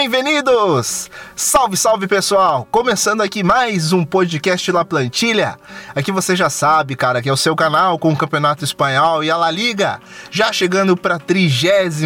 Bem-vindos! 0.00 1.10
Salve, 1.36 1.76
salve 1.76 2.08
pessoal! 2.08 2.66
Começando 2.70 3.20
aqui 3.20 3.42
mais 3.42 3.92
um 3.92 4.02
podcast 4.02 4.72
La 4.72 4.82
Plantilha. 4.82 5.58
Aqui 5.94 6.10
você 6.10 6.34
já 6.34 6.48
sabe, 6.48 6.96
cara, 6.96 7.20
que 7.20 7.28
é 7.28 7.32
o 7.32 7.36
seu 7.36 7.54
canal 7.54 7.98
com 7.98 8.10
o 8.10 8.16
Campeonato 8.16 8.64
Espanhol 8.64 9.22
e 9.22 9.30
a 9.30 9.36
La 9.36 9.50
Liga. 9.50 10.00
Já 10.30 10.54
chegando 10.54 10.96
para 10.96 11.16
a 11.16 11.18
32 11.18 12.00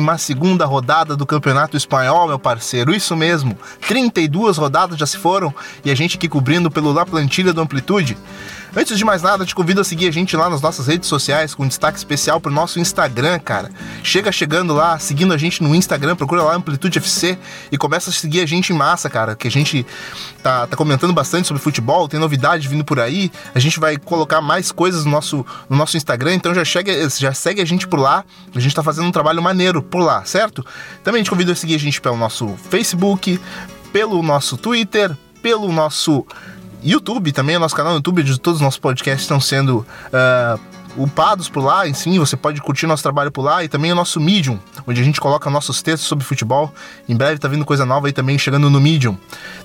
rodada 0.67 1.15
do 1.15 1.25
Campeonato 1.25 1.77
Espanhol, 1.77 2.27
meu 2.27 2.39
parceiro. 2.39 2.93
Isso 2.93 3.15
mesmo, 3.15 3.57
32 3.87 4.57
rodadas 4.57 4.99
já 4.99 5.07
se 5.07 5.17
foram 5.17 5.55
e 5.85 5.91
a 5.93 5.95
gente 5.95 6.17
aqui 6.17 6.29
cobrindo 6.29 6.73
pelo 6.73 6.93
La 6.93 7.07
Plantilha 7.07 7.53
do 7.53 7.61
Amplitude. 7.61 8.19
Antes 8.77 8.99
de 8.99 9.05
mais 9.05 9.23
nada, 9.23 9.47
te 9.47 9.55
convido 9.55 9.81
a 9.81 9.85
seguir 9.85 10.09
a 10.09 10.11
gente 10.11 10.37
lá 10.37 10.51
nas 10.51 10.61
nossas 10.61 10.89
redes 10.89 11.09
sociais, 11.09 11.55
com 11.55 11.67
destaque 11.67 11.97
especial 11.97 12.41
pro 12.41 12.51
nosso 12.51 12.81
Instagram, 12.81 13.39
cara. 13.39 13.71
Chega 14.03 14.33
chegando 14.33 14.75
lá, 14.75 14.99
seguindo 14.99 15.33
a 15.33 15.37
gente 15.37 15.63
no 15.63 15.73
Instagram, 15.77 16.17
procura 16.17 16.43
lá 16.43 16.57
Amplitude 16.57 16.99
FC 16.99 17.39
e 17.71 17.79
começa 17.79 18.11
a 18.11 18.13
seguir 18.13 18.41
a 18.41 18.47
gente 18.47 18.73
em 18.73 18.77
massa, 18.77 19.09
cara. 19.09 19.37
Que 19.37 19.47
a 19.47 19.51
gente 19.51 19.87
tá, 20.43 20.67
tá 20.67 20.77
comentando 20.77 21.13
bastante 21.13 21.47
sobre 21.47 21.63
futebol, 21.63 22.09
tem 22.09 22.19
novidade 22.19 22.67
vindo 22.67 22.85
por 22.85 22.99
aí. 22.99 23.31
A 23.55 23.61
gente 23.61 23.79
vai 23.79 23.97
colocar 23.97 24.41
mais 24.41 24.73
coisas 24.73 25.05
no 25.05 25.11
nosso, 25.13 25.47
no 25.71 25.77
nosso 25.77 25.97
Instagram, 25.97 26.35
então 26.35 26.53
já, 26.53 26.65
chega, 26.65 27.09
já 27.11 27.33
segue 27.33 27.61
a 27.61 27.65
gente 27.65 27.87
por 27.87 28.01
lá. 28.01 28.25
A 28.53 28.59
gente 28.59 28.75
tá 28.75 28.83
fazendo 28.83 29.07
um 29.07 29.13
trabalho 29.13 29.41
maneiro 29.41 29.85
por 29.85 30.01
lá, 30.01 30.25
certo? 30.25 30.67
Também 31.05 31.23
te 31.23 31.31
convido 31.31 31.53
a 31.53 31.55
seguir 31.55 31.77
a 31.77 31.79
gente 31.79 32.01
pelo 32.01 32.17
nosso 32.17 32.49
Facebook, 32.69 33.41
pelo 33.93 34.21
nosso 34.21 34.57
Twitter, 34.57 35.17
pelo 35.41 35.71
nosso 35.71 36.27
YouTube 36.85 37.33
também, 37.33 37.57
o 37.57 37.61
nosso 37.61 37.75
canal 37.75 37.93
no 37.93 37.99
YouTube, 37.99 38.23
de 38.23 38.39
todos 38.39 38.61
os 38.61 38.65
nossos 38.65 38.79
podcasts 38.79 39.23
estão 39.23 39.41
sendo 39.41 39.79
uh, 39.79 40.61
upados 40.97 41.49
por 41.49 41.63
lá, 41.63 41.89
enfim, 41.89 42.19
você 42.19 42.37
pode 42.37 42.61
curtir 42.61 42.87
nosso 42.87 43.03
trabalho 43.03 43.31
por 43.31 43.43
lá 43.43 43.65
e 43.65 43.69
também 43.69 43.93
o 43.93 43.95
nosso 43.95 44.21
Medium, 44.21 44.59
onde 44.87 45.01
a 45.01 45.05
gente 45.05 45.21
coloca 45.21 45.51
nossos 45.51 45.83
textos 45.83 46.09
sobre 46.09 46.25
futebol. 46.25 46.73
Em 47.09 47.17
breve 47.17 47.39
tá 47.39 47.49
vindo 47.49 47.65
coisa 47.65 47.85
nova 47.85 48.07
aí 48.07 48.13
também 48.13 48.39
chegando 48.39 48.71
no 48.71 48.81
Medium. 48.81 49.17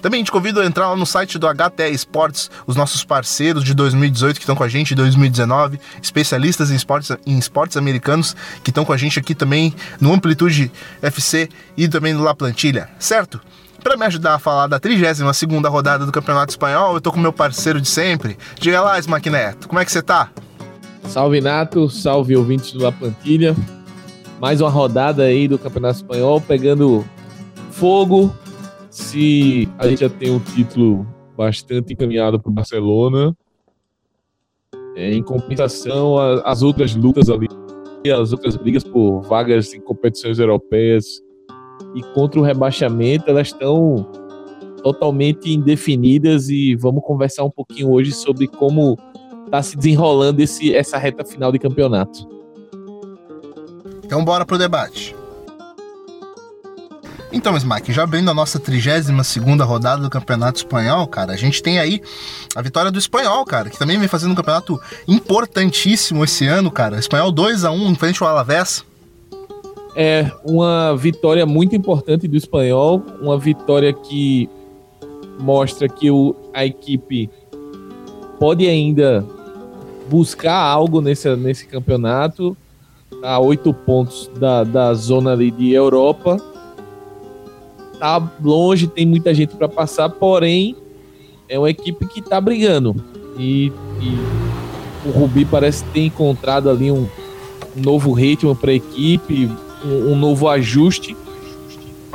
Também 0.01 0.23
te 0.23 0.31
convido 0.31 0.59
a 0.59 0.65
entrar 0.65 0.89
lá 0.89 0.95
no 0.95 1.05
site 1.05 1.37
do 1.37 1.47
HTE 1.47 1.91
Esportes, 1.91 2.49
os 2.65 2.75
nossos 2.75 3.03
parceiros 3.03 3.63
de 3.63 3.73
2018 3.73 4.35
que 4.37 4.43
estão 4.43 4.55
com 4.55 4.63
a 4.63 4.69
gente, 4.69 4.95
2019, 4.95 5.79
especialistas 6.01 6.71
em 6.71 6.75
esportes, 6.75 7.11
em 7.25 7.37
esportes 7.37 7.77
americanos 7.77 8.35
que 8.63 8.71
estão 8.71 8.85
com 8.85 8.93
a 8.93 8.97
gente 8.97 9.19
aqui 9.19 9.35
também 9.35 9.73
no 9.99 10.13
Amplitude 10.13 10.71
FC 11.01 11.49
e 11.77 11.87
também 11.87 12.13
no 12.13 12.23
La 12.23 12.33
Plantilha, 12.33 12.89
certo? 12.99 13.39
Para 13.83 13.95
me 13.95 14.05
ajudar 14.05 14.35
a 14.35 14.39
falar 14.39 14.67
da 14.67 14.79
32 14.79 15.41
rodada 15.65 16.05
do 16.05 16.11
Campeonato 16.11 16.51
Espanhol, 16.51 16.95
eu 16.95 17.01
tô 17.01 17.11
com 17.11 17.19
meu 17.19 17.31
parceiro 17.31 17.79
de 17.79 17.87
sempre. 17.87 18.37
Diga 18.59 18.81
lá, 18.81 18.99
Smack 18.99 19.29
Neto, 19.29 19.67
como 19.67 19.79
é 19.79 19.85
que 19.85 19.91
você 19.91 20.01
tá? 20.01 20.29
Salve 21.03 21.41
Nato, 21.41 21.89
salve 21.89 22.35
ouvintes 22.35 22.71
do 22.71 22.83
La 22.83 22.91
Plantilha. 22.91 23.55
Mais 24.39 24.61
uma 24.61 24.69
rodada 24.69 25.23
aí 25.23 25.47
do 25.47 25.57
Campeonato 25.57 25.97
Espanhol 25.97 26.39
pegando 26.39 27.03
fogo. 27.71 28.33
Se 28.89 29.67
a 29.77 29.87
gente 29.87 30.01
já 30.01 30.09
tem 30.09 30.31
um 30.31 30.39
título 30.39 31.05
bastante 31.35 31.93
encaminhado 31.93 32.39
para 32.39 32.49
o 32.49 32.53
Barcelona, 32.53 33.35
é, 34.95 35.13
em 35.13 35.23
compensação, 35.23 36.17
as 36.17 36.61
outras 36.61 36.95
lutas 36.95 37.29
ali, 37.29 37.47
as 38.11 38.31
outras 38.31 38.55
brigas 38.55 38.83
por 38.83 39.21
vagas 39.21 39.73
em 39.73 39.81
competições 39.81 40.39
europeias 40.39 41.21
e 41.95 42.01
contra 42.13 42.39
o 42.39 42.43
rebaixamento, 42.43 43.29
elas 43.29 43.47
estão 43.47 44.09
totalmente 44.83 45.51
indefinidas 45.51 46.49
e 46.49 46.75
vamos 46.75 47.03
conversar 47.03 47.43
um 47.43 47.49
pouquinho 47.49 47.91
hoje 47.91 48.11
sobre 48.11 48.47
como 48.47 48.97
está 49.49 49.63
se 49.63 49.75
desenrolando 49.75 50.41
esse, 50.41 50.73
essa 50.73 50.97
reta 50.97 51.25
final 51.25 51.51
de 51.51 51.57
campeonato. 51.59 52.27
Então 54.05 54.23
bora 54.23 54.45
pro 54.45 54.57
debate. 54.57 55.15
Então, 57.31 57.55
Smack, 57.55 57.91
já 57.91 58.03
abrindo 58.03 58.31
a 58.31 58.33
nossa 58.33 58.59
32 58.59 59.37
rodada 59.61 60.01
do 60.01 60.09
Campeonato 60.09 60.57
Espanhol, 60.57 61.05
cara, 61.07 61.31
a 61.31 61.35
gente 61.35 61.61
tem 61.61 61.77
aí 61.77 62.01
a 62.55 62.61
vitória 62.61 62.89
do 62.89 62.97
Espanhol, 62.97 63.45
cara, 63.45 63.69
que 63.69 63.77
também 63.77 63.99
vem 63.99 64.07
fazendo 64.07 64.31
um 64.31 64.35
campeonato 64.35 64.81
importantíssimo 65.07 66.23
esse 66.23 66.47
ano, 66.47 66.71
cara. 66.71 66.97
Espanhol 66.97 67.31
2 67.31 67.65
a 67.65 67.71
1 67.71 67.91
em 67.91 67.95
frente 67.95 68.23
ao 68.23 68.29
Alavés 68.29 68.83
é 69.95 70.31
uma 70.43 70.95
vitória 70.95 71.45
muito 71.45 71.75
importante 71.75 72.27
do 72.27 72.37
espanhol, 72.37 73.03
uma 73.21 73.37
vitória 73.37 73.93
que 73.93 74.49
mostra 75.39 75.87
que 75.87 76.09
o, 76.09 76.35
a 76.53 76.65
equipe 76.65 77.29
pode 78.39 78.67
ainda 78.67 79.25
buscar 80.09 80.55
algo 80.55 81.01
nesse, 81.01 81.33
nesse 81.35 81.67
campeonato, 81.67 82.57
a 83.17 83.21
tá 83.21 83.39
oito 83.39 83.73
pontos 83.73 84.29
da, 84.39 84.63
da 84.63 84.93
zona 84.93 85.33
ali 85.33 85.51
de 85.51 85.71
Europa. 85.71 86.37
Tá 87.99 88.31
longe, 88.41 88.87
tem 88.87 89.05
muita 89.05 89.33
gente 89.33 89.55
para 89.55 89.67
passar, 89.67 90.09
porém 90.09 90.75
é 91.47 91.59
uma 91.59 91.69
equipe 91.69 92.07
que 92.07 92.21
tá 92.21 92.39
brigando. 92.39 92.95
E, 93.37 93.71
e 94.01 95.07
o 95.07 95.11
Rubi 95.11 95.45
parece 95.45 95.83
ter 95.85 96.05
encontrado 96.05 96.69
ali 96.69 96.91
um 96.91 97.07
novo 97.75 98.11
ritmo 98.11 98.55
para 98.55 98.71
a 98.71 98.75
equipe, 98.75 99.49
um, 99.83 100.11
um 100.11 100.15
novo 100.15 100.47
ajuste. 100.47 101.15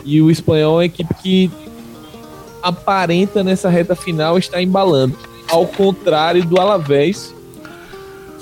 E 0.05 0.21
o 0.21 0.31
espanhol 0.31 0.75
é 0.75 0.77
uma 0.77 0.85
equipe 0.85 1.15
que 1.15 1.51
aparenta 2.63 3.45
nessa 3.45 3.69
reta 3.69 3.95
final 3.95 4.39
estar 4.39 4.63
embalando. 4.63 5.17
Ao 5.51 5.67
contrário 5.67 6.45
do 6.45 6.59
Alavés, 6.59 7.34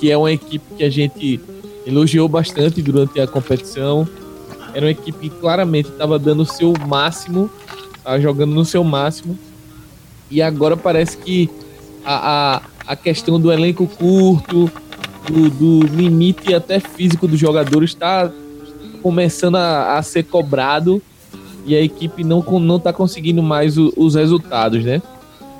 que 0.02 0.10
é 0.10 0.18
uma 0.18 0.32
equipe 0.32 0.64
que 0.76 0.82
a 0.82 0.90
gente 0.90 1.40
elogiou 1.86 2.28
bastante 2.28 2.82
durante 2.82 3.20
a 3.20 3.26
competição. 3.28 4.04
Era 4.74 4.86
uma 4.86 4.90
equipe 4.90 5.28
que 5.28 5.36
claramente 5.36 5.90
estava 5.90 6.18
dando 6.18 6.42
o 6.42 6.44
seu 6.44 6.74
máximo, 6.88 7.48
estava 7.96 8.20
jogando 8.20 8.52
no 8.52 8.64
seu 8.64 8.82
máximo. 8.82 9.38
E 10.28 10.42
agora 10.42 10.76
parece 10.76 11.16
que 11.18 11.48
a, 12.04 12.56
a, 12.56 12.62
a 12.84 12.96
questão 12.96 13.40
do 13.40 13.52
elenco 13.52 13.86
curto, 13.86 14.68
do, 15.30 15.50
do 15.50 15.86
limite 15.86 16.52
até 16.52 16.80
físico 16.80 17.28
dos 17.28 17.38
jogadores 17.38 17.90
está 17.90 18.28
começando 19.04 19.54
a, 19.54 19.98
a 19.98 20.02
ser 20.02 20.24
cobrado 20.24 21.00
e 21.64 21.76
a 21.76 21.80
equipe 21.80 22.24
não, 22.24 22.40
não 22.58 22.80
tá 22.80 22.92
conseguindo 22.92 23.40
mais 23.40 23.78
o, 23.78 23.92
os 23.96 24.16
resultados, 24.16 24.84
né? 24.84 25.00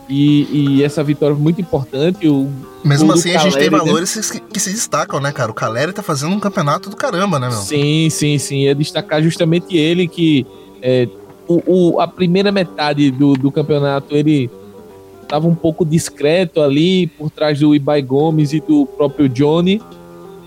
E, 0.09 0.79
e, 0.79 0.85
essa 0.85 1.03
vitória 1.03 1.35
foi 1.35 1.43
muito 1.43 1.61
importante. 1.61 2.29
O 2.29 2.51
Mesmo 2.85 3.13
assim, 3.13 3.35
a 3.35 3.39
gente 3.39 3.57
tem 3.57 3.71
valores 3.71 4.17
né? 4.17 4.23
que, 4.31 4.41
que, 4.41 4.61
se 4.61 4.71
destacam, 4.71 5.21
né, 5.21 5.33
cara? 5.33 5.51
O 5.51 5.55
Caleri 5.55 5.93
tá 5.93 6.03
fazendo 6.03 6.35
um 6.35 6.41
campeonato 6.41 6.91
do 6.91 6.97
caramba, 6.97 7.39
né, 7.39 7.49
meu? 7.49 7.57
Sim, 7.57 8.11
sim, 8.11 8.37
sim. 8.39 8.67
É 8.67 8.75
destacar 8.75 9.23
justamente 9.23 9.77
ele 9.77 10.07
que 10.09 10.47
é, 10.83 11.09
o, 11.47 11.63
o, 11.67 12.01
a 12.01 12.09
primeira 12.09 12.53
metade 12.53 13.11
do, 13.11 13.35
do 13.35 13.51
campeonato 13.51 14.15
ele 14.15 14.51
tava 15.29 15.47
um 15.47 15.55
pouco 15.55 15.85
discreto 15.85 16.61
ali 16.61 17.07
por 17.07 17.31
trás 17.31 17.59
do 17.59 17.75
Ibai 17.75 18.03
Gomes 18.03 18.53
e 18.53 18.61
do 18.61 18.85
próprio 18.85 19.29
Johnny 19.29 19.81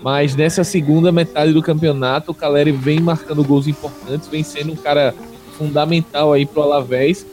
mas 0.06 0.36
nessa 0.36 0.62
segunda 0.62 1.10
metade 1.10 1.52
do 1.52 1.60
campeonato, 1.60 2.30
o 2.30 2.34
Caleri 2.34 2.70
vem 2.70 3.00
marcando 3.00 3.42
gols 3.42 3.66
importantes, 3.66 4.28
vem 4.28 4.44
sendo 4.44 4.72
um 4.72 4.76
cara 4.76 5.12
fundamental 5.58 6.32
aí 6.32 6.46
pro 6.46 6.62
Alavés 6.62 7.26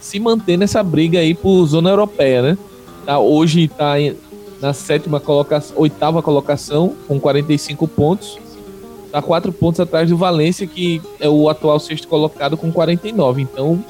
se 0.00 0.18
manter 0.18 0.56
nessa 0.56 0.82
briga 0.82 1.18
aí 1.18 1.34
por 1.34 1.66
zona 1.66 1.90
europeia, 1.90 2.42
né? 2.42 2.58
Tá, 3.04 3.18
hoje 3.18 3.68
tá 3.68 3.94
na 4.60 4.72
sétima 4.72 5.20
colocação, 5.20 5.76
oitava 5.78 6.22
colocação, 6.22 6.94
com 7.06 7.18
45 7.18 7.88
pontos. 7.88 8.38
Tá 9.10 9.22
quatro 9.22 9.50
pontos 9.52 9.80
atrás 9.80 10.10
do 10.10 10.16
Valência, 10.16 10.66
que 10.66 11.00
é 11.18 11.28
o 11.28 11.48
atual 11.48 11.80
sexto 11.80 12.06
colocado 12.06 12.56
com 12.56 12.70
49. 12.70 13.40
Então, 13.40 13.82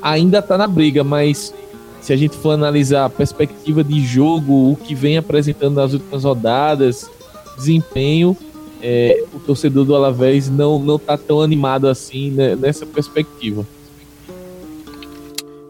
ainda 0.00 0.40
tá 0.40 0.56
na 0.56 0.68
briga, 0.68 1.02
mas 1.02 1.52
se 2.00 2.12
a 2.12 2.16
gente 2.16 2.36
for 2.36 2.50
analisar 2.50 3.06
a 3.06 3.10
perspectiva 3.10 3.82
de 3.82 4.04
jogo, 4.04 4.70
o 4.70 4.76
que 4.76 4.94
vem 4.94 5.16
apresentando 5.16 5.74
nas 5.74 5.92
últimas 5.94 6.22
rodadas, 6.22 7.10
desempenho, 7.56 8.36
é, 8.82 9.24
o 9.32 9.40
torcedor 9.40 9.86
do 9.86 9.96
Alavés 9.96 10.50
não 10.50 10.78
não 10.78 10.98
tá 10.98 11.16
tão 11.16 11.40
animado 11.40 11.88
assim 11.88 12.30
né, 12.30 12.54
nessa 12.54 12.84
perspectiva. 12.84 13.66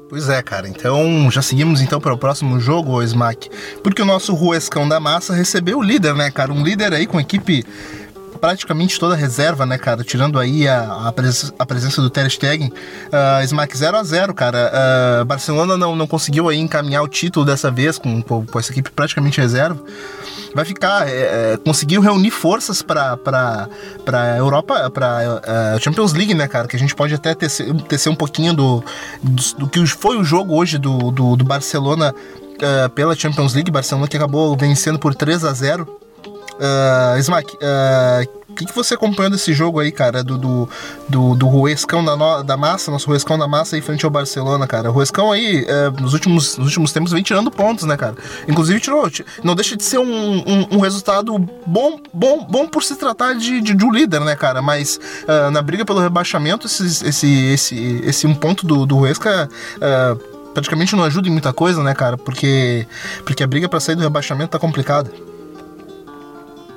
Pois 0.09 0.29
é, 0.29 0.43
cara. 0.43 0.69
Então 0.69 1.31
já 1.31 1.43
seguimos 1.43 1.81
então 1.81 2.01
para 2.01 2.13
o 2.13 2.19
próximo 2.19 2.61
jogo, 2.61 3.03
Smack, 3.03 3.49
porque 3.83 4.03
o 4.03 4.05
nosso 4.05 4.35
Ruescão 4.35 4.89
da 4.89 5.01
Massa 5.01 5.35
recebeu 5.35 5.79
o 5.79 5.83
líder, 5.83 6.15
né, 6.15 6.31
cara? 6.31 6.53
Um 6.53 6.63
líder 6.63 6.93
aí 6.93 7.07
com 7.07 7.19
equipe 7.19 7.65
praticamente 8.45 9.01
toda 9.01 9.17
reserva, 9.17 9.65
né, 9.65 9.79
cara? 9.79 10.05
Tirando 10.05 10.39
aí 10.39 10.69
a, 10.69 11.09
a, 11.09 11.13
pres 11.13 11.51
a 11.59 11.65
presença 11.65 12.03
do 12.03 12.11
Ter 12.11 12.31
Stegen. 12.31 12.69
Uh, 12.69 13.43
Smack 13.43 13.75
0 13.75 13.97
a 13.97 14.05
0 14.05 14.35
cara. 14.35 14.71
Uh, 14.71 15.25
Barcelona 15.25 15.79
não, 15.79 15.97
não 15.97 16.07
conseguiu 16.07 16.51
aí 16.51 16.59
encaminhar 16.59 17.03
o 17.03 17.09
título 17.09 17.47
dessa 17.47 17.71
vez 17.71 17.97
com, 17.97 18.21
com, 18.21 18.45
com 18.45 18.59
essa 18.59 18.71
equipe 18.71 18.91
praticamente 18.91 19.41
reserva 19.41 19.83
vai 20.55 20.65
ficar 20.65 21.09
é, 21.09 21.55
é 21.55 21.57
conseguiu 21.57 22.01
reunir 22.01 22.31
forças 22.31 22.81
para 22.81 23.17
para 23.17 24.37
Europa 24.37 24.89
para 24.91 25.41
uh, 25.77 25.83
Champions 25.83 26.13
League 26.13 26.33
né 26.33 26.47
cara 26.47 26.69
que 26.69 26.77
a 26.77 26.79
gente 26.79 26.95
pode 26.95 27.13
até 27.13 27.35
tecer, 27.35 27.75
tecer 27.89 28.13
um 28.13 28.15
pouquinho 28.15 28.55
do, 28.55 28.85
do, 29.21 29.43
do 29.59 29.69
que 29.69 29.85
foi 29.87 30.17
o 30.17 30.23
jogo 30.23 30.55
hoje 30.55 30.79
do, 30.79 31.11
do, 31.11 31.35
do 31.35 31.45
Barcelona 31.45 32.15
uh, 32.15 32.89
pela 32.91 33.17
Champions 33.17 33.53
League 33.53 33.71
Barcelona 33.71 34.07
que 34.07 34.17
acabou 34.17 34.57
vencendo 34.57 34.97
por 34.97 35.13
3 35.13 35.45
a 35.45 35.53
0 35.53 36.04
Uh, 36.65 37.19
Smack, 37.19 37.55
uh, 37.57 38.45
o 38.49 38.55
que, 38.55 38.65
que 38.65 38.75
você 38.75 38.95
acompanhou 38.95 39.31
desse 39.31 39.53
jogo 39.53 39.81
aí, 39.81 39.93
cara? 39.93 40.25
Do, 40.25 40.39
do, 40.39 40.69
do, 41.09 41.35
do 41.35 41.47
Ruescão 41.47 42.03
da, 42.03 42.17
no, 42.17 42.43
da 42.43 42.57
massa, 42.57 42.91
nosso 42.91 43.07
Ruescão 43.07 43.39
da 43.39 43.47
massa 43.47 43.77
aí 43.77 43.83
frente 43.83 44.05
ao 44.05 44.11
Barcelona, 44.11 44.67
cara. 44.67 44.89
O 44.89 44.93
Ruescão 44.93 45.31
aí, 45.31 45.67
é, 45.69 45.91
nos, 46.01 46.15
últimos, 46.15 46.57
nos 46.57 46.69
últimos 46.69 46.93
tempos, 46.93 47.13
vem 47.13 47.23
tirando 47.23 47.51
pontos, 47.51 47.85
né, 47.85 47.97
cara? 47.97 48.15
Inclusive, 48.49 48.81
tirou. 48.81 49.11
Não 49.43 49.55
deixa 49.55 49.77
de 49.77 49.83
ser 49.83 49.99
um, 49.99 50.05
um, 50.07 50.77
um 50.77 50.79
resultado 50.79 51.37
bom, 51.67 52.01
bom, 52.13 52.47
bom 52.49 52.67
por 52.67 52.83
se 52.83 52.97
tratar 52.97 53.35
de, 53.35 53.61
de, 53.61 53.75
de 53.75 53.85
um 53.85 53.93
líder, 53.93 54.21
né, 54.21 54.35
cara? 54.35 54.63
Mas 54.63 54.99
uh, 55.25 55.51
na 55.51 55.61
briga 55.61 55.85
pelo 55.85 56.01
rebaixamento, 56.01 56.67
esse, 56.67 57.07
esse, 57.07 57.47
esse, 57.47 58.01
esse 58.05 58.27
um 58.27 58.35
ponto 58.35 58.67
do, 58.67 58.87
do 58.87 58.97
Ruesca. 58.97 59.49
Uh, 59.77 60.35
praticamente 60.55 60.95
não 60.95 61.03
ajuda 61.03 61.29
em 61.29 61.33
muita 61.33 61.53
coisa, 61.53 61.83
né, 61.83 61.93
cara? 61.95 62.17
Porque, 62.17 62.87
porque 63.25 63.43
a 63.43 63.47
briga 63.47 63.69
para 63.69 63.81
sair 63.81 63.97
do 63.97 64.03
rebaixamento 64.03 64.53
tá 64.53 64.59
complicada. 64.59 65.11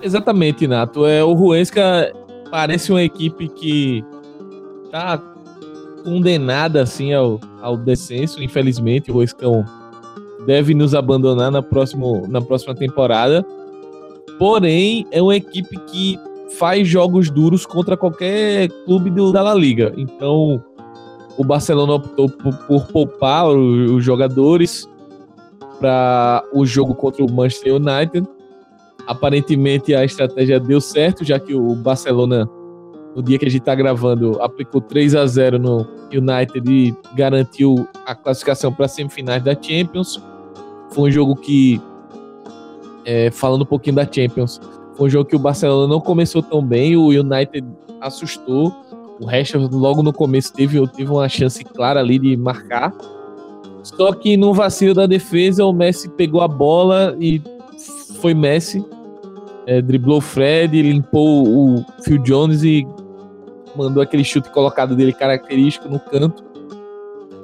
Exatamente, 0.01 0.67
Nato. 0.67 1.05
É, 1.05 1.23
o 1.23 1.33
Ruesca 1.33 2.13
parece 2.49 2.91
uma 2.91 3.03
equipe 3.03 3.47
que 3.49 4.03
tá 4.91 5.21
condenada 6.03 6.81
assim 6.81 7.13
ao, 7.13 7.39
ao 7.61 7.75
descenso, 7.75 8.41
infelizmente. 8.41 9.11
O 9.11 9.15
Ruescão 9.15 9.65
deve 10.45 10.73
nos 10.73 10.93
abandonar 10.95 11.51
na, 11.51 11.61
próximo, 11.61 12.25
na 12.27 12.41
próxima 12.41 12.73
temporada. 12.75 13.45
Porém, 14.37 15.05
é 15.11 15.21
uma 15.21 15.35
equipe 15.35 15.77
que 15.87 16.19
faz 16.57 16.87
jogos 16.87 17.29
duros 17.29 17.65
contra 17.65 17.97
qualquer 17.97 18.69
clube 18.85 19.09
do, 19.09 19.31
da 19.31 19.41
La 19.41 19.55
Liga. 19.55 19.93
Então, 19.97 20.63
o 21.37 21.43
Barcelona 21.43 21.93
optou 21.93 22.29
por, 22.29 22.55
por 22.67 22.87
poupar 22.87 23.47
os, 23.49 23.91
os 23.91 24.03
jogadores 24.03 24.87
para 25.79 26.43
o 26.53 26.65
jogo 26.65 26.95
contra 26.95 27.23
o 27.23 27.31
Manchester 27.31 27.75
United 27.75 28.27
Aparentemente 29.07 29.95
a 29.95 30.03
estratégia 30.03 30.59
deu 30.59 30.81
certo, 30.81 31.23
já 31.23 31.39
que 31.39 31.55
o 31.55 31.73
Barcelona, 31.75 32.47
no 33.15 33.23
dia 33.23 33.39
que 33.39 33.45
a 33.45 33.49
gente 33.49 33.61
está 33.61 33.73
gravando, 33.73 34.37
aplicou 34.41 34.81
3 34.81 35.15
a 35.15 35.25
0 35.25 35.57
no 35.57 35.87
United 36.11 36.69
e 36.69 36.93
garantiu 37.15 37.87
a 38.05 38.13
classificação 38.13 38.71
para 38.71 38.85
as 38.85 38.91
semifinais 38.91 39.41
da 39.41 39.55
Champions. 39.59 40.21
Foi 40.91 41.09
um 41.09 41.11
jogo 41.11 41.37
que, 41.37 41.81
é, 43.05 43.31
falando 43.31 43.61
um 43.61 43.65
pouquinho 43.65 43.95
da 43.95 44.05
Champions, 44.05 44.59
foi 44.95 45.07
um 45.07 45.09
jogo 45.09 45.29
que 45.29 45.37
o 45.37 45.39
Barcelona 45.39 45.87
não 45.87 46.01
começou 46.01 46.43
tão 46.43 46.61
bem, 46.61 46.97
o 46.97 47.07
United 47.07 47.65
assustou. 48.01 48.75
O 49.21 49.25
Rashford 49.25 49.73
logo 49.73 50.03
no 50.03 50.11
começo 50.11 50.53
teve, 50.53 50.85
teve 50.89 51.09
uma 51.09 51.29
chance 51.29 51.63
clara 51.63 52.01
ali 52.01 52.19
de 52.19 52.35
marcar. 52.35 52.93
Só 53.83 54.11
que 54.11 54.35
no 54.35 54.53
vacilo 54.53 54.93
da 54.93 55.05
defesa, 55.05 55.63
o 55.63 55.71
Messi 55.71 56.09
pegou 56.09 56.41
a 56.41 56.47
bola 56.47 57.15
e 57.19 57.41
foi 58.19 58.33
Messi 58.33 58.83
é, 59.67 59.81
driblou 59.81 60.19
o 60.19 60.21
Fred, 60.21 60.81
limpou 60.81 61.45
o 61.45 61.85
Phil 62.01 62.17
Jones 62.19 62.63
e 62.63 62.87
mandou 63.75 64.01
aquele 64.01 64.23
chute 64.23 64.49
colocado 64.49 64.95
dele 64.95 65.11
característico 65.11 65.89
no 65.89 65.99
canto. 65.99 66.43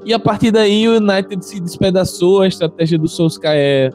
E 0.05 0.13
a 0.13 0.19
partir 0.19 0.49
daí 0.49 0.87
o 0.87 0.97
United 0.97 1.45
se 1.45 1.59
despedaçou, 1.59 2.41
a 2.41 2.47
estratégia 2.47 2.97
do 2.97 3.09
Solskjaer 3.09 3.93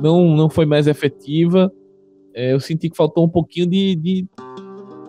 não, 0.00 0.36
não 0.36 0.48
foi 0.48 0.64
mais 0.64 0.86
efetiva. 0.86 1.70
É, 2.32 2.52
eu 2.52 2.60
senti 2.60 2.88
que 2.88 2.96
faltou 2.96 3.24
um 3.24 3.28
pouquinho 3.28 3.66
de, 3.66 3.96
de, 3.96 4.26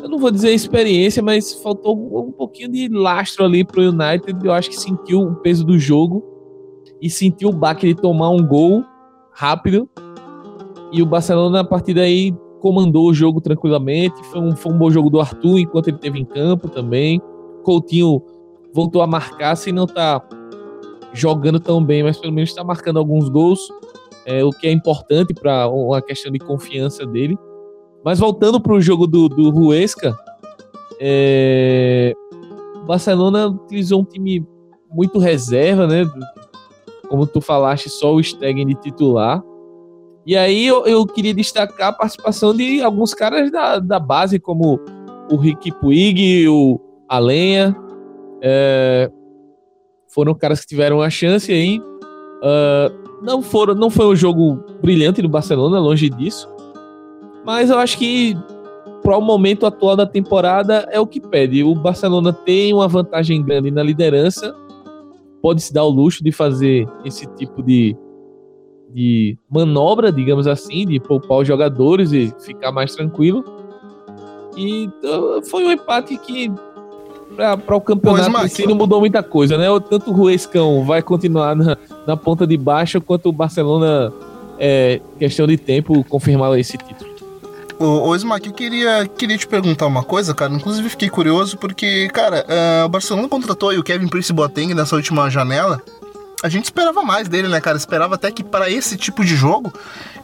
Eu 0.02 0.10
não 0.10 0.18
vou 0.18 0.32
dizer 0.32 0.52
experiência, 0.52 1.22
mas 1.22 1.54
faltou 1.54 1.96
um 2.28 2.32
pouquinho 2.32 2.72
de 2.72 2.88
lastro 2.88 3.46
ali 3.46 3.64
pro 3.64 3.82
United. 3.82 4.44
Eu 4.44 4.52
acho 4.52 4.70
que 4.70 4.80
sentiu 4.80 5.22
o 5.22 5.36
peso 5.36 5.64
do 5.64 5.78
jogo 5.78 6.24
e 7.00 7.12
sentiu 7.12 7.50
o 7.50 7.54
baque 7.54 7.88
de 7.88 7.96
tomar 7.96 8.30
um 8.30 8.46
gol 8.46 8.84
rápido. 9.32 9.88
E 10.92 11.02
o 11.02 11.06
Barcelona, 11.06 11.62
a 11.62 11.64
partir 11.64 11.94
daí, 11.94 12.34
comandou 12.66 13.08
o 13.08 13.14
jogo 13.14 13.40
tranquilamente. 13.40 14.24
Foi 14.24 14.42
um, 14.42 14.56
foi 14.56 14.74
um 14.74 14.78
bom 14.80 14.90
jogo 14.90 15.08
do 15.08 15.22
Arthur 15.22 15.60
enquanto 15.60 15.90
ele 15.90 15.98
esteve 15.98 16.20
em 16.20 16.26
campo 16.26 16.68
também. 16.68 17.22
Coutinho 17.62 18.24
voltou 18.74 19.04
a 19.04 19.08
marcar, 19.08 19.56
sem 19.56 19.72
não 19.72 19.86
tá 19.86 20.20
jogando 21.14 21.60
tão 21.60 21.84
bem, 21.84 22.02
mas 22.02 22.18
pelo 22.18 22.34
menos 22.34 22.50
está 22.50 22.64
marcando 22.64 22.98
alguns 22.98 23.30
gols, 23.30 23.60
é, 24.26 24.44
o 24.44 24.50
que 24.50 24.66
é 24.66 24.72
importante 24.72 25.32
para 25.32 25.70
uma 25.70 26.02
questão 26.02 26.32
de 26.32 26.40
confiança 26.40 27.06
dele. 27.06 27.38
Mas 28.04 28.18
voltando 28.18 28.60
para 28.60 28.74
o 28.74 28.82
jogo 28.82 29.06
do, 29.06 29.30
do 29.30 29.52
Ruesca, 29.52 30.18
é, 31.00 32.16
Barcelona 32.88 33.46
utilizou 33.46 34.02
um 34.02 34.06
time 34.06 34.44
muito 34.90 35.20
reserva, 35.20 35.86
né? 35.86 36.04
Como 37.10 37.28
tu 37.28 37.40
falaste, 37.40 37.92
só 37.92 38.12
o 38.12 38.24
Stegen 38.24 38.66
de 38.66 38.74
titular. 38.74 39.44
E 40.26 40.36
aí 40.36 40.66
eu, 40.66 40.86
eu 40.86 41.06
queria 41.06 41.34
destacar 41.34 41.90
a 41.90 41.94
participação 41.94 42.56
de 42.56 42.82
alguns 42.82 43.14
caras 43.14 43.52
da, 43.52 43.80
da 43.80 44.00
base, 44.00 44.40
como 44.40 44.80
o 45.32 45.36
Rick 45.36 45.72
Puig, 45.74 46.48
o 46.48 46.80
Alenha. 47.08 47.76
É, 48.42 49.12
foram 50.08 50.34
caras 50.34 50.62
que 50.62 50.68
tiveram 50.68 51.02
a 51.02 51.10
chance 51.10 51.52
aí. 51.52 51.80
Uh, 51.80 53.22
não, 53.22 53.42
foram, 53.42 53.76
não 53.76 53.90
foi 53.90 54.08
um 54.08 54.16
jogo 54.16 54.64
brilhante 54.82 55.22
do 55.22 55.30
Barcelona, 55.30 55.80
longe 55.80 56.10
disso. 56.10 56.50
Mas 57.46 57.70
eu 57.70 57.78
acho 57.78 57.98
que 57.98 58.36
para 59.04 59.18
o 59.18 59.22
momento 59.22 59.68
atual 59.68 59.96
da 59.96 60.06
temporada 60.08 60.88
é 60.92 61.00
o 61.00 61.06
que 61.06 61.22
pede. 61.22 61.64
O 61.64 61.76
Barcelona 61.76 62.34
tem 62.34 62.74
uma 62.74 62.88
vantagem 62.88 63.44
grande 63.44 63.70
na 63.70 63.84
liderança, 63.84 64.56
pode 65.42 65.62
se 65.62 65.72
dar 65.72 65.84
o 65.84 65.90
luxo 65.90 66.24
de 66.24 66.32
fazer 66.32 66.88
esse 67.04 67.28
tipo 67.36 67.62
de, 67.62 67.96
de 68.94 69.38
manobra, 69.50 70.12
digamos 70.12 70.48
assim, 70.48 70.86
de 70.86 71.00
poupar 71.00 71.40
os 71.40 71.48
jogadores 71.48 72.12
e 72.12 72.34
ficar 72.40 72.72
mais 72.72 72.96
tranquilo. 72.96 73.44
E 74.56 74.90
uh, 75.04 75.42
foi 75.44 75.66
um 75.66 75.72
empate 75.72 76.18
que 76.18 76.52
para 77.36 77.76
o 77.76 77.82
campeonato 77.82 78.32
pois, 78.32 78.52
si 78.52 78.66
não 78.66 78.76
mudou 78.76 79.00
muita 79.00 79.22
coisa, 79.22 79.58
né? 79.58 79.66
Tanto 79.90 80.12
o 80.12 80.14
Ruescão 80.14 80.86
vai 80.86 81.02
continuar 81.02 81.56
na, 81.56 81.78
na 82.08 82.16
ponta 82.16 82.48
de 82.48 82.56
baixo, 82.56 83.02
quanto 83.02 83.30
o 83.30 83.32
Barcelona, 83.32 84.14
é 84.58 85.02
questão 85.20 85.46
de 85.46 85.58
tempo, 85.58 86.04
confirmar 86.06 86.58
esse 86.58 86.78
título. 86.78 87.14
Ô, 87.78 88.08
ô 88.08 88.16
Smack, 88.16 88.48
eu 88.48 88.54
queria, 88.54 89.06
queria 89.06 89.38
te 89.38 89.48
perguntar 89.48 89.88
uma 89.88 90.04
coisa, 90.04 90.34
cara. 90.34 90.54
Inclusive 90.54 90.88
fiquei 90.88 91.10
curioso 91.10 91.58
porque, 91.58 92.08
cara, 92.10 92.46
uh, 92.48 92.86
o 92.86 92.90
Barcelona 92.90 93.28
contratou 93.28 93.72
o 93.72 93.84
Kevin 93.84 94.08
Prince 94.08 94.32
Boateng 94.32 94.74
nessa 94.74 94.96
última 94.96 95.30
janela 95.30 95.82
a 96.44 96.50
gente 96.50 96.66
esperava 96.66 97.02
mais 97.04 97.28
dele, 97.28 97.48
né, 97.48 97.60
cara? 97.60 97.78
Esperava 97.78 98.16
até 98.16 98.32
que 98.32 98.44
para 98.44 98.70
esse 98.70 98.98
tipo 98.98 99.24
de 99.24 99.36
jogo 99.36 99.74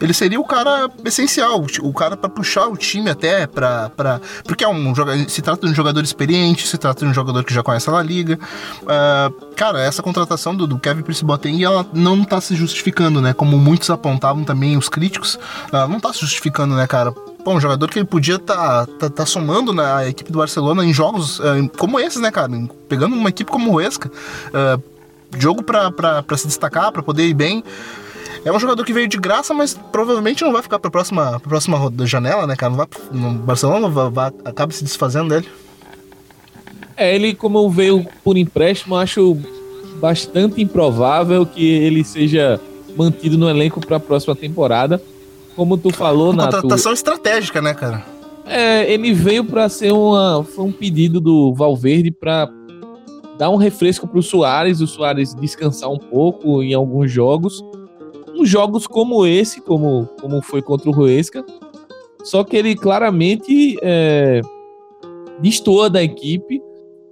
ele 0.00 0.12
seria 0.12 0.40
o 0.40 0.44
cara 0.44 0.90
essencial, 1.04 1.64
o 1.80 1.92
cara 1.92 2.16
para 2.16 2.28
puxar 2.28 2.66
o 2.66 2.76
time 2.76 3.10
até 3.10 3.46
para 3.46 3.90
para 3.90 4.20
porque 4.44 4.64
é 4.64 4.68
um 4.68 4.92
se 5.28 5.42
trata 5.42 5.66
de 5.66 5.72
um 5.72 5.74
jogador 5.74 6.02
experiente, 6.02 6.66
se 6.66 6.76
trata 6.78 7.04
de 7.04 7.10
um 7.10 7.14
jogador 7.14 7.44
que 7.44 7.52
já 7.52 7.62
conhece 7.62 7.88
a 7.88 7.92
La 7.92 8.02
Liga. 8.02 8.38
Uh, 8.82 9.54
cara, 9.54 9.80
essa 9.80 10.02
contratação 10.02 10.54
do, 10.54 10.66
do 10.66 10.78
Kevin 10.78 11.02
Prince 11.02 11.24
Boateng 11.24 11.62
ela 11.62 11.86
não 11.92 12.24
tá 12.24 12.40
se 12.40 12.54
justificando, 12.54 13.20
né? 13.20 13.32
Como 13.32 13.58
muitos 13.58 13.90
apontavam 13.90 14.44
também 14.44 14.76
os 14.76 14.88
críticos, 14.88 15.36
uh, 15.72 15.88
não 15.88 16.00
tá 16.00 16.12
se 16.12 16.20
justificando, 16.20 16.74
né, 16.74 16.86
cara? 16.86 17.12
Pô, 17.12 17.54
um 17.54 17.60
jogador 17.60 17.88
que 17.88 17.98
ele 17.98 18.06
podia 18.06 18.36
estar 18.36 18.86
tá, 18.86 18.92
tá, 18.98 19.10
tá, 19.10 19.26
somando 19.26 19.72
na 19.72 20.06
equipe 20.06 20.30
do 20.30 20.38
Barcelona 20.38 20.84
em 20.84 20.92
jogos 20.92 21.40
uh, 21.40 21.68
como 21.76 21.98
esses, 21.98 22.20
né, 22.20 22.30
cara? 22.30 22.50
Pegando 22.88 23.16
uma 23.16 23.28
equipe 23.28 23.50
como 23.50 23.70
o 23.70 23.74
Huesca, 23.74 24.08
uh, 24.08 24.91
jogo 25.38 25.62
para 25.62 26.24
se 26.36 26.46
destacar, 26.46 26.92
para 26.92 27.02
poder 27.02 27.26
ir 27.26 27.34
bem. 27.34 27.62
É 28.44 28.50
um 28.50 28.58
jogador 28.58 28.84
que 28.84 28.92
veio 28.92 29.06
de 29.06 29.16
graça, 29.16 29.54
mas 29.54 29.78
provavelmente 29.92 30.42
não 30.42 30.52
vai 30.52 30.62
ficar 30.62 30.78
para 30.78 30.88
a 30.88 30.90
próxima, 30.90 31.38
pra 31.38 31.48
próxima 31.48 31.78
janela, 32.04 32.46
né, 32.46 32.56
cara? 32.56 32.70
Não 32.70 32.78
vai, 32.78 32.88
no 33.12 33.32
Barcelona 33.34 33.88
vai, 33.88 34.10
vai, 34.10 34.32
acaba 34.44 34.72
se 34.72 34.82
desfazendo 34.82 35.28
dele. 35.28 35.48
É, 36.96 37.14
ele, 37.14 37.34
como 37.34 37.70
veio 37.70 38.06
por 38.24 38.36
empréstimo, 38.36 38.96
acho 38.96 39.38
bastante 40.00 40.60
improvável 40.60 41.46
que 41.46 41.64
ele 41.64 42.02
seja 42.02 42.60
mantido 42.96 43.38
no 43.38 43.48
elenco 43.48 43.80
para 43.80 43.96
a 43.96 44.00
próxima 44.00 44.34
temporada. 44.34 45.00
Como 45.54 45.78
tu 45.78 45.90
falou, 45.90 46.30
Uma 46.30 46.44
Nato. 46.44 46.62
Contratação 46.62 46.92
estratégica, 46.92 47.62
né, 47.62 47.74
cara? 47.74 48.04
É, 48.44 48.92
ele 48.92 49.12
veio 49.12 49.44
para 49.44 49.68
ser 49.68 49.92
uma, 49.92 50.44
foi 50.44 50.64
um 50.64 50.72
pedido 50.72 51.20
do 51.20 51.54
Valverde 51.54 52.10
para 52.10 52.48
dar 53.42 53.50
um 53.50 53.56
refresco 53.56 54.06
para 54.06 54.20
o 54.20 54.22
Soares, 54.22 54.80
o 54.80 54.86
Soares 54.86 55.34
descansar 55.34 55.90
um 55.90 55.98
pouco 55.98 56.62
em 56.62 56.74
alguns 56.74 57.10
jogos. 57.10 57.60
Uns 58.36 58.48
jogos 58.48 58.86
como 58.86 59.26
esse, 59.26 59.60
como, 59.60 60.06
como 60.20 60.40
foi 60.40 60.62
contra 60.62 60.88
o 60.88 60.92
Ruesca, 60.92 61.44
só 62.22 62.44
que 62.44 62.56
ele 62.56 62.76
claramente 62.76 63.76
é, 63.82 64.42
destoa 65.40 65.90
da 65.90 66.00
equipe. 66.00 66.62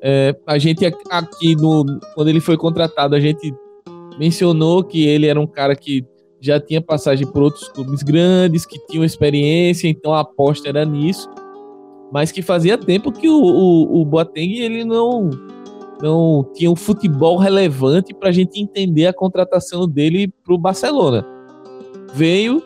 É, 0.01 0.33
a 0.47 0.57
gente 0.57 0.87
aqui, 0.87 1.57
no, 1.57 1.85
quando 2.15 2.29
ele 2.29 2.39
foi 2.39 2.57
contratado, 2.57 3.17
a 3.17 3.21
gente 3.21 3.53
mencionou 4.17 4.85
que 4.85 5.05
ele 5.05 5.27
era 5.27 5.41
um 5.41 5.49
cara 5.49 5.75
que 5.75 6.07
já 6.41 6.61
tinha 6.61 6.81
passagem 6.81 7.27
por 7.27 7.43
outros 7.43 7.69
clubes 7.71 8.05
grandes, 8.05 8.65
que 8.65 8.79
tinham 8.87 9.05
experiência, 9.05 9.89
então 9.89 10.15
a 10.15 10.21
aposta 10.21 10.69
era 10.69 10.85
nisso. 10.85 11.29
Mas 12.13 12.31
que 12.31 12.41
fazia 12.41 12.79
tempo 12.79 13.11
que 13.11 13.29
o, 13.29 13.35
o, 13.35 14.01
o 14.01 14.05
Boateng 14.05 14.61
ele 14.61 14.85
não 14.85 15.29
não 16.03 16.49
tinha 16.55 16.71
um 16.71 16.77
futebol 16.77 17.37
relevante 17.37 18.15
para 18.15 18.29
a 18.29 18.33
gente 18.33 18.61
entender 18.61 19.07
a 19.07 19.13
contratação 19.13 19.87
dele 19.87 20.33
para 20.45 20.55
o 20.55 20.59
Barcelona. 20.59 21.27
Veio 22.15 22.63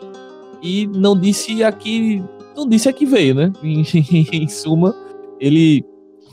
e 0.61 0.87
não 0.87 1.19
disse 1.19 1.63
aqui 1.63 2.23
não 2.55 2.67
disse 2.67 2.87
a 2.87 2.93
que 2.93 3.05
veio, 3.05 3.35
né? 3.35 3.51
Em, 3.61 3.83
em 4.31 4.47
suma, 4.47 4.95
ele 5.39 5.83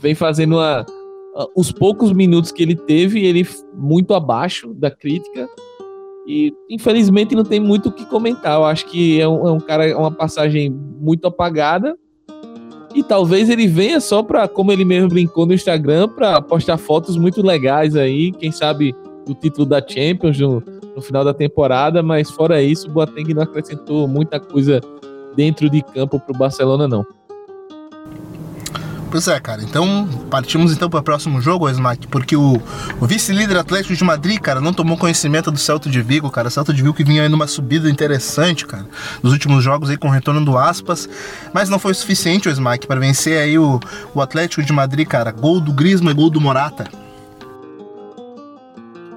vem 0.01 0.15
fazendo 0.15 0.55
uma, 0.55 0.85
os 1.55 1.71
poucos 1.71 2.13
minutos 2.13 2.51
que 2.51 2.63
ele 2.63 2.75
teve, 2.75 3.25
ele 3.25 3.47
muito 3.73 4.13
abaixo 4.13 4.73
da 4.73 4.89
crítica. 4.89 5.47
E 6.25 6.53
infelizmente 6.69 7.35
não 7.35 7.43
tem 7.43 7.59
muito 7.59 7.89
o 7.89 7.91
que 7.91 8.05
comentar. 8.05 8.55
Eu 8.55 8.63
acho 8.63 8.85
que 8.85 9.19
é 9.19 9.27
um, 9.27 9.47
é 9.47 9.51
um 9.51 9.59
cara, 9.59 9.85
é 9.85 9.95
uma 9.95 10.11
passagem 10.11 10.69
muito 10.69 11.27
apagada. 11.27 11.97
E 12.93 13.03
talvez 13.03 13.49
ele 13.49 13.67
venha 13.67 13.99
só 13.99 14.21
para, 14.21 14.47
como 14.47 14.71
ele 14.71 14.85
mesmo 14.85 15.09
brincou 15.09 15.45
no 15.45 15.53
Instagram, 15.53 16.07
para 16.09 16.41
postar 16.41 16.77
fotos 16.77 17.17
muito 17.17 17.45
legais 17.45 17.95
aí. 17.95 18.31
Quem 18.31 18.51
sabe 18.51 18.95
do 19.25 19.33
título 19.33 19.65
da 19.65 19.81
Champions 19.85 20.37
no, 20.39 20.61
no 20.95 21.01
final 21.01 21.23
da 21.23 21.33
temporada. 21.33 22.03
Mas 22.03 22.29
fora 22.29 22.61
isso, 22.61 22.87
o 22.87 22.91
Boateng 22.91 23.33
não 23.33 23.43
acrescentou 23.43 24.07
muita 24.07 24.39
coisa 24.39 24.79
dentro 25.35 25.69
de 25.69 25.81
campo 25.81 26.19
para 26.19 26.35
o 26.35 26.37
Barcelona, 26.37 26.87
não. 26.87 27.05
Pois 29.13 29.27
é, 29.27 29.39
cara. 29.39 29.61
Então, 29.61 30.09
partimos 30.31 30.73
então 30.73 30.89
para 30.89 30.99
o 30.99 31.03
próximo 31.03 31.39
jogo, 31.39 31.69
Smack, 31.69 32.07
porque 32.07 32.35
o, 32.35 32.59
o 32.99 33.05
vice-líder 33.05 33.57
Atlético 33.57 33.93
de 33.93 34.03
Madrid, 34.03 34.39
cara, 34.39 34.59
não 34.59 34.73
tomou 34.73 34.97
conhecimento 34.97 35.51
do 35.51 35.59
Celta 35.59 35.87
de 35.87 36.01
Vigo, 36.01 36.31
cara. 36.31 36.47
O 36.47 36.51
Celta 36.51 36.73
de 36.73 36.81
Vigo 36.81 36.95
que 36.95 37.03
vinha 37.03 37.21
aí 37.21 37.29
numa 37.29 37.45
subida 37.45 37.87
interessante, 37.87 38.65
cara, 38.65 38.87
nos 39.21 39.31
últimos 39.31 39.63
jogos 39.63 39.91
aí 39.91 39.97
com 39.97 40.07
o 40.07 40.09
retorno 40.09 40.43
do 40.43 40.57
Aspas, 40.57 41.07
mas 41.53 41.69
não 41.69 41.77
foi 41.77 41.93
suficiente 41.93 42.49
o 42.49 42.51
Smack 42.51 42.87
para 42.87 42.99
vencer 42.99 43.39
aí 43.39 43.55
o, 43.55 43.79
o 44.15 44.19
Atlético 44.19 44.63
de 44.63 44.73
Madrid, 44.73 45.07
cara. 45.07 45.29
Gol 45.29 45.61
do 45.61 45.71
Griezmann 45.71 46.13
e 46.13 46.15
gol 46.15 46.31
do 46.31 46.41
Morata. 46.41 46.85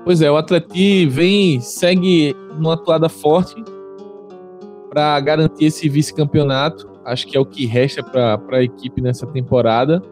Pois 0.04 0.20
é, 0.20 0.30
o 0.30 0.36
Atlético 0.36 0.74
vem, 1.10 1.58
segue 1.62 2.36
numa 2.58 2.74
atuada 2.74 3.08
forte 3.08 3.64
para 4.90 5.18
garantir 5.20 5.64
esse 5.64 5.88
vice-campeonato 5.88 6.95
acho 7.06 7.26
que 7.26 7.36
é 7.36 7.40
o 7.40 7.46
que 7.46 7.64
resta 7.66 8.02
para 8.02 8.58
a 8.58 8.62
equipe 8.62 9.00
nessa 9.00 9.26
temporada. 9.26 10.02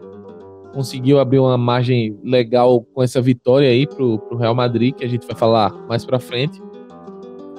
Conseguiu 0.73 1.19
abrir 1.19 1.39
uma 1.39 1.57
margem 1.57 2.17
legal 2.23 2.81
com 2.93 3.03
essa 3.03 3.21
vitória 3.21 3.69
aí 3.69 3.85
para 3.85 4.03
o 4.03 4.37
Real 4.37 4.55
Madrid, 4.55 4.95
que 4.95 5.05
a 5.05 5.07
gente 5.07 5.27
vai 5.27 5.35
falar 5.35 5.71
mais 5.87 6.05
para 6.05 6.19
frente. 6.19 6.61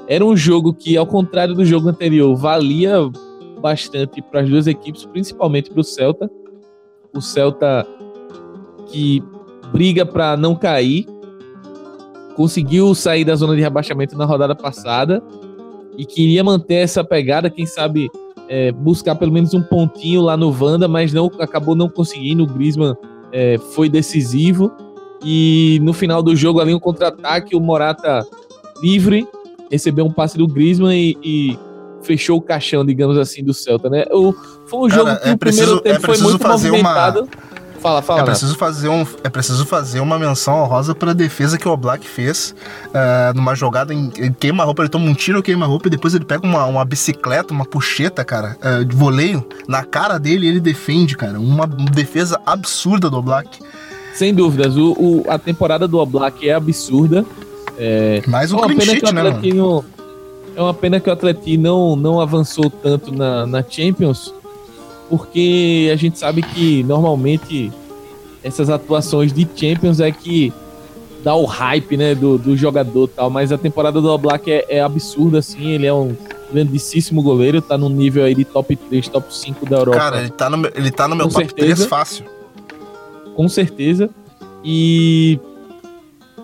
Era 0.08 0.24
um 0.24 0.36
jogo 0.36 0.72
que, 0.72 0.96
ao 0.96 1.06
contrário 1.06 1.54
do 1.54 1.64
jogo 1.64 1.88
anterior, 1.88 2.34
valia 2.34 3.10
bastante 3.60 4.22
para 4.22 4.40
as 4.40 4.48
duas 4.48 4.66
equipes, 4.66 5.04
principalmente 5.04 5.70
para 5.70 5.80
o 5.80 5.84
Celta. 5.84 6.30
O 7.14 7.20
Celta 7.20 7.86
que 8.86 9.22
briga 9.72 10.06
para 10.06 10.36
não 10.36 10.54
cair, 10.54 11.06
conseguiu 12.36 12.94
sair 12.94 13.24
da 13.24 13.34
zona 13.34 13.56
de 13.56 13.62
rebaixamento 13.62 14.16
na 14.16 14.24
rodada 14.24 14.54
passada 14.54 15.22
e 15.96 16.04
queria 16.04 16.44
manter 16.44 16.76
essa 16.76 17.02
pegada, 17.02 17.50
quem 17.50 17.66
sabe 17.66 18.10
é, 18.48 18.72
buscar 18.72 19.14
pelo 19.14 19.32
menos 19.32 19.54
um 19.54 19.62
pontinho 19.62 20.20
lá 20.20 20.36
no 20.36 20.52
Vanda, 20.52 20.86
mas 20.88 21.12
não 21.12 21.30
acabou 21.38 21.74
não 21.74 21.88
conseguindo. 21.88 22.44
O 22.44 22.46
Griezmann 22.46 22.94
é, 23.32 23.58
foi 23.74 23.88
decisivo 23.88 24.72
e 25.24 25.80
no 25.82 25.92
final 25.92 26.22
do 26.22 26.36
jogo 26.36 26.60
ali 26.60 26.74
um 26.74 26.78
contra-ataque, 26.78 27.56
o 27.56 27.60
Morata 27.60 28.26
livre 28.82 29.26
recebeu 29.70 30.04
um 30.04 30.10
passe 30.10 30.38
do 30.38 30.46
Griezmann 30.46 30.96
e, 30.96 31.18
e 31.22 31.58
fechou 32.02 32.38
o 32.38 32.42
caixão, 32.42 32.84
digamos 32.84 33.18
assim, 33.18 33.42
do 33.42 33.52
Celta, 33.52 33.90
né? 33.90 34.04
O, 34.12 34.32
foi 34.66 34.80
um 34.80 34.88
Cara, 34.88 34.94
jogo 34.94 35.20
que 35.20 35.28
é 35.28 35.36
preciso, 35.36 35.76
o 35.76 35.80
primeiro 35.80 36.00
tempo 36.00 36.12
é 36.12 36.16
foi 36.16 36.30
muito 36.30 36.48
movimentado. 36.48 37.20
Uma 37.20 37.28
Fala, 37.80 38.02
fala. 38.02 38.20
É 38.20 38.24
preciso, 38.24 38.56
fazer 38.56 38.88
um, 38.88 39.06
é 39.22 39.28
preciso 39.28 39.64
fazer 39.66 40.00
uma 40.00 40.18
menção 40.18 40.62
honrosa 40.62 40.94
para 40.94 41.10
a 41.10 41.14
defesa 41.14 41.58
que 41.58 41.68
o 41.68 41.72
Oblak 41.72 42.06
fez 42.06 42.54
uh, 42.88 43.36
numa 43.36 43.54
jogada 43.54 43.92
em, 43.94 44.10
em 44.18 44.32
queima-roupa. 44.32 44.82
Ele 44.82 44.88
toma 44.88 45.06
um 45.06 45.14
tiro, 45.14 45.42
queima-roupa 45.42 45.88
e 45.88 45.90
depois 45.90 46.14
ele 46.14 46.24
pega 46.24 46.46
uma, 46.46 46.64
uma 46.66 46.84
bicicleta, 46.84 47.52
uma 47.52 47.64
puxeta, 47.64 48.24
cara, 48.24 48.56
uh, 48.62 48.84
de 48.84 48.94
voleio 48.94 49.46
na 49.68 49.84
cara 49.84 50.18
dele 50.18 50.46
e 50.46 50.48
ele 50.48 50.60
defende, 50.60 51.16
cara. 51.16 51.38
Uma 51.38 51.66
defesa 51.66 52.40
absurda 52.44 53.08
do 53.10 53.18
Oblak. 53.18 53.58
Sem 54.14 54.34
dúvidas. 54.34 54.76
O, 54.76 54.92
o, 54.92 55.24
a 55.28 55.38
temporada 55.38 55.86
do 55.86 55.98
Oblak 55.98 56.48
é 56.48 56.54
absurda. 56.54 57.24
É, 57.78 58.22
Mais 58.26 58.50
um 58.52 58.58
é 58.58 58.62
clean 58.62 58.80
sheet, 58.80 59.12
né, 59.12 59.22
mano? 59.22 59.84
É 60.56 60.62
uma 60.62 60.72
pena 60.72 60.98
que 60.98 61.10
o 61.10 61.12
Atlético 61.12 61.60
não, 61.60 61.94
não 61.94 62.18
avançou 62.18 62.70
tanto 62.70 63.14
na, 63.14 63.46
na 63.46 63.62
Champions, 63.62 64.32
porque 65.08 65.90
a 65.92 65.96
gente 65.96 66.18
sabe 66.18 66.42
que 66.42 66.82
normalmente 66.82 67.72
essas 68.42 68.70
atuações 68.70 69.32
de 69.32 69.46
Champions 69.54 70.00
é 70.00 70.10
que 70.10 70.52
dá 71.22 71.34
o 71.34 71.44
hype, 71.44 71.96
né, 71.96 72.14
do, 72.14 72.38
do 72.38 72.56
jogador 72.56 73.08
tal, 73.08 73.28
mas 73.28 73.50
a 73.50 73.58
temporada 73.58 74.00
do 74.00 74.08
Oblak 74.08 74.50
é, 74.50 74.64
é 74.68 74.80
absurda, 74.80 75.38
assim, 75.38 75.70
ele 75.70 75.86
é 75.86 75.92
um 75.92 76.16
grandíssimo 76.52 77.20
goleiro, 77.22 77.60
tá 77.60 77.76
no 77.76 77.88
nível 77.88 78.24
aí 78.24 78.34
de 78.34 78.44
top 78.44 78.76
3, 78.76 79.08
top 79.08 79.34
5 79.34 79.66
da 79.66 79.78
Europa. 79.78 79.98
Cara, 79.98 80.20
ele 80.20 80.30
tá 80.30 80.48
no, 80.48 80.66
ele 80.74 80.90
tá 80.90 81.08
no 81.08 81.16
meu 81.16 81.26
Com 81.26 81.32
top 81.32 81.46
certeza, 81.46 81.74
3 81.74 81.86
fácil. 81.86 82.24
Com 83.34 83.48
certeza. 83.48 84.08
E 84.64 85.40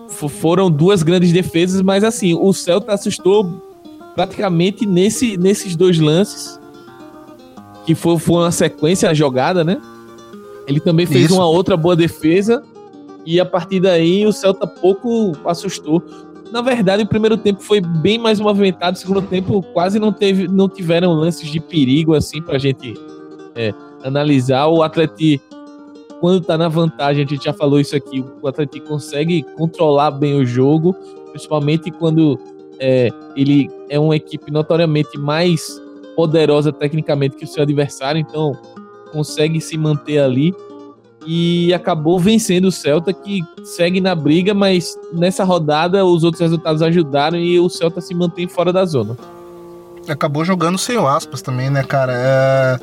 foram 0.09 0.69
duas 0.69 1.01
grandes 1.03 1.31
defesas, 1.31 1.81
mas 1.81 2.03
assim, 2.03 2.33
o 2.33 2.51
Celta 2.53 2.93
assustou 2.93 3.45
praticamente 4.15 4.85
nesse, 4.85 5.37
nesses 5.37 5.75
dois 5.75 5.97
lances 5.97 6.59
que 7.85 7.95
foi, 7.95 8.17
foi 8.17 8.35
uma 8.35 8.51
sequência 8.51 9.09
a 9.09 9.13
jogada, 9.13 9.63
né? 9.63 9.81
Ele 10.67 10.79
também 10.79 11.05
fez 11.05 11.25
Isso. 11.25 11.35
uma 11.35 11.45
outra 11.45 11.75
boa 11.75 11.95
defesa 11.95 12.63
e 13.25 13.39
a 13.39 13.45
partir 13.45 13.79
daí 13.79 14.25
o 14.25 14.31
Celta 14.31 14.65
pouco 14.65 15.33
assustou. 15.45 16.01
Na 16.51 16.61
verdade, 16.61 17.03
o 17.03 17.07
primeiro 17.07 17.35
tempo 17.35 17.61
foi 17.61 17.81
bem 17.81 18.17
mais 18.17 18.39
movimentado, 18.39 18.95
o 18.95 18.99
segundo 18.99 19.21
tempo 19.23 19.61
quase 19.73 19.99
não 19.99 20.13
teve, 20.13 20.47
não 20.47 20.69
tiveram 20.69 21.13
lances 21.13 21.49
de 21.49 21.59
perigo 21.59 22.13
assim 22.13 22.41
pra 22.41 22.57
gente 22.57 22.93
é, 23.55 23.73
analisar. 24.03 24.67
O 24.67 24.83
Atlético 24.83 25.53
quando 26.23 26.39
tá 26.39 26.57
na 26.57 26.69
vantagem, 26.69 27.25
a 27.25 27.27
gente 27.27 27.43
já 27.43 27.51
falou 27.51 27.81
isso 27.81 27.93
aqui, 27.97 28.23
o 28.41 28.47
Atlético 28.47 28.87
consegue 28.87 29.43
controlar 29.57 30.09
bem 30.09 30.35
o 30.35 30.45
jogo, 30.45 30.95
principalmente 31.31 31.91
quando 31.91 32.39
é, 32.79 33.09
ele 33.35 33.69
é 33.89 33.99
uma 33.99 34.15
equipe 34.15 34.49
notoriamente 34.49 35.17
mais 35.17 35.81
poderosa 36.15 36.71
tecnicamente 36.71 37.35
que 37.35 37.45
o 37.45 37.47
seu 37.47 37.63
adversário, 37.63 38.19
então 38.19 38.53
consegue 39.11 39.61
se 39.61 39.77
manter 39.77 40.19
ali 40.19 40.53
e 41.25 41.73
acabou 41.73 42.19
vencendo 42.19 42.65
o 42.65 42.71
Celta 42.71 43.13
que 43.13 43.41
segue 43.63 44.01
na 44.01 44.13
briga, 44.13 44.53
mas 44.53 44.97
nessa 45.13 45.43
rodada 45.43 46.05
os 46.05 46.23
outros 46.23 46.41
resultados 46.41 46.81
ajudaram 46.81 47.37
e 47.37 47.59
o 47.59 47.69
Celta 47.69 48.01
se 48.01 48.13
mantém 48.13 48.47
fora 48.47 48.73
da 48.73 48.83
zona. 48.85 49.15
Acabou 50.07 50.43
jogando 50.43 50.77
sem 50.77 50.97
o 50.97 51.07
aspas 51.07 51.41
também, 51.41 51.69
né, 51.69 51.81
cara? 51.81 52.11
É... 52.13 52.79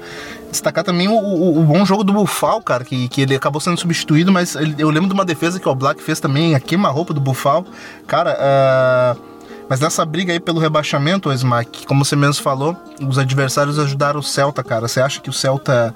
Destacar 0.50 0.82
também 0.82 1.06
o, 1.06 1.12
o, 1.12 1.60
o, 1.60 1.62
bom 1.64 1.84
jogo 1.84 2.02
do 2.02 2.14
Bufal, 2.14 2.62
cara, 2.62 2.82
que, 2.82 3.08
que 3.08 3.20
ele 3.20 3.36
acabou 3.36 3.60
sendo 3.60 3.78
substituído, 3.78 4.32
mas 4.32 4.56
ele, 4.56 4.74
eu 4.78 4.88
lembro 4.88 5.08
de 5.08 5.14
uma 5.14 5.24
defesa 5.24 5.60
que 5.60 5.68
o 5.68 5.74
Black 5.74 6.02
fez 6.02 6.18
também, 6.18 6.54
a 6.54 6.60
queima-roupa 6.60 7.12
do 7.12 7.20
Bufal. 7.20 7.66
Cara, 8.06 8.36
é 8.38 9.29
mas 9.70 9.78
nessa 9.78 10.04
briga 10.04 10.32
aí 10.32 10.40
pelo 10.40 10.58
rebaixamento, 10.58 11.32
Smack, 11.32 11.86
como 11.86 12.04
você 12.04 12.16
mesmo 12.16 12.42
falou, 12.42 12.76
os 13.08 13.20
adversários 13.20 13.78
ajudaram 13.78 14.18
o 14.18 14.22
Celta, 14.22 14.64
cara. 14.64 14.88
Você 14.88 15.00
acha 15.00 15.20
que 15.20 15.30
o 15.30 15.32
Celta 15.32 15.94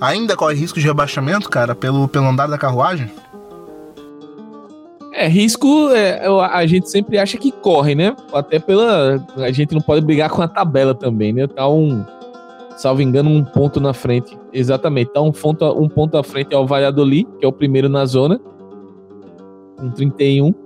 ainda 0.00 0.36
corre 0.36 0.56
risco 0.56 0.80
de 0.80 0.86
rebaixamento, 0.86 1.48
cara, 1.48 1.72
pelo, 1.72 2.08
pelo 2.08 2.26
andar 2.26 2.48
da 2.48 2.58
carruagem? 2.58 3.08
É, 5.12 5.28
risco 5.28 5.90
é, 5.92 6.26
a 6.26 6.66
gente 6.66 6.90
sempre 6.90 7.16
acha 7.16 7.38
que 7.38 7.52
corre, 7.52 7.94
né? 7.94 8.16
Até 8.32 8.58
pela. 8.58 9.24
A 9.36 9.52
gente 9.52 9.72
não 9.72 9.80
pode 9.80 10.04
brigar 10.04 10.28
com 10.28 10.42
a 10.42 10.48
tabela 10.48 10.92
também, 10.92 11.32
né? 11.32 11.46
Tá 11.46 11.68
um. 11.68 12.04
Salvo 12.76 13.02
engano, 13.02 13.30
um 13.30 13.44
ponto 13.44 13.78
na 13.78 13.92
frente. 13.92 14.36
Exatamente. 14.52 15.12
Tá 15.12 15.20
um 15.20 15.30
ponto, 15.30 15.64
um 15.80 15.88
ponto 15.88 16.16
à 16.16 16.24
frente 16.24 16.52
ao 16.56 16.66
Valladolid, 16.66 17.28
que 17.38 17.44
é 17.44 17.48
o 17.48 17.52
primeiro 17.52 17.88
na 17.88 18.04
zona. 18.04 18.40
Com 19.78 19.90
31. 19.90 20.61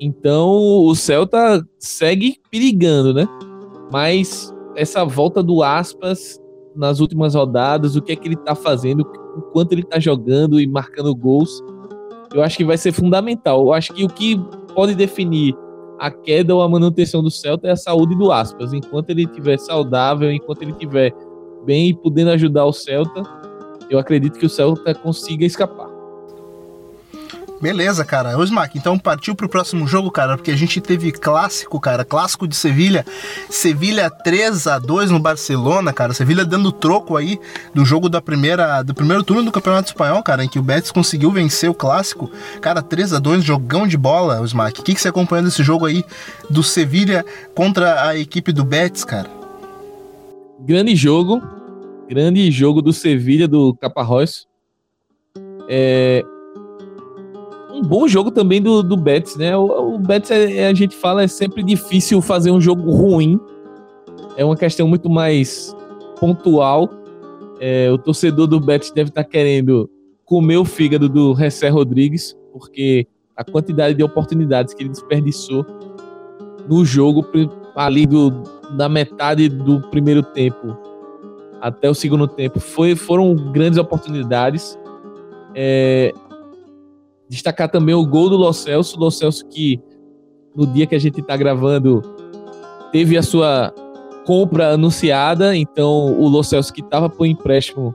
Então 0.00 0.48
o 0.86 0.94
Celta 0.94 1.62
segue 1.78 2.38
perigando, 2.50 3.12
né? 3.12 3.28
Mas 3.92 4.52
essa 4.74 5.04
volta 5.04 5.42
do 5.42 5.62
Aspas 5.62 6.40
nas 6.74 7.00
últimas 7.00 7.34
rodadas, 7.34 7.96
o 7.96 8.02
que 8.02 8.12
é 8.12 8.16
que 8.16 8.26
ele 8.26 8.36
tá 8.36 8.54
fazendo, 8.54 9.02
o 9.36 9.42
quanto 9.52 9.72
ele 9.72 9.82
tá 9.82 9.98
jogando 9.98 10.58
e 10.60 10.66
marcando 10.66 11.14
gols, 11.14 11.62
eu 12.32 12.42
acho 12.42 12.56
que 12.56 12.64
vai 12.64 12.78
ser 12.78 12.92
fundamental. 12.92 13.60
Eu 13.60 13.72
acho 13.72 13.92
que 13.92 14.04
o 14.04 14.08
que 14.08 14.40
pode 14.74 14.94
definir 14.94 15.54
a 15.98 16.10
queda 16.10 16.54
ou 16.54 16.62
a 16.62 16.68
manutenção 16.68 17.22
do 17.22 17.30
Celta 17.30 17.68
é 17.68 17.72
a 17.72 17.76
saúde 17.76 18.16
do 18.16 18.32
Aspas. 18.32 18.72
Enquanto 18.72 19.10
ele 19.10 19.24
estiver 19.24 19.58
saudável, 19.58 20.32
enquanto 20.32 20.62
ele 20.62 20.72
estiver 20.72 21.12
bem 21.66 21.90
e 21.90 21.94
podendo 21.94 22.30
ajudar 22.30 22.64
o 22.64 22.72
Celta, 22.72 23.22
eu 23.90 23.98
acredito 23.98 24.38
que 24.38 24.46
o 24.46 24.48
Celta 24.48 24.94
consiga 24.94 25.44
escapar. 25.44 25.89
Beleza, 27.60 28.06
cara. 28.06 28.38
Ô, 28.38 28.42
Smack, 28.42 28.78
então 28.78 28.98
partiu 28.98 29.34
pro 29.34 29.48
próximo 29.48 29.86
jogo, 29.86 30.10
cara, 30.10 30.36
porque 30.36 30.50
a 30.50 30.56
gente 30.56 30.80
teve 30.80 31.12
clássico, 31.12 31.78
cara, 31.78 32.06
clássico 32.06 32.48
de 32.48 32.56
Sevilha. 32.56 33.04
Sevilha 33.50 34.08
3 34.08 34.66
a 34.66 34.78
2 34.78 35.10
no 35.10 35.18
Barcelona, 35.18 35.92
cara. 35.92 36.14
Sevilha 36.14 36.42
dando 36.44 36.72
troco 36.72 37.18
aí 37.18 37.38
do 37.74 37.84
jogo 37.84 38.08
da 38.08 38.22
primeira, 38.22 38.82
do 38.82 38.94
primeiro 38.94 39.22
turno 39.22 39.42
do 39.42 39.52
Campeonato 39.52 39.90
Espanhol, 39.90 40.22
cara, 40.22 40.42
em 40.42 40.48
que 40.48 40.58
o 40.58 40.62
Betis 40.62 40.90
conseguiu 40.90 41.30
vencer 41.30 41.68
o 41.68 41.74
clássico. 41.74 42.30
Cara, 42.62 42.80
3 42.80 43.12
a 43.12 43.18
2 43.18 43.44
jogão 43.44 43.86
de 43.86 43.98
bola, 43.98 44.42
Smack. 44.46 44.80
O 44.80 44.82
que, 44.82 44.94
que 44.94 45.00
você 45.00 45.08
acompanhando 45.08 45.48
esse 45.48 45.62
jogo 45.62 45.84
aí 45.84 46.02
do 46.48 46.62
Sevilha 46.62 47.26
contra 47.54 48.08
a 48.08 48.16
equipe 48.16 48.52
do 48.52 48.64
Betis, 48.64 49.04
cara? 49.04 49.28
Grande 50.60 50.96
jogo. 50.96 51.42
Grande 52.08 52.50
jogo 52.50 52.80
do 52.80 52.92
Sevilha, 52.92 53.46
do 53.46 53.74
Caparrós. 53.74 54.46
É, 55.68 56.24
um 57.72 57.82
bom 57.82 58.06
jogo 58.08 58.30
também 58.30 58.60
do, 58.60 58.82
do 58.82 58.96
Betis, 58.96 59.36
né? 59.36 59.56
O, 59.56 59.94
o 59.94 59.98
Betis, 59.98 60.30
é, 60.30 60.58
é, 60.58 60.66
a 60.68 60.74
gente 60.74 60.96
fala, 60.96 61.22
é 61.22 61.28
sempre 61.28 61.62
difícil 61.62 62.20
fazer 62.20 62.50
um 62.50 62.60
jogo 62.60 62.90
ruim. 62.90 63.38
É 64.36 64.44
uma 64.44 64.56
questão 64.56 64.86
muito 64.88 65.08
mais 65.08 65.76
pontual. 66.18 66.88
É, 67.60 67.90
o 67.90 67.98
torcedor 67.98 68.46
do 68.46 68.60
Betis 68.60 68.90
deve 68.90 69.10
estar 69.10 69.24
querendo 69.24 69.90
comer 70.24 70.56
o 70.56 70.64
fígado 70.64 71.08
do 71.08 71.32
Ressé 71.32 71.68
Rodrigues, 71.68 72.36
porque 72.52 73.06
a 73.36 73.44
quantidade 73.44 73.94
de 73.94 74.02
oportunidades 74.02 74.74
que 74.74 74.82
ele 74.82 74.90
desperdiçou 74.90 75.66
no 76.68 76.84
jogo 76.84 77.26
ali 77.74 78.06
do, 78.06 78.30
da 78.76 78.88
metade 78.88 79.48
do 79.48 79.80
primeiro 79.90 80.22
tempo 80.22 80.76
até 81.60 81.90
o 81.90 81.94
segundo 81.94 82.26
tempo 82.26 82.58
foi, 82.58 82.96
foram 82.96 83.34
grandes 83.34 83.78
oportunidades. 83.78 84.78
É, 85.54 86.14
destacar 87.30 87.68
também 87.70 87.94
o 87.94 88.04
gol 88.04 88.28
do 88.28 88.36
Lo 88.36 88.52
Celso, 88.52 88.98
Lo 88.98 89.08
Celso 89.08 89.46
que 89.46 89.80
no 90.54 90.66
dia 90.66 90.84
que 90.84 90.96
a 90.96 90.98
gente 90.98 91.20
está 91.20 91.36
gravando 91.36 92.02
teve 92.90 93.16
a 93.16 93.22
sua 93.22 93.72
compra 94.26 94.74
anunciada, 94.74 95.56
então 95.56 96.12
o 96.18 96.28
Lo 96.28 96.42
Celso 96.42 96.72
que 96.72 96.80
estava 96.80 97.08
por 97.08 97.24
empréstimo 97.26 97.94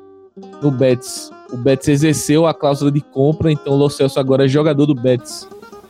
no 0.62 0.72
Betis, 0.72 1.30
o 1.51 1.58
Betis 1.58 1.89
exerceu 1.89 2.48
a 2.48 2.54
cláusula 2.54 2.89
de 2.89 3.01
compra, 3.01 3.51
então 3.51 3.74
o 3.74 3.75
Lo 3.75 3.89
Celso 3.89 4.18
agora 4.22 4.46
é 4.46 4.48
jogador 4.48 4.86
do 4.86 4.96
Betis 4.96 5.46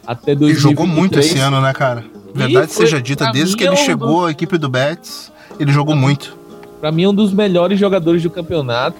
até 0.06 0.34
2023. 0.34 0.50
Ele 0.50 0.60
jogou 0.60 0.88
muito 0.88 1.20
esse 1.20 1.38
ano, 1.38 1.62
né, 1.62 1.72
cara? 1.72 2.04
Verdade 2.34 2.74
foi, 2.74 2.88
seja 2.88 3.00
dita, 3.00 3.32
desde 3.32 3.56
que 3.56 3.64
ele 3.64 3.76
é 3.76 3.78
chegou 3.78 4.26
à 4.26 4.32
equipe 4.32 4.58
do 4.58 4.68
Betis, 4.68 5.32
ele 5.60 5.72
jogou 5.72 5.96
muito. 5.96 6.36
Para 6.82 6.92
mim 6.92 7.04
é 7.04 7.10
um 7.10 7.14
dos 7.14 7.32
melhores 7.32 7.80
jogadores 7.80 8.24
do 8.24 8.30
campeonato. 8.30 8.98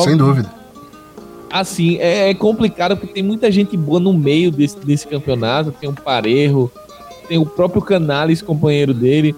Sem 0.00 0.16
dúvida. 0.16 0.63
Assim, 1.54 1.98
é, 1.98 2.30
é, 2.30 2.34
complicado 2.34 2.96
porque 2.96 3.14
tem 3.14 3.22
muita 3.22 3.48
gente 3.48 3.76
boa 3.76 4.00
no 4.00 4.12
meio 4.12 4.50
desse, 4.50 4.76
desse 4.80 5.06
campeonato. 5.06 5.70
Tem 5.70 5.88
o 5.88 5.92
Parejo, 5.92 6.68
tem 7.28 7.38
o 7.38 7.46
próprio 7.46 7.80
Canales, 7.80 8.42
companheiro 8.42 8.92
dele, 8.92 9.36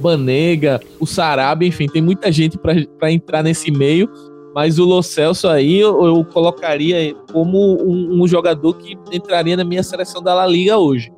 Banega, 0.00 0.80
o 0.98 1.06
Sarabia, 1.06 1.68
enfim, 1.68 1.86
tem 1.86 2.02
muita 2.02 2.32
gente 2.32 2.58
para 2.58 3.12
entrar 3.12 3.44
nesse 3.44 3.70
meio. 3.70 4.10
Mas 4.52 4.80
o 4.80 4.84
Lo 4.84 5.00
Celso 5.00 5.46
aí 5.46 5.78
eu, 5.78 6.04
eu 6.04 6.24
colocaria 6.24 7.14
como 7.32 7.80
um, 7.84 8.20
um, 8.20 8.26
jogador 8.26 8.74
que 8.74 8.98
entraria 9.12 9.56
na 9.56 9.62
minha 9.62 9.84
seleção 9.84 10.20
da 10.20 10.34
La 10.34 10.44
Liga 10.44 10.76
hoje. 10.76 11.12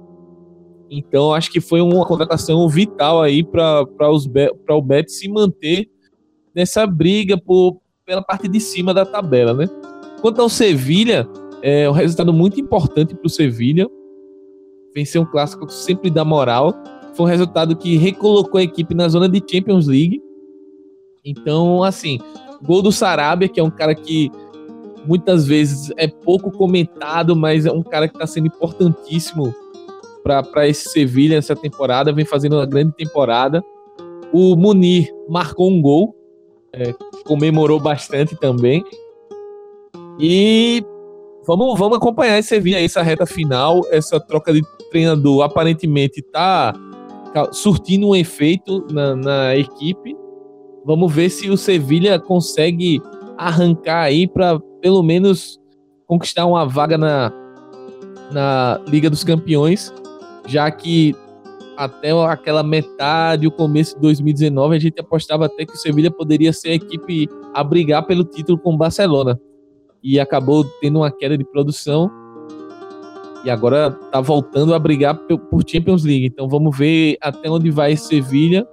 Então 0.91 1.33
acho 1.33 1.50
que 1.50 1.62
foi 1.62 1.81
uma 1.81 2.05
contratação 2.05 2.69
vital 2.69 3.23
aí 3.23 3.43
para 3.43 3.87
o 4.69 4.83
Betis 4.83 5.19
se 5.19 5.31
manter 5.31 5.89
nessa 6.55 6.87
briga 6.87 7.39
por, 7.39 7.81
pela 8.05 8.21
parte 8.21 8.49
de 8.49 8.61
cima 8.61 8.93
da 8.93 9.07
tabela, 9.07 9.55
né? 9.55 9.67
Quanto 10.21 10.41
ao 10.43 10.49
Sevilha, 10.49 11.27
é 11.62 11.89
um 11.89 11.93
resultado 11.93 12.33
muito 12.33 12.61
importante 12.61 13.15
para 13.15 13.27
o 13.27 13.31
Sevilha. 13.31 13.89
Vencer 14.95 15.21
um 15.21 15.25
clássico 15.25 15.71
sempre 15.71 16.11
dá 16.11 16.25
moral. 16.25 16.75
Foi 17.15 17.27
um 17.27 17.29
resultado 17.29 17.75
que 17.77 17.97
recolocou 17.97 18.59
a 18.59 18.62
equipe 18.62 18.95
na 18.95 19.09
zona 19.09 19.29
de 19.29 19.43
Champions 19.50 19.87
League. 19.87 20.21
Então, 21.25 21.83
assim, 21.83 22.19
gol 22.62 22.83
do 22.83 22.93
Sarabia, 22.93 23.49
que 23.49 23.61
é 23.61 23.62
um 23.62 23.71
cara 23.71 23.95
que 23.95 24.31
muitas 25.07 25.47
vezes 25.47 25.91
é 25.97 26.07
pouco 26.07 26.50
comentado, 26.50 27.35
mas 27.35 27.65
é 27.65 27.73
um 27.73 27.83
cara 27.83 28.07
que 28.07 28.15
está 28.15 28.27
sendo 28.27 28.47
importantíssimo 28.47 29.55
para 30.23 30.69
esse 30.69 30.91
Sevilha 30.91 31.37
essa 31.37 31.57
temporada, 31.57 32.12
vem 32.12 32.27
fazendo 32.27 32.57
uma 32.57 32.67
grande 32.67 32.93
temporada. 32.93 33.65
O 34.33 34.55
Munir 34.55 35.11
marcou 35.29 35.71
um 35.71 35.81
gol, 35.81 36.15
é, 36.73 36.93
comemorou 37.25 37.80
bastante 37.80 38.37
também. 38.37 38.85
E 40.19 40.83
vamos, 41.47 41.79
vamos 41.79 41.97
acompanhar 41.97 42.39
esse 42.39 42.49
Sevilha, 42.49 42.83
essa 42.83 43.03
reta 43.03 43.27
final, 43.27 43.83
essa 43.91 44.19
troca 44.21 44.53
de 44.53 44.63
treinador 44.91 45.43
aparentemente 45.43 46.21
está 46.21 46.75
surtindo 47.53 48.09
um 48.09 48.17
efeito 48.17 48.87
na, 48.91 49.15
na 49.15 49.57
equipe. 49.57 50.17
Vamos 50.85 51.13
ver 51.13 51.31
se 51.31 51.49
o 51.49 51.57
Sevilha 51.57 52.19
consegue 52.19 53.01
arrancar 53.39 54.03
aí 54.03 54.27
para 54.27 54.59
pelo 54.81 55.03
menos 55.03 55.61
conquistar 56.07 56.47
uma 56.47 56.67
vaga 56.67 56.99
na, 56.99 57.33
na 58.33 58.81
Liga 58.89 59.09
dos 59.09 59.23
Campeões 59.23 59.93
já 60.51 60.71
que 60.71 61.15
até 61.77 62.11
aquela 62.11 62.63
metade, 62.63 63.47
o 63.47 63.51
começo 63.51 63.95
de 63.95 64.03
2019, 64.03 64.77
a 64.77 64.79
gente 64.79 65.01
apostava 65.01 65.47
até 65.47 65.65
que 65.65 65.73
o 65.73 65.77
Sevilha 65.77 66.11
poderia 66.11 66.53
ser 66.53 66.71
a 66.71 66.75
equipe 66.75 67.29
a 67.55 67.65
brigar 67.65 68.05
pelo 68.05 68.25
título 68.25 68.59
com 68.59 68.75
o 68.75 68.77
Barcelona. 68.77 69.41
E 70.02 70.19
acabou 70.19 70.65
tendo 70.80 71.00
uma 71.00 71.10
queda 71.10 71.36
de 71.36 71.45
produção. 71.45 72.10
E 73.45 73.50
agora 73.50 73.97
está 74.04 74.21
voltando 74.21 74.75
a 74.75 74.78
brigar 74.78 75.15
por 75.15 75.63
Champions 75.67 76.04
League. 76.04 76.26
Então 76.26 76.49
vamos 76.49 76.76
ver 76.76 77.17
até 77.21 77.49
onde 77.49 77.71
vai 77.71 77.97
Sevilha 77.97 78.67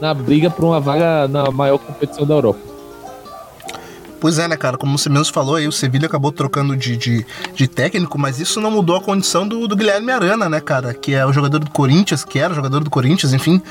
na 0.00 0.14
briga 0.14 0.50
por 0.50 0.64
uma 0.64 0.80
vaga 0.80 1.28
na 1.28 1.50
maior 1.50 1.78
competição 1.78 2.26
da 2.26 2.34
Europa. 2.34 2.70
Pois 4.20 4.38
é, 4.38 4.46
né, 4.46 4.56
cara? 4.56 4.76
Como 4.76 4.98
você 4.98 5.08
mesmo 5.08 5.32
falou 5.32 5.54
aí, 5.54 5.66
o 5.66 5.72
Sevilha 5.72 6.06
acabou 6.06 6.30
trocando 6.30 6.76
de, 6.76 6.94
de, 6.96 7.26
de, 7.54 7.66
técnico, 7.66 8.18
mas 8.18 8.38
isso 8.38 8.60
não 8.60 8.70
mudou 8.70 8.96
a 8.96 9.00
condição 9.00 9.48
do, 9.48 9.66
do 9.66 9.74
Guilherme 9.74 10.12
Arana, 10.12 10.46
né, 10.46 10.60
cara? 10.60 10.92
Que 10.92 11.14
é 11.14 11.24
o 11.24 11.32
jogador 11.32 11.58
do 11.58 11.70
Corinthians, 11.70 12.22
que 12.22 12.38
era 12.38 12.52
o 12.52 12.56
jogador 12.56 12.84
do 12.84 12.90
Corinthians, 12.90 13.32
enfim 13.32 13.62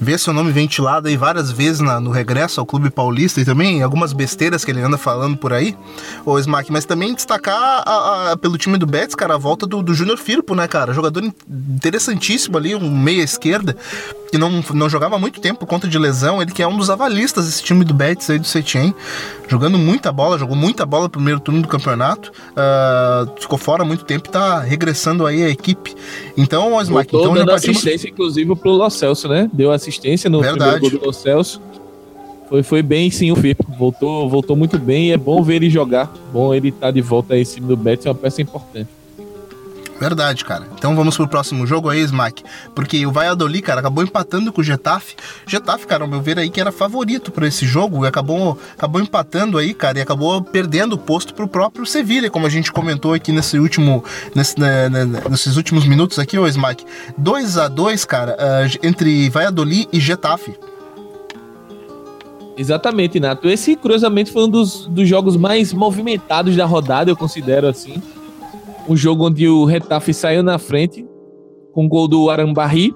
vê 0.00 0.16
seu 0.16 0.32
nome 0.32 0.50
ventilado 0.50 1.08
aí 1.08 1.16
várias 1.16 1.52
vezes 1.52 1.80
na, 1.80 2.00
no 2.00 2.10
regresso 2.10 2.58
ao 2.58 2.66
Clube 2.66 2.88
Paulista 2.90 3.40
e 3.40 3.44
também 3.44 3.82
algumas 3.82 4.12
besteiras 4.12 4.64
que 4.64 4.70
ele 4.70 4.80
anda 4.80 4.96
falando 4.96 5.36
por 5.36 5.52
aí, 5.52 5.76
o 6.24 6.38
Smack, 6.38 6.72
mas 6.72 6.86
também 6.86 7.14
destacar 7.14 7.82
a, 7.86 8.32
a, 8.32 8.36
pelo 8.36 8.56
time 8.56 8.78
do 8.78 8.86
Betis, 8.86 9.14
cara, 9.14 9.34
a 9.34 9.38
volta 9.38 9.66
do, 9.66 9.82
do 9.82 9.92
Júnior 9.92 10.16
Firpo, 10.16 10.54
né, 10.54 10.66
cara? 10.66 10.94
Jogador 10.94 11.22
interessantíssimo 11.48 12.56
ali, 12.56 12.74
um 12.74 12.90
meia 12.90 13.22
esquerda, 13.22 13.76
que 14.30 14.38
não, 14.38 14.62
não 14.72 14.88
jogava 14.88 15.16
há 15.16 15.18
muito 15.18 15.40
tempo 15.40 15.60
por 15.60 15.66
conta 15.66 15.86
de 15.86 15.98
lesão, 15.98 16.40
ele 16.40 16.52
que 16.52 16.62
é 16.62 16.66
um 16.66 16.76
dos 16.76 16.88
avalistas 16.88 17.46
desse 17.46 17.62
time 17.62 17.84
do 17.84 17.92
Betis 17.92 18.30
aí 18.30 18.38
do 18.38 18.46
Setien, 18.46 18.94
jogando 19.48 19.76
muita 19.76 20.12
bola, 20.12 20.38
jogou 20.38 20.56
muita 20.56 20.86
bola 20.86 21.04
no 21.04 21.10
primeiro 21.10 21.40
turno 21.40 21.60
do 21.60 21.68
campeonato, 21.68 22.30
uh, 22.30 23.40
ficou 23.40 23.58
fora 23.58 23.82
há 23.82 23.86
muito 23.86 24.04
tempo 24.04 24.28
e 24.28 24.32
tá 24.32 24.60
regressando 24.60 25.26
aí 25.26 25.42
a 25.42 25.48
equipe. 25.50 25.94
Então, 26.40 26.74
o 26.74 26.80
Smack, 26.80 27.14
então 27.14 27.36
já 27.36 27.46
partimos... 27.46 27.76
assistência, 27.76 28.08
inclusive, 28.08 28.54
pro 28.56 28.70
Lo 28.70 28.90
Celso, 28.90 29.28
né? 29.28 29.48
Deu 29.52 29.70
assistência 29.72 30.30
no 30.30 30.40
Verdade. 30.40 30.80
primeiro 30.80 30.98
gol 30.98 31.12
do 31.12 31.12
Celso. 31.12 31.60
Foi, 32.48 32.62
foi 32.62 32.82
bem 32.82 33.10
sim 33.10 33.30
o 33.30 33.36
Firpo. 33.36 33.64
Voltou, 33.78 34.28
voltou 34.28 34.56
muito 34.56 34.78
bem 34.78 35.08
e 35.08 35.12
é 35.12 35.16
bom 35.16 35.42
ver 35.42 35.56
ele 35.56 35.70
jogar. 35.70 36.12
Bom 36.32 36.52
ele 36.52 36.68
estar 36.68 36.88
tá 36.88 36.90
de 36.90 37.00
volta 37.00 37.34
aí 37.34 37.42
em 37.42 37.44
cima 37.44 37.68
do 37.68 37.76
Betis, 37.76 38.06
é 38.06 38.08
uma 38.08 38.14
peça 38.14 38.42
importante. 38.42 38.88
Verdade, 40.00 40.46
cara. 40.46 40.66
Então 40.78 40.96
vamos 40.96 41.14
pro 41.14 41.28
próximo 41.28 41.66
jogo 41.66 41.90
aí, 41.90 42.00
Smack. 42.00 42.42
Porque 42.74 43.04
o 43.04 43.12
Valladolid, 43.12 43.60
cara, 43.60 43.80
acabou 43.80 44.02
empatando 44.02 44.50
com 44.50 44.62
o 44.62 44.64
Getafe. 44.64 45.14
Getafe, 45.46 45.86
cara, 45.86 46.04
ao 46.04 46.08
meu 46.08 46.22
ver 46.22 46.38
aí, 46.38 46.48
que 46.48 46.58
era 46.58 46.72
favorito 46.72 47.30
para 47.30 47.46
esse 47.46 47.66
jogo, 47.66 48.06
e 48.06 48.08
acabou, 48.08 48.58
acabou 48.78 49.02
empatando 49.02 49.58
aí, 49.58 49.74
cara, 49.74 49.98
e 49.98 50.00
acabou 50.00 50.42
perdendo 50.42 50.94
o 50.94 50.98
posto 50.98 51.34
pro 51.34 51.46
próprio 51.46 51.84
Sevilha, 51.84 52.30
como 52.30 52.46
a 52.46 52.48
gente 52.48 52.72
comentou 52.72 53.12
aqui 53.12 53.30
nesse 53.30 53.58
último, 53.58 54.02
nesse, 54.34 54.58
né, 54.58 54.88
né, 54.88 55.04
nesses 55.28 55.58
últimos 55.58 55.84
minutos 55.84 56.18
aqui, 56.18 56.38
ô 56.38 56.46
Smack. 56.46 56.82
2 57.18 57.58
a 57.58 57.68
2 57.68 58.04
cara, 58.06 58.38
uh, 58.40 58.78
entre 58.82 59.28
Valladolid 59.28 59.86
e 59.92 60.00
Getafe. 60.00 60.56
Exatamente, 62.56 63.20
Nato. 63.20 63.48
Esse, 63.50 63.76
curiosamente, 63.76 64.32
foi 64.32 64.44
um 64.44 64.48
dos, 64.48 64.86
dos 64.86 65.06
jogos 65.06 65.36
mais 65.36 65.74
movimentados 65.74 66.56
da 66.56 66.64
rodada, 66.64 67.10
eu 67.10 67.16
considero 67.16 67.68
assim 67.68 68.02
um 68.88 68.96
jogo 68.96 69.26
onde 69.26 69.48
o 69.48 69.64
Retafe 69.64 70.12
saiu 70.12 70.42
na 70.42 70.58
frente 70.58 71.06
com 71.72 71.86
o 71.86 71.88
gol 71.88 72.08
do 72.08 72.30
Arambarri. 72.30 72.94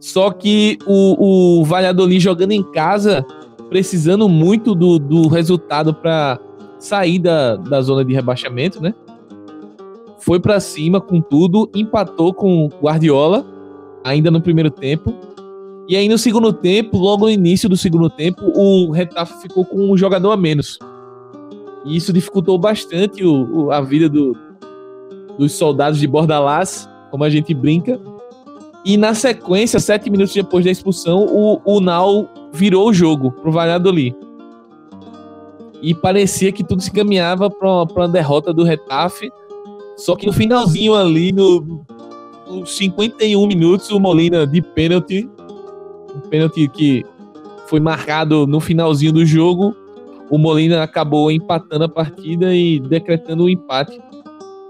Só 0.00 0.30
que 0.30 0.78
o, 0.86 1.60
o 1.60 1.64
Valladolid 1.64 2.20
jogando 2.20 2.52
em 2.52 2.62
casa, 2.72 3.24
precisando 3.68 4.28
muito 4.28 4.74
do, 4.74 4.98
do 4.98 5.28
resultado 5.28 5.94
para 5.94 6.40
sair 6.78 7.18
da, 7.20 7.56
da 7.56 7.80
zona 7.80 8.04
de 8.04 8.12
rebaixamento, 8.12 8.82
né? 8.82 8.92
Foi 10.18 10.40
para 10.40 10.58
cima 10.60 11.00
com 11.00 11.20
tudo, 11.20 11.70
empatou 11.74 12.34
com 12.34 12.68
Guardiola, 12.80 13.44
ainda 14.04 14.30
no 14.30 14.40
primeiro 14.40 14.70
tempo. 14.70 15.14
E 15.88 15.96
aí 15.96 16.08
no 16.08 16.18
segundo 16.18 16.52
tempo, 16.52 16.96
logo 16.96 17.26
no 17.26 17.30
início 17.30 17.68
do 17.68 17.76
segundo 17.76 18.08
tempo, 18.08 18.52
o 18.56 18.90
Retafe 18.90 19.42
ficou 19.42 19.64
com 19.64 19.92
um 19.92 19.96
jogador 19.96 20.32
a 20.32 20.36
menos. 20.36 20.78
E 21.84 21.96
isso 21.96 22.12
dificultou 22.12 22.56
bastante 22.58 23.24
o, 23.24 23.66
o 23.66 23.72
a 23.72 23.80
vida 23.80 24.08
do, 24.08 24.36
dos 25.38 25.52
soldados 25.52 25.98
de 25.98 26.06
Bordalás, 26.06 26.88
como 27.10 27.24
a 27.24 27.30
gente 27.30 27.52
brinca. 27.54 28.00
E 28.84 28.96
na 28.96 29.14
sequência, 29.14 29.78
sete 29.78 30.10
minutos 30.10 30.34
depois 30.34 30.64
da 30.64 30.70
expulsão, 30.70 31.26
o, 31.26 31.60
o 31.64 31.80
Nau 31.80 32.28
virou 32.52 32.88
o 32.88 32.92
jogo 32.92 33.30
pro 33.30 33.52
Valladolid. 33.52 34.14
E 35.80 35.94
parecia 35.94 36.52
que 36.52 36.62
tudo 36.62 36.82
se 36.82 36.90
caminhava 36.90 37.50
para 37.50 37.68
uma 37.68 38.08
derrota 38.08 38.52
do 38.52 38.62
Retafe. 38.64 39.30
Só 39.96 40.16
que 40.16 40.26
no 40.26 40.32
finalzinho 40.32 40.94
ali, 40.94 41.32
no, 41.32 41.84
nos 42.48 42.76
51 42.76 43.46
minutos, 43.46 43.90
o 43.90 43.98
Molina 43.98 44.46
de 44.46 44.60
pênalti, 44.62 45.28
um 46.14 46.20
pênalti 46.28 46.68
que 46.68 47.04
foi 47.66 47.80
marcado 47.80 48.46
no 48.46 48.60
finalzinho 48.60 49.12
do 49.12 49.24
jogo. 49.24 49.76
O 50.30 50.38
Molina 50.38 50.82
acabou 50.82 51.30
empatando 51.30 51.84
a 51.84 51.88
partida 51.88 52.54
e 52.54 52.80
decretando 52.80 53.44
o 53.44 53.48
empate. 53.48 54.00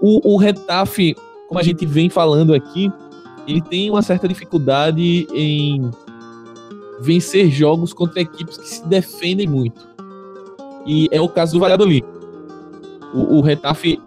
O, 0.05 0.33
o 0.33 0.37
Retafe, 0.37 1.15
como 1.47 1.57
a 1.57 1.63
gente 1.63 1.85
vem 1.85 2.09
falando 2.09 2.53
aqui, 2.53 2.91
ele 3.47 3.61
tem 3.61 3.89
uma 3.89 4.01
certa 4.01 4.27
dificuldade 4.27 5.25
em 5.33 5.89
vencer 6.99 7.49
jogos 7.49 7.93
contra 7.93 8.19
equipes 8.19 8.57
que 8.57 8.67
se 8.67 8.85
defendem 8.85 9.47
muito. 9.47 9.87
E 10.85 11.07
é 11.09 11.21
o 11.21 11.29
caso 11.29 11.53
do 11.53 11.59
Valladolid. 11.61 12.05
O, 13.13 13.37
o 13.37 13.41
Retafe, 13.41 13.97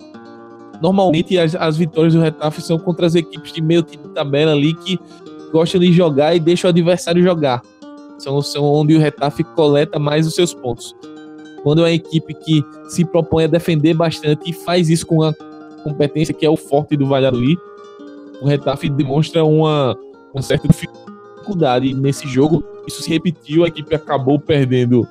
normalmente 0.83 1.39
as, 1.39 1.55
as 1.55 1.79
vitórias 1.79 2.13
do 2.13 2.21
Retafe 2.21 2.61
são 2.61 2.79
contra 2.79 3.07
as 3.07 3.15
equipes 3.15 3.51
de 3.51 3.63
meio 3.63 3.83
de 3.83 3.97
tabela 3.97 4.53
ali 4.53 4.75
que 4.75 5.01
gostam 5.51 5.81
de 5.81 5.95
jogar 5.95 6.37
e 6.37 6.41
deixam 6.41 6.69
o 6.69 6.73
adversário 6.73 7.23
jogar. 7.23 7.63
São, 8.19 8.43
são 8.43 8.65
onde 8.65 8.95
o 8.95 9.01
Retafe 9.01 9.43
coleta 9.43 9.99
mais 9.99 10.27
os 10.27 10.35
seus 10.35 10.53
pontos. 10.53 10.95
Quando 11.63 11.79
é 11.79 11.85
uma 11.85 11.93
equipe 11.93 12.35
que 12.35 12.63
se 12.87 13.03
propõe 13.03 13.45
a 13.45 13.49
defender 13.49 13.95
bastante 13.95 14.51
e 14.51 14.53
faz 14.53 14.91
isso 14.91 15.07
com 15.07 15.23
a 15.23 15.33
competência 15.87 16.35
que 16.35 16.45
é 16.45 16.51
o 16.51 16.57
forte 16.57 16.97
do 16.97 17.07
Valladolid, 17.07 17.59
o 18.43 18.47
Retafe 18.47 18.89
demonstra 18.89 19.45
uma, 19.45 19.97
uma 20.35 20.43
certa 20.43 20.67
dificuldade 20.67 21.95
nesse 21.95 22.27
jogo. 22.27 22.65
Isso 22.87 23.03
se 23.03 23.11
repetiu, 23.11 23.65
a 23.65 23.69
equipe 23.69 23.95
acabou 23.95 24.39
perdendo 24.39 25.07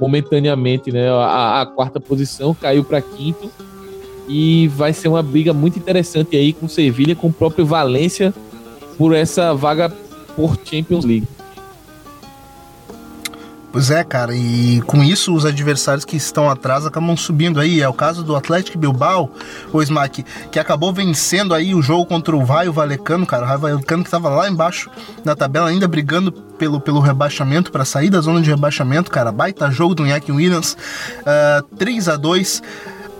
momentaneamente 0.00 0.90
né, 0.90 1.10
a, 1.10 1.60
a 1.60 1.66
quarta 1.66 2.00
posição, 2.00 2.54
caiu 2.54 2.82
para 2.82 3.00
quinto. 3.02 3.50
E 4.26 4.68
vai 4.68 4.94
ser 4.94 5.08
uma 5.08 5.22
briga 5.22 5.52
muito 5.52 5.78
interessante 5.78 6.34
aí 6.34 6.54
com 6.54 6.66
Sevilha, 6.66 7.14
com 7.14 7.26
o 7.26 7.32
próprio 7.32 7.66
Valência, 7.66 8.32
por 8.96 9.14
essa 9.14 9.52
vaga 9.52 9.92
por 10.34 10.58
Champions 10.64 11.04
League. 11.04 11.28
Pois 13.74 13.90
é, 13.90 14.04
cara, 14.04 14.32
e 14.32 14.80
com 14.82 15.02
isso 15.02 15.34
os 15.34 15.44
adversários 15.44 16.04
que 16.04 16.16
estão 16.16 16.48
atrás 16.48 16.86
acabam 16.86 17.16
subindo 17.16 17.58
aí. 17.58 17.82
É 17.82 17.88
o 17.88 17.92
caso 17.92 18.22
do 18.22 18.36
Atlético 18.36 18.78
Bilbao, 18.78 19.28
o 19.72 19.82
Smack, 19.82 20.24
que 20.52 20.60
acabou 20.60 20.92
vencendo 20.92 21.52
aí 21.52 21.74
o 21.74 21.82
jogo 21.82 22.06
contra 22.06 22.36
o 22.36 22.44
Raio 22.44 22.72
Valecano, 22.72 23.26
cara. 23.26 23.42
O 23.42 23.46
Raio 23.48 23.58
Valecano 23.58 24.04
que 24.04 24.06
estava 24.06 24.28
lá 24.28 24.48
embaixo 24.48 24.88
na 25.24 25.34
tabela, 25.34 25.68
ainda 25.68 25.88
brigando 25.88 26.30
pelo, 26.30 26.80
pelo 26.80 27.00
rebaixamento, 27.00 27.72
para 27.72 27.84
sair 27.84 28.10
da 28.10 28.20
zona 28.20 28.40
de 28.40 28.48
rebaixamento, 28.48 29.10
cara. 29.10 29.32
Baita 29.32 29.68
jogo 29.72 29.92
do 29.92 30.06
Iñaki 30.06 30.30
Williams, 30.30 30.76
uh, 31.22 31.60
3 31.76 32.10
a 32.10 32.16
2 32.16 32.62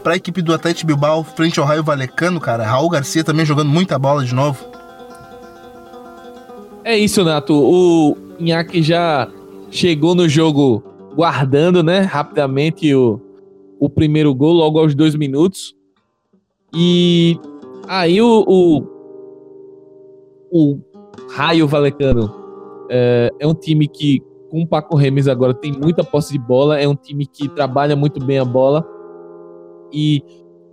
para 0.05 0.13
a 0.13 0.17
equipe 0.17 0.41
do 0.41 0.55
Atlético 0.55 0.87
Bilbao 0.87 1.25
frente 1.25 1.59
ao 1.59 1.67
Raio 1.67 1.83
Valecano, 1.83 2.41
cara. 2.41 2.65
Raul 2.65 2.89
Garcia 2.89 3.25
também 3.25 3.45
jogando 3.45 3.71
muita 3.71 3.99
bola 3.99 4.25
de 4.25 4.33
novo. 4.33 4.65
É 6.85 6.97
isso, 6.97 7.25
Nato. 7.25 7.55
O 7.55 8.17
Iñaki 8.39 8.85
já 8.85 9.29
chegou 9.75 10.15
no 10.15 10.29
jogo 10.29 10.85
guardando, 11.17 11.83
né, 11.83 12.01
rapidamente 12.01 12.95
o, 12.95 13.21
o 13.79 13.91
primeiro 13.91 14.33
gol, 14.33 14.53
logo 14.53 14.79
aos 14.79 14.95
dois 14.95 15.17
minutos. 15.17 15.75
E 16.73 17.37
aí 17.89 18.23
o, 18.23 18.45
o, 18.47 18.83
o 20.51 20.81
Raio 21.33 21.67
Valecano 21.67 22.33
é, 22.89 23.31
é, 23.41 23.47
um 23.47 23.55
time 23.55 23.89
que, 23.89 24.23
com 24.49 24.63
o 24.63 24.67
Paco 24.67 24.97
Remes 24.97 25.27
agora, 25.27 25.53
tem 25.53 25.73
muita 25.73 26.05
posse 26.05 26.33
de 26.33 26.39
bola, 26.39 26.79
é 26.79 26.87
um 26.87 26.95
time 26.95 27.27
que 27.27 27.49
trabalha 27.49 27.97
muito 27.97 28.25
bem 28.25 28.39
a 28.39 28.45
bola 28.45 28.87
e 29.93 30.23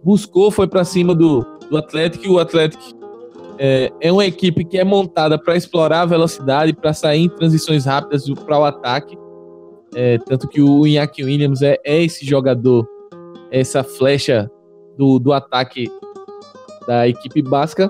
buscou, 0.03 0.51
foi 0.51 0.67
para 0.67 0.83
cima 0.83 1.15
do, 1.15 1.43
do 1.69 1.77
Atlético 1.77 2.25
e 2.25 2.29
o 2.29 2.37
Atlético 2.37 2.83
é, 3.63 3.91
é 4.01 4.11
uma 4.11 4.25
equipe 4.25 4.65
que 4.65 4.79
é 4.79 4.83
montada 4.83 5.37
para 5.37 5.55
explorar 5.55 6.01
a 6.01 6.05
velocidade, 6.05 6.73
para 6.73 6.93
sair 6.93 7.25
em 7.25 7.29
transições 7.29 7.85
rápidas 7.85 8.27
para 8.27 8.57
o 8.57 8.65
ataque. 8.65 9.15
É, 9.93 10.17
tanto 10.17 10.47
que 10.47 10.59
o 10.59 10.87
Iñaki 10.87 11.23
Williams 11.23 11.61
é, 11.61 11.77
é, 11.85 12.01
esse 12.01 12.25
jogador, 12.25 12.87
essa 13.51 13.83
flecha 13.83 14.49
do, 14.97 15.19
do 15.19 15.31
ataque 15.31 15.87
da 16.87 17.07
equipe 17.07 17.43
basca. 17.43 17.87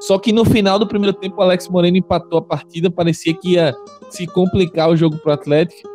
Só 0.00 0.18
que 0.18 0.32
no 0.32 0.44
final 0.44 0.80
do 0.80 0.86
primeiro 0.88 1.16
tempo, 1.16 1.40
Alex 1.40 1.68
Moreno 1.68 1.96
empatou 1.96 2.40
a 2.40 2.42
partida. 2.42 2.90
Parecia 2.90 3.34
que 3.34 3.52
ia 3.52 3.72
se 4.10 4.26
complicar 4.26 4.90
o 4.90 4.96
jogo 4.96 5.16
para 5.18 5.30
o 5.30 5.34
Atlético. 5.34 5.88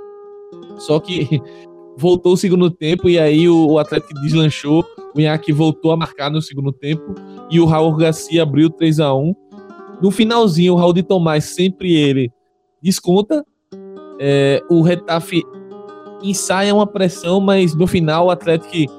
Só 0.78 0.98
que 0.98 1.42
voltou 1.98 2.36
o 2.36 2.38
segundo 2.38 2.72
tempo 2.72 3.10
e 3.10 3.20
aí 3.20 3.50
o, 3.50 3.72
o 3.72 3.80
Atlético 3.80 4.14
deslanchou. 4.22 4.86
O 5.14 5.20
Inhaque 5.20 5.52
voltou 5.52 5.92
a 5.92 5.98
marcar 5.98 6.32
no 6.32 6.42
segundo 6.42 6.72
tempo 6.72 7.14
e 7.50 7.60
o 7.60 7.66
Raul 7.66 7.96
Garcia 7.96 8.44
abriu 8.44 8.70
3 8.70 9.00
a 9.00 9.14
1 9.14 9.36
No 10.02 10.12
finalzinho, 10.12 10.74
o 10.74 10.76
Raul 10.76 10.94
de 10.94 11.04
Tomás, 11.04 11.46
sempre 11.46 11.94
ele, 11.94 12.32
desconta. 12.82 13.46
É, 14.20 14.62
o 14.70 14.82
Retafe 14.82 15.44
ensaia 16.22 16.76
uma 16.76 16.86
pressão, 16.86 17.40
mas 17.40 17.74
no 17.74 17.88
final 17.88 18.28
o 18.28 18.32
Atlético 18.32 18.94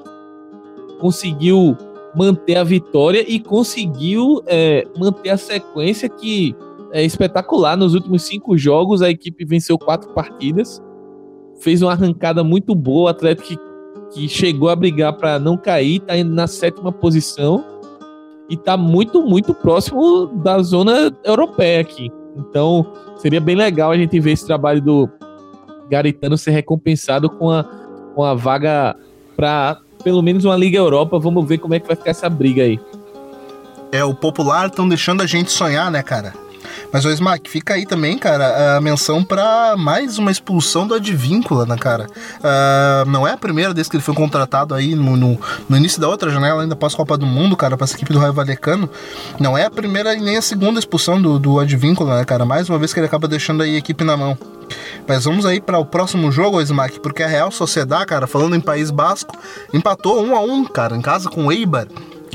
conseguiu 0.99 1.77
manter 2.17 2.57
a 2.57 2.65
vitória 2.65 3.25
e 3.27 3.39
conseguiu 3.39 4.43
é, 4.47 4.87
manter 4.99 5.31
a 5.31 5.37
sequência 5.37 6.09
que 6.09 6.55
é 6.93 7.05
espetacular. 7.05 7.77
Nos 7.77 7.95
últimos 7.95 8.23
cinco 8.23 8.57
jogos, 8.57 9.03
a 9.03 9.11
equipe 9.11 9.45
venceu 9.45 9.79
quatro 9.79 10.11
partidas 10.13 10.83
fez 11.61 11.83
uma 11.83 11.93
arrancada 11.93 12.43
muito 12.43 12.75
boa. 12.75 13.05
O 13.05 13.09
Atlético 13.09 13.49
que, 13.49 13.59
que 14.15 14.29
chegou 14.29 14.69
a 14.69 14.77
brigar 14.77 15.13
para 15.17 15.39
não 15.39 15.57
cair, 15.57 15.97
está 15.97 16.23
na 16.25 16.47
sétima 16.47 16.91
posição 16.91 17.65
e 18.51 18.55
está 18.55 18.77
muito, 18.77 19.23
muito 19.23 19.55
próximo 19.55 20.27
da 20.27 20.61
zona 20.61 21.17
europeia 21.25 21.81
aqui. 21.81 22.11
Então, 22.37 22.93
seria 23.17 23.41
bem 23.41 23.55
legal 23.55 23.93
a 23.93 23.97
gente 23.97 24.19
ver 24.19 24.33
esse 24.33 24.45
trabalho 24.45 24.83
do 24.83 25.09
Garitano 25.89 26.37
ser 26.37 26.51
recompensado 26.51 27.31
com 27.31 27.49
a, 27.51 27.65
com 28.15 28.25
a 28.25 28.35
vaga 28.35 28.97
para 29.37 29.79
pelo 30.03 30.21
menos 30.21 30.45
uma 30.45 30.57
Liga 30.57 30.79
Europa. 30.79 31.19
Vamos 31.19 31.47
ver 31.47 31.59
como 31.59 31.75
é 31.75 31.81
que 31.81 31.87
vai 31.87 31.97
ficar 31.97 32.11
essa 32.11 32.29
briga 32.29 32.65
aí. 32.65 32.79
É, 33.93 34.05
o 34.05 34.15
popular 34.15 34.67
estão 34.67 34.89
deixando 34.89 35.23
a 35.23 35.27
gente 35.27 35.51
sonhar, 35.51 35.91
né, 35.91 36.03
cara? 36.03 36.33
Mas 36.93 37.05
o 37.05 37.11
Smack, 37.11 37.49
fica 37.49 37.75
aí 37.75 37.87
também, 37.87 38.19
cara, 38.19 38.77
a 38.77 38.81
menção 38.81 39.23
para 39.23 39.77
mais 39.77 40.19
uma 40.19 40.31
expulsão 40.31 40.87
do 40.87 40.95
Advíncula, 40.95 41.67
né, 41.67 41.77
cara? 41.77 42.07
Uh, 42.39 43.09
não 43.09 43.27
é 43.27 43.33
a 43.33 43.37
primeira 43.37 43.73
vez 43.73 43.89
que 43.89 43.97
ele 43.97 44.03
foi 44.03 44.15
contratado 44.15 44.75
aí 44.75 44.95
no, 44.95 45.17
no, 45.17 45.41
no 45.69 45.77
início 45.77 46.01
da 46.01 46.09
outra 46.09 46.31
janela, 46.31 46.63
ainda 46.63 46.77
pós-Copa 46.77 47.17
do 47.17 47.27
Mundo, 47.27 47.57
cara, 47.57 47.77
pra 47.77 47.85
essa 47.85 47.95
equipe 47.95 48.13
do 48.13 48.19
Raio 48.19 48.33
Valecano. 48.33 48.89
Não 49.39 49.57
é 49.57 49.65
a 49.65 49.71
primeira 49.71 50.15
e 50.15 50.21
nem 50.21 50.37
a 50.37 50.43
segunda 50.43 50.79
expulsão 50.79 51.21
do, 51.21 51.39
do 51.39 51.59
Advíncula, 51.61 52.19
né, 52.19 52.25
cara? 52.25 52.45
Mais 52.45 52.69
uma 52.69 52.79
vez 52.79 52.93
que 52.93 53.01
ele 53.01 53.07
acaba 53.07 53.29
deixando 53.29 53.63
aí 53.63 53.75
a 53.75 53.79
equipe 53.79 54.05
na 54.05 54.17
mão. 54.17 54.37
Mas 55.07 55.25
vamos 55.25 55.45
aí 55.45 55.61
para 55.61 55.79
o 55.79 55.85
próximo 55.85 56.31
jogo, 56.31 56.61
Smack, 56.61 57.01
porque 57.01 57.23
a 57.23 57.27
Real 57.27 57.51
Sociedade, 57.51 58.07
cara, 58.07 58.27
falando 58.27 58.55
em 58.55 58.61
País 58.61 58.91
Basco, 58.91 59.37
empatou 59.73 60.25
um 60.25 60.37
a 60.37 60.41
um, 60.41 60.65
cara, 60.65 60.97
em 60.97 61.01
casa 61.01 61.29
com 61.29 61.47
o 61.47 61.53
Eibar. 61.53 61.87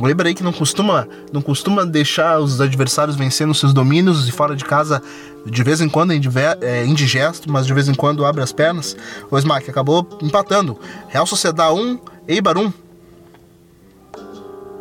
Eibar 0.03 0.27
aí 0.27 0.33
que 0.33 0.43
não 0.43 0.51
costuma, 0.51 1.07
não 1.31 1.41
costuma 1.41 1.85
deixar 1.85 2.39
os 2.39 2.59
adversários 2.59 3.15
vencendo 3.15 3.53
seus 3.53 3.73
domínios 3.73 4.27
e 4.27 4.31
fora 4.31 4.55
de 4.55 4.65
casa 4.65 5.01
de 5.45 5.63
vez 5.63 5.79
em 5.79 5.87
quando 5.87 6.11
é 6.11 6.85
indigesto, 6.85 7.51
mas 7.51 7.65
de 7.65 7.73
vez 7.73 7.87
em 7.87 7.93
quando 7.93 8.25
abre 8.25 8.43
as 8.43 8.51
pernas. 8.51 8.97
O 9.31 9.37
Smack 9.37 9.69
acabou 9.69 10.07
empatando. 10.21 10.77
Real 11.07 11.25
Sociedade 11.25 11.79
1, 11.79 11.99
Eibar 12.27 12.57
1. 12.57 12.73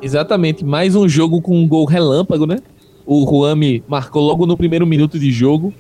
Exatamente, 0.03 0.64
mais 0.64 0.96
um 0.96 1.09
jogo 1.09 1.40
com 1.40 1.57
um 1.57 1.68
gol 1.68 1.85
relâmpago, 1.85 2.46
né? 2.46 2.59
O 3.07 3.24
Ruami 3.24 3.85
marcou 3.87 4.22
logo 4.22 4.46
no 4.46 4.57
primeiro 4.57 4.87
minuto 4.87 5.18
de 5.18 5.31
jogo. 5.31 5.72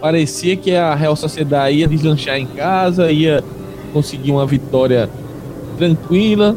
Parecia 0.00 0.56
que 0.56 0.74
a 0.74 0.94
Real 0.94 1.16
Sociedade 1.16 1.76
ia 1.76 1.88
deslanchar 1.88 2.36
em 2.36 2.46
casa, 2.46 3.10
ia 3.10 3.42
conseguir 3.92 4.30
uma 4.32 4.46
vitória 4.46 5.10
tranquila, 5.76 6.56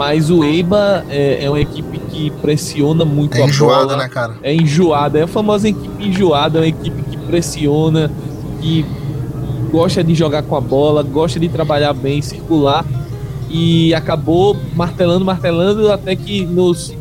mas 0.00 0.30
o 0.30 0.42
Eiba 0.42 1.04
é, 1.10 1.44
é, 1.44 1.50
uma 1.50 1.60
equipe 1.60 1.98
que 1.98 2.30
pressiona 2.40 3.04
muito 3.04 3.36
é 3.36 3.42
a 3.42 3.44
enjoada, 3.44 3.84
bola. 3.84 3.96
né, 3.98 4.08
cara? 4.08 4.34
É 4.42 4.54
enjoada. 4.54 5.18
É 5.18 5.24
a 5.24 5.26
famosa 5.26 5.68
equipe 5.68 6.02
enjoada, 6.02 6.56
é 6.56 6.62
uma 6.62 6.68
equipe 6.68 7.02
que 7.02 7.18
pressiona, 7.18 8.10
que 8.62 8.82
gosta 9.70 10.02
de 10.02 10.14
jogar 10.14 10.42
com 10.44 10.56
a 10.56 10.60
bola, 10.60 11.02
gosta 11.02 11.38
de 11.38 11.50
trabalhar 11.50 11.92
bem, 11.92 12.22
circular. 12.22 12.82
E 13.50 13.92
acabou 13.92 14.56
martelando, 14.74 15.22
martelando, 15.22 15.92
até 15.92 16.16
que 16.16 16.46
nos, 16.46 16.96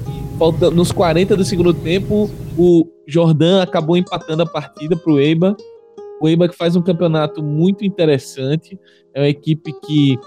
nos 0.73 0.91
40 0.91 1.37
do 1.37 1.45
segundo 1.45 1.73
tempo, 1.73 2.29
o 2.57 2.85
Jordan 3.07 3.61
acabou 3.61 3.95
empatando 3.95 4.43
a 4.43 4.45
partida 4.45 4.97
para 4.97 5.13
o 5.13 5.17
Eiba. 5.17 5.55
O 6.19 6.27
Eiba 6.27 6.49
que 6.49 6.55
faz 6.57 6.75
um 6.75 6.81
campeonato 6.81 7.41
muito 7.41 7.85
interessante. 7.85 8.77
É 9.13 9.21
uma 9.21 9.29
equipe 9.29 9.71
que, 9.87 10.19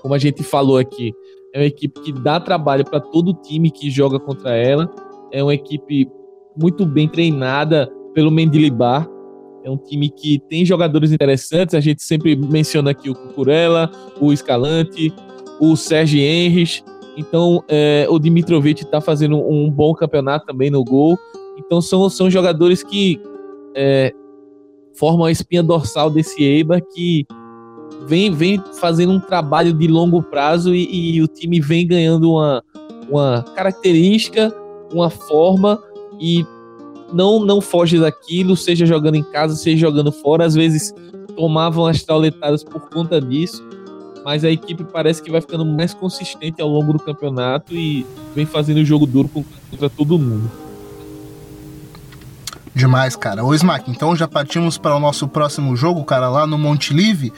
como 0.00 0.14
a 0.14 0.18
gente 0.18 0.44
falou 0.44 0.78
aqui, 0.78 1.12
é 1.54 1.60
uma 1.60 1.66
equipe 1.66 2.00
que 2.00 2.12
dá 2.12 2.40
trabalho 2.40 2.84
para 2.84 2.98
todo 2.98 3.32
time 3.32 3.70
que 3.70 3.88
joga 3.88 4.18
contra 4.18 4.56
ela. 4.56 4.92
É 5.30 5.40
uma 5.40 5.54
equipe 5.54 6.10
muito 6.56 6.84
bem 6.84 7.08
treinada 7.08 7.88
pelo 8.12 8.28
Mendilibar. 8.28 9.08
É 9.62 9.70
um 9.70 9.76
time 9.76 10.10
que 10.10 10.40
tem 10.48 10.66
jogadores 10.66 11.12
interessantes. 11.12 11.76
A 11.76 11.80
gente 11.80 12.02
sempre 12.02 12.34
menciona 12.34 12.90
aqui 12.90 13.08
o 13.08 13.14
Cucurella, 13.14 13.88
o 14.20 14.32
Escalante, 14.32 15.14
o 15.60 15.76
Sérgio 15.76 16.18
Henrich. 16.18 16.82
Então, 17.16 17.62
é, 17.68 18.04
o 18.10 18.18
Dimitrovic 18.18 18.82
está 18.82 19.00
fazendo 19.00 19.38
um 19.38 19.70
bom 19.70 19.94
campeonato 19.94 20.46
também 20.46 20.70
no 20.70 20.82
gol. 20.82 21.16
Então, 21.56 21.80
são, 21.80 22.10
são 22.10 22.28
jogadores 22.28 22.82
que 22.82 23.20
é, 23.76 24.12
forma 24.98 25.28
a 25.28 25.30
espinha 25.30 25.62
dorsal 25.62 26.10
desse 26.10 26.42
Eibar 26.42 26.82
que 26.84 27.24
vem, 28.06 28.32
vem 28.32 28.62
fazendo 28.80 29.12
um 29.12 29.20
trabalho 29.20 29.72
de 29.72 29.86
longo 29.86 30.22
prazo 30.22 30.74
e, 30.74 31.16
e 31.16 31.22
o 31.22 31.26
time 31.26 31.60
vem 31.60 31.86
ganhando 31.86 32.32
uma, 32.32 32.62
uma 33.08 33.42
característica, 33.54 34.54
uma 34.92 35.10
forma 35.10 35.80
e 36.20 36.44
não 37.12 37.38
não 37.38 37.60
foge 37.60 37.98
daquilo, 37.98 38.56
seja 38.56 38.84
jogando 38.84 39.14
em 39.14 39.22
casa, 39.22 39.54
seja 39.56 39.78
jogando 39.78 40.10
fora. 40.10 40.44
Às 40.44 40.54
vezes 40.54 40.92
tomavam 41.36 41.86
as 41.86 42.02
tauletadas 42.02 42.62
por 42.64 42.88
conta 42.90 43.20
disso, 43.20 43.62
mas 44.24 44.44
a 44.44 44.50
equipe 44.50 44.84
parece 44.84 45.22
que 45.22 45.30
vai 45.30 45.40
ficando 45.40 45.64
mais 45.64 45.94
consistente 45.94 46.60
ao 46.60 46.68
longo 46.68 46.92
do 46.92 46.98
campeonato 46.98 47.74
e 47.74 48.06
vem 48.34 48.46
fazendo 48.46 48.84
jogo 48.84 49.06
duro 49.06 49.30
contra 49.70 49.88
todo 49.88 50.18
mundo. 50.18 50.63
Demais, 52.74 53.14
cara. 53.14 53.44
Ô, 53.44 53.54
Smack, 53.54 53.88
então 53.88 54.16
já 54.16 54.26
partimos 54.26 54.76
para 54.76 54.96
o 54.96 55.00
nosso 55.00 55.28
próximo 55.28 55.76
jogo, 55.76 56.04
cara, 56.04 56.28
lá 56.28 56.44
no 56.44 56.58
Monte 56.58 56.92
Live, 56.92 57.32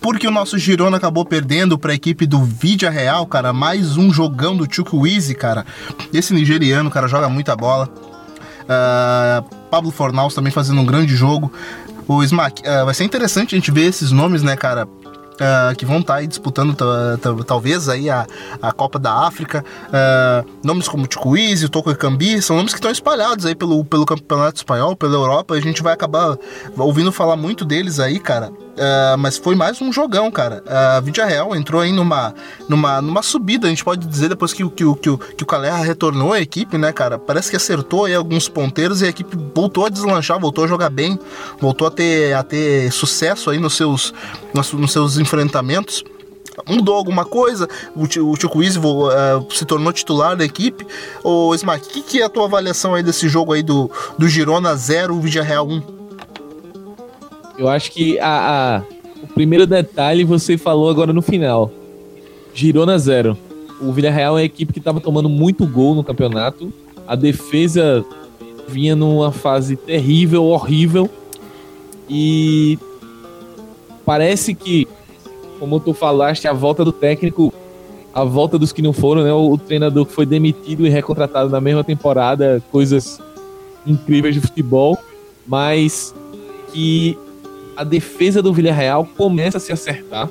porque 0.00 0.28
o 0.28 0.30
nosso 0.30 0.56
Girona 0.58 0.96
acabou 0.96 1.24
perdendo 1.24 1.76
para 1.76 1.90
a 1.90 1.94
equipe 1.94 2.24
do 2.24 2.44
Vidia 2.44 2.88
Real, 2.88 3.26
cara, 3.26 3.52
mais 3.52 3.96
um 3.96 4.12
jogão 4.12 4.56
do 4.56 4.72
Chukwueze, 4.72 5.34
cara. 5.34 5.66
Esse 6.12 6.32
nigeriano, 6.32 6.88
cara, 6.88 7.08
joga 7.08 7.28
muita 7.28 7.56
bola. 7.56 7.88
Uh, 8.62 9.42
Pablo 9.70 9.90
Fornaus 9.90 10.34
também 10.34 10.52
fazendo 10.52 10.80
um 10.80 10.86
grande 10.86 11.16
jogo. 11.16 11.52
O 12.06 12.22
Smack, 12.22 12.62
uh, 12.62 12.84
vai 12.84 12.94
ser 12.94 13.02
interessante 13.02 13.56
a 13.56 13.58
gente 13.58 13.72
ver 13.72 13.86
esses 13.86 14.12
nomes, 14.12 14.44
né, 14.44 14.56
cara? 14.56 14.86
Uh, 15.36 15.76
que 15.76 15.84
vão 15.84 16.00
estar 16.00 16.14
tá 16.14 16.20
aí 16.20 16.26
disputando 16.26 16.74
talvez 17.44 17.90
aí 17.90 18.08
a, 18.08 18.26
a 18.60 18.72
Copa 18.72 18.98
da 18.98 19.12
África. 19.12 19.64
Uh, 19.88 20.48
nomes 20.64 20.88
como 20.88 21.06
Ticuiz, 21.06 21.62
o 21.62 21.68
Toco 21.68 21.94
Cambi, 21.94 22.40
são 22.40 22.56
nomes 22.56 22.72
que 22.72 22.78
estão 22.78 22.90
espalhados 22.90 23.44
aí 23.44 23.54
pelo, 23.54 23.84
pelo 23.84 24.06
Campeonato 24.06 24.56
Espanhol, 24.56 24.96
pela 24.96 25.14
Europa. 25.14 25.54
A 25.54 25.60
gente 25.60 25.82
vai 25.82 25.92
acabar 25.92 26.38
ouvindo 26.76 27.12
falar 27.12 27.36
muito 27.36 27.64
deles 27.64 28.00
aí, 28.00 28.18
cara. 28.18 28.50
Uh, 28.76 29.16
mas 29.18 29.38
foi 29.38 29.54
mais 29.54 29.80
um 29.80 29.90
jogão, 29.90 30.30
cara. 30.30 30.62
A 30.66 30.98
uh, 30.98 31.02
Vidia 31.02 31.24
Real 31.24 31.56
entrou 31.56 31.80
aí 31.80 31.90
numa, 31.90 32.34
numa, 32.68 33.00
numa 33.00 33.22
subida, 33.22 33.66
a 33.66 33.70
gente 33.70 33.82
pode 33.82 34.06
dizer, 34.06 34.28
depois 34.28 34.52
que, 34.52 34.68
que, 34.68 34.84
que, 34.96 35.16
que 35.34 35.42
o 35.42 35.46
Calerra 35.46 35.82
retornou 35.82 36.34
à 36.34 36.40
equipe, 36.40 36.76
né, 36.76 36.92
cara? 36.92 37.18
Parece 37.18 37.48
que 37.48 37.56
acertou 37.56 38.04
aí 38.04 38.14
alguns 38.14 38.50
ponteiros 38.50 39.00
e 39.00 39.06
a 39.06 39.08
equipe 39.08 39.34
voltou 39.54 39.86
a 39.86 39.88
deslanchar, 39.88 40.38
voltou 40.38 40.64
a 40.64 40.66
jogar 40.66 40.90
bem, 40.90 41.18
voltou 41.58 41.88
a 41.88 41.90
ter, 41.90 42.34
a 42.34 42.42
ter 42.42 42.92
sucesso 42.92 43.48
aí 43.48 43.58
nos 43.58 43.74
seus, 43.74 44.12
nos, 44.52 44.72
nos 44.74 44.92
seus 44.92 45.16
enfrentamentos 45.16 46.04
mudou 46.66 46.94
alguma 46.94 47.24
coisa? 47.24 47.68
O, 47.94 48.06
Tio 48.06 48.30
uh, 48.30 49.52
se 49.52 49.64
tornou 49.66 49.92
titular 49.92 50.36
da 50.36 50.44
equipe? 50.44 50.86
Ô, 51.22 51.54
Smack, 51.54 51.86
o 51.86 51.90
que, 51.90 52.02
que, 52.02 52.22
é 52.22 52.24
a 52.24 52.28
tua 52.30 52.46
avaliação 52.46 52.94
aí 52.94 53.02
desse 53.02 53.28
jogo 53.28 53.52
aí 53.52 53.62
do, 53.62 53.90
do 54.18 54.26
Girona 54.26 54.74
0, 54.74 55.20
Vidia 55.20 55.42
Real 55.42 55.68
1? 55.68 55.95
Eu 57.58 57.68
acho 57.68 57.90
que 57.90 58.18
a, 58.18 58.82
a, 58.82 58.82
o 59.22 59.26
primeiro 59.28 59.66
detalhe 59.66 60.24
você 60.24 60.58
falou 60.58 60.90
agora 60.90 61.12
no 61.12 61.22
final. 61.22 61.70
Girona 62.54 62.98
zero. 62.98 63.36
O 63.80 63.92
Villarreal 63.92 64.38
é 64.38 64.40
uma 64.40 64.44
equipe 64.44 64.72
que 64.72 64.78
estava 64.78 65.00
tomando 65.00 65.28
muito 65.28 65.66
gol 65.66 65.94
no 65.94 66.04
campeonato. 66.04 66.72
A 67.06 67.14
defesa 67.14 68.04
vinha 68.68 68.96
numa 68.96 69.32
fase 69.32 69.76
terrível, 69.76 70.44
horrível. 70.44 71.08
E 72.08 72.78
parece 74.04 74.54
que, 74.54 74.86
como 75.58 75.80
tu 75.80 75.92
falaste, 75.92 76.46
a 76.46 76.52
volta 76.52 76.84
do 76.84 76.92
técnico, 76.92 77.52
a 78.14 78.24
volta 78.24 78.58
dos 78.58 78.72
que 78.72 78.82
não 78.82 78.92
foram, 78.92 79.22
né? 79.22 79.32
O, 79.32 79.52
o 79.52 79.58
treinador 79.58 80.06
que 80.06 80.12
foi 80.12 80.24
demitido 80.24 80.86
e 80.86 80.90
recontratado 80.90 81.50
na 81.50 81.60
mesma 81.60 81.84
temporada, 81.84 82.62
coisas 82.70 83.20
incríveis 83.86 84.34
de 84.34 84.40
futebol, 84.40 84.98
mas 85.46 86.14
que 86.72 87.18
a 87.76 87.84
defesa 87.84 88.42
do 88.42 88.52
Villarreal 88.52 89.06
começa 89.16 89.58
a 89.58 89.60
se 89.60 89.72
acertar. 89.72 90.28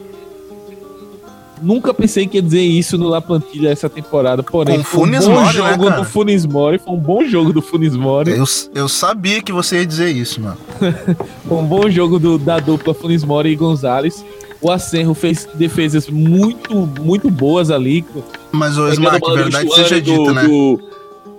Nunca 1.61 1.93
pensei 1.93 2.27
que 2.27 2.37
ia 2.37 2.41
dizer 2.41 2.61
isso 2.61 2.97
no 2.97 3.07
La 3.07 3.21
Plantilha 3.21 3.69
essa 3.69 3.89
temporada, 3.89 4.43
porém, 4.43 4.79
Com 4.79 4.83
foi 4.83 5.09
um 5.09 5.19
bom 5.19 5.29
Mori, 5.29 5.45
né, 5.45 5.51
jogo 5.53 5.89
né, 5.89 5.95
do 5.95 6.03
Funes 6.03 6.45
Mori, 6.45 6.77
foi 6.79 6.93
um 6.93 6.99
bom 6.99 7.23
jogo 7.25 7.53
do 7.53 7.61
Funes 7.61 7.95
Mori. 7.95 8.31
Eu, 8.31 8.43
eu 8.73 8.89
sabia 8.89 9.41
que 9.41 9.53
você 9.53 9.77
ia 9.77 9.85
dizer 9.85 10.09
isso, 10.09 10.41
mano. 10.41 10.57
foi 11.47 11.57
um 11.57 11.65
bom 11.65 11.89
jogo 11.89 12.19
do, 12.19 12.37
da 12.37 12.59
dupla 12.59 12.93
Funes 12.93 13.23
Mori 13.23 13.51
e 13.51 13.55
Gonzalez. 13.55 14.25
O 14.61 14.69
Acerro 14.69 15.13
fez 15.13 15.47
defesas 15.53 16.09
muito, 16.09 16.75
muito 17.01 17.29
boas 17.29 17.71
ali. 17.71 18.03
Mas 18.51 18.77
o 18.77 18.87
Smack, 18.89 19.21
verdade 19.33 19.73
seja 19.73 20.01
dita, 20.01 20.33
né? 20.33 20.43
Do, 20.43 20.79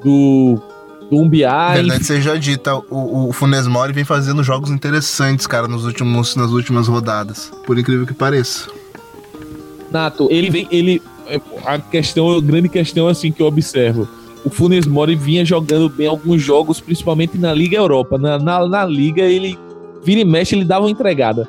do 0.02 0.62
do 1.10 1.18
Umbiá. 1.18 1.74
Verdade 1.74 2.04
seja 2.04 2.38
dita, 2.38 2.76
o, 2.76 3.28
o 3.28 3.32
Funes 3.32 3.66
Mori 3.66 3.92
vem 3.92 4.04
fazendo 4.04 4.42
jogos 4.42 4.70
interessantes, 4.70 5.46
cara, 5.46 5.68
nos 5.68 5.84
últimos, 5.84 6.36
nas 6.36 6.50
últimas 6.50 6.88
rodadas. 6.88 7.52
Por 7.64 7.78
incrível 7.78 8.06
que 8.06 8.14
pareça. 8.14 8.68
Nato, 9.90 10.28
ele 10.30 10.50
vem. 10.50 10.68
Ele, 10.70 11.02
a 11.64 11.78
questão, 11.78 12.36
a 12.36 12.40
grande 12.40 12.68
questão 12.68 13.08
assim 13.08 13.30
que 13.30 13.42
eu 13.42 13.46
observo. 13.46 14.08
O 14.44 14.50
Funes 14.50 14.86
Mori 14.86 15.16
vinha 15.16 15.44
jogando 15.44 15.88
bem 15.88 16.06
alguns 16.06 16.40
jogos, 16.40 16.80
principalmente 16.80 17.36
na 17.36 17.52
Liga 17.52 17.76
Europa. 17.76 18.16
Na, 18.16 18.38
na, 18.38 18.66
na 18.68 18.84
Liga, 18.84 19.22
ele 19.22 19.58
vira 20.04 20.20
e 20.20 20.24
mexe, 20.24 20.54
ele 20.54 20.64
dava 20.64 20.84
uma 20.84 20.90
entregada. 20.90 21.48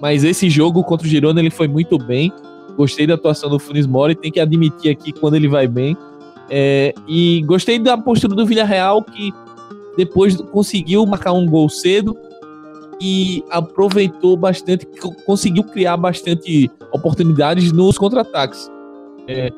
Mas 0.00 0.24
esse 0.24 0.48
jogo 0.48 0.82
contra 0.82 1.06
o 1.06 1.10
Girona, 1.10 1.40
ele 1.40 1.50
foi 1.50 1.68
muito 1.68 1.98
bem. 1.98 2.32
Gostei 2.76 3.06
da 3.06 3.14
atuação 3.14 3.50
do 3.50 3.58
Funes 3.58 3.86
Mori. 3.86 4.14
Tem 4.14 4.30
que 4.30 4.40
admitir 4.40 4.90
aqui 4.90 5.12
quando 5.12 5.34
ele 5.34 5.48
vai 5.48 5.66
bem. 5.66 5.96
É, 6.50 6.94
e 7.06 7.42
gostei 7.42 7.78
da 7.78 7.96
postura 7.96 8.34
do 8.34 8.46
Villarreal, 8.46 9.02
que 9.02 9.32
depois 9.96 10.36
conseguiu 10.36 11.04
marcar 11.04 11.32
um 11.32 11.46
gol 11.46 11.68
cedo 11.68 12.16
e 13.00 13.44
aproveitou 13.50 14.36
bastante, 14.36 14.86
conseguiu 15.24 15.62
criar 15.64 15.96
bastante 15.96 16.70
oportunidades 16.92 17.72
nos 17.72 17.98
contra-ataques. 17.98 18.70
É, 19.26 19.50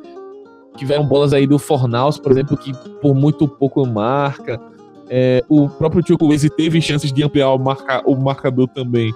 tiveram 0.76 1.06
bolas 1.06 1.32
aí 1.32 1.46
do 1.46 1.58
Fornaus, 1.58 2.18
por 2.18 2.32
exemplo, 2.32 2.56
que 2.56 2.72
por 3.00 3.14
muito 3.14 3.46
pouco 3.46 3.86
marca. 3.86 4.60
É, 5.08 5.44
o 5.48 5.68
próprio 5.68 6.02
Tio 6.02 6.16
teve 6.56 6.80
chances 6.80 7.12
de 7.12 7.22
ampliar 7.22 7.50
o, 7.52 7.58
marca, 7.58 8.02
o 8.06 8.16
marcador 8.16 8.68
também 8.68 9.12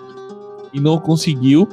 e 0.72 0.80
não 0.80 0.98
conseguiu. 0.98 1.68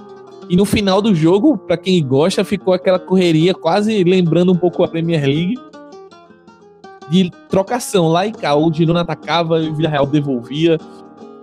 E 0.49 0.55
no 0.55 0.65
final 0.65 1.01
do 1.01 1.15
jogo, 1.15 1.57
para 1.57 1.77
quem 1.77 2.05
gosta, 2.05 2.43
ficou 2.43 2.73
aquela 2.73 2.99
correria, 2.99 3.53
quase 3.53 4.03
lembrando 4.03 4.51
um 4.51 4.57
pouco 4.57 4.83
a 4.83 4.87
Premier 4.87 5.23
League 5.23 5.55
de 7.11 7.29
trocação 7.49 8.07
lá 8.07 8.25
e 8.25 8.31
cá. 8.31 8.55
O 8.55 8.73
Girona 8.73 9.01
atacava 9.01 9.59
e 9.59 9.67
o 9.67 9.75
Villarreal 9.75 10.07
devolvia. 10.07 10.79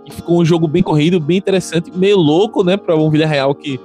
E 0.06 0.10
ficou 0.10 0.40
um 0.40 0.44
jogo 0.44 0.66
bem 0.66 0.82
corrido, 0.82 1.20
bem 1.20 1.36
interessante, 1.36 1.92
meio 1.94 2.16
louco, 2.16 2.64
né, 2.64 2.78
para 2.78 2.96
um 2.96 3.10
Villarreal 3.10 3.54
que 3.54 3.78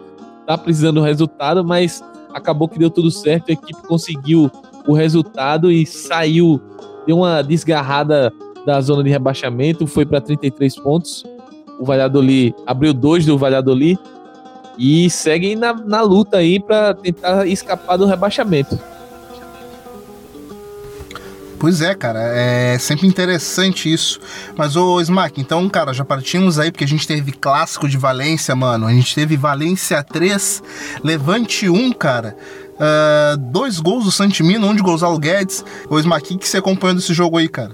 tá 0.47 0.57
precisando 0.57 1.01
do 1.01 1.05
resultado, 1.05 1.65
mas 1.65 2.01
acabou 2.33 2.69
que 2.69 2.79
deu 2.79 2.89
tudo 2.89 3.11
certo. 3.11 3.49
A 3.49 3.51
equipe 3.51 3.81
conseguiu 3.85 4.49
o 4.87 4.93
resultado 4.93 5.69
e 5.69 5.85
saiu, 5.85 6.61
deu 7.05 7.17
uma 7.17 7.41
desgarrada 7.41 8.31
da 8.65 8.79
zona 8.79 9.03
de 9.03 9.09
rebaixamento, 9.09 9.85
foi 9.85 10.05
para 10.05 10.21
33 10.21 10.77
pontos. 10.77 11.25
O 11.77 11.83
Valladolid 11.83 12.55
abriu 12.65 12.93
dois 12.93 13.25
do 13.25 13.37
Valladolid 13.37 13.99
e 14.77 15.09
segue 15.09 15.53
na, 15.57 15.73
na 15.73 16.01
luta 16.01 16.37
aí 16.37 16.57
para 16.61 16.93
tentar 16.93 17.45
escapar 17.45 17.97
do 17.97 18.05
rebaixamento. 18.05 18.79
Pois 21.63 21.79
é, 21.79 21.95
cara, 21.95 22.19
é 22.19 22.77
sempre 22.77 23.07
interessante 23.07 23.89
isso. 23.89 24.19
Mas, 24.57 24.75
ô 24.75 24.99
Smack, 24.99 25.39
então, 25.39 25.69
cara, 25.69 25.93
já 25.93 26.03
partimos 26.03 26.59
aí, 26.59 26.69
porque 26.69 26.83
a 26.83 26.87
gente 26.87 27.07
teve 27.07 27.31
clássico 27.31 27.87
de 27.87 27.97
Valência, 27.97 28.53
mano. 28.53 28.85
A 28.85 28.91
gente 28.91 29.15
teve 29.15 29.37
Valência 29.37 30.03
3, 30.03 30.61
Levante 31.01 31.69
1, 31.69 31.93
cara. 31.93 32.35
Uh, 32.73 33.37
dois 33.37 33.79
gols 33.79 34.03
do 34.03 34.11
Santimino, 34.11 34.67
um 34.67 34.75
de 34.75 34.81
Gonzalo 34.81 35.17
Guedes. 35.17 35.63
Ô 35.89 35.97
Smack, 35.97 36.33
o 36.33 36.37
que 36.37 36.49
você 36.49 36.57
acompanhou 36.57 36.97
desse 36.97 37.13
jogo 37.13 37.37
aí, 37.37 37.47
cara? 37.47 37.73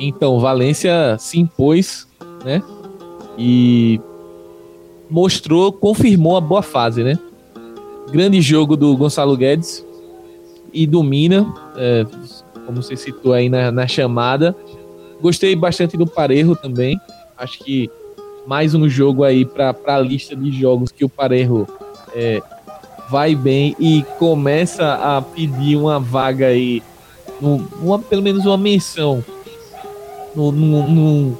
Então, 0.00 0.40
Valência 0.40 1.16
se 1.20 1.38
impôs, 1.38 2.08
né? 2.44 2.60
E 3.38 4.00
mostrou, 5.08 5.72
confirmou 5.72 6.36
a 6.36 6.40
boa 6.40 6.60
fase, 6.60 7.04
né? 7.04 7.16
Grande 8.10 8.40
jogo 8.40 8.76
do 8.76 8.96
Gonçalo 8.96 9.36
Guedes 9.36 9.86
e 10.72 10.88
domina. 10.88 11.46
É, 11.76 12.04
como 12.66 12.82
você 12.82 12.96
citou 12.96 13.32
aí 13.32 13.48
na, 13.48 13.70
na 13.70 13.86
chamada. 13.86 14.54
Gostei 15.20 15.54
bastante 15.54 15.96
do 15.96 16.06
Parejo 16.06 16.56
também. 16.56 17.00
Acho 17.38 17.58
que 17.60 17.90
mais 18.46 18.74
um 18.74 18.88
jogo 18.88 19.24
aí 19.24 19.44
para 19.44 19.74
a 19.86 19.98
lista 20.00 20.34
de 20.36 20.50
jogos 20.50 20.90
que 20.90 21.04
o 21.04 21.08
Parejo 21.08 21.66
é, 22.14 22.42
vai 23.08 23.34
bem 23.34 23.74
e 23.78 24.04
começa 24.18 24.94
a 24.94 25.22
pedir 25.22 25.76
uma 25.76 25.98
vaga 25.98 26.48
aí, 26.48 26.82
uma, 27.40 27.98
pelo 27.98 28.22
menos 28.22 28.44
uma 28.44 28.58
menção 28.58 29.24
no, 30.34 31.38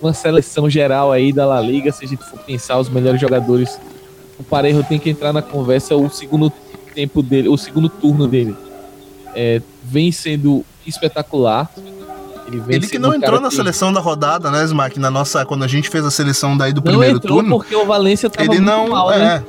uma 0.00 0.12
seleção 0.12 0.68
geral 0.68 1.10
aí 1.10 1.32
da 1.32 1.46
La 1.46 1.60
Liga. 1.60 1.90
Se 1.90 2.04
a 2.04 2.08
gente 2.08 2.22
for 2.22 2.38
pensar 2.40 2.78
os 2.78 2.88
melhores 2.88 3.20
jogadores, 3.20 3.80
o 4.38 4.44
Parejo 4.44 4.84
tem 4.84 4.98
que 4.98 5.10
entrar 5.10 5.32
na 5.32 5.42
conversa. 5.42 5.96
O 5.96 6.08
segundo 6.08 6.52
tempo 6.94 7.22
dele, 7.22 7.48
o 7.48 7.56
segundo 7.56 7.88
turno 7.88 8.26
dele 8.26 8.54
é, 9.36 9.60
vem 9.86 10.10
sendo 10.10 10.64
espetacular. 10.86 11.70
Ele, 12.46 12.62
ele 12.68 12.86
que 12.86 12.98
não 12.98 13.12
entrou 13.12 13.40
na 13.40 13.48
que... 13.48 13.56
seleção 13.56 13.92
da 13.92 14.00
rodada, 14.00 14.50
né, 14.50 14.64
Smack? 14.64 14.98
Na 15.00 15.10
nossa, 15.10 15.44
quando 15.44 15.64
a 15.64 15.66
gente 15.66 15.88
fez 15.88 16.04
a 16.04 16.10
seleção 16.10 16.56
daí 16.56 16.72
do 16.72 16.76
não 16.76 16.84
primeiro 16.84 17.16
entrou 17.16 17.38
turno. 17.38 17.56
porque 17.56 17.74
o 17.74 17.84
Valência 17.84 18.30
tava 18.30 18.52
ele 18.52 18.60
não, 18.60 18.88
mal, 18.88 19.12
é, 19.12 19.18
né? 19.18 19.44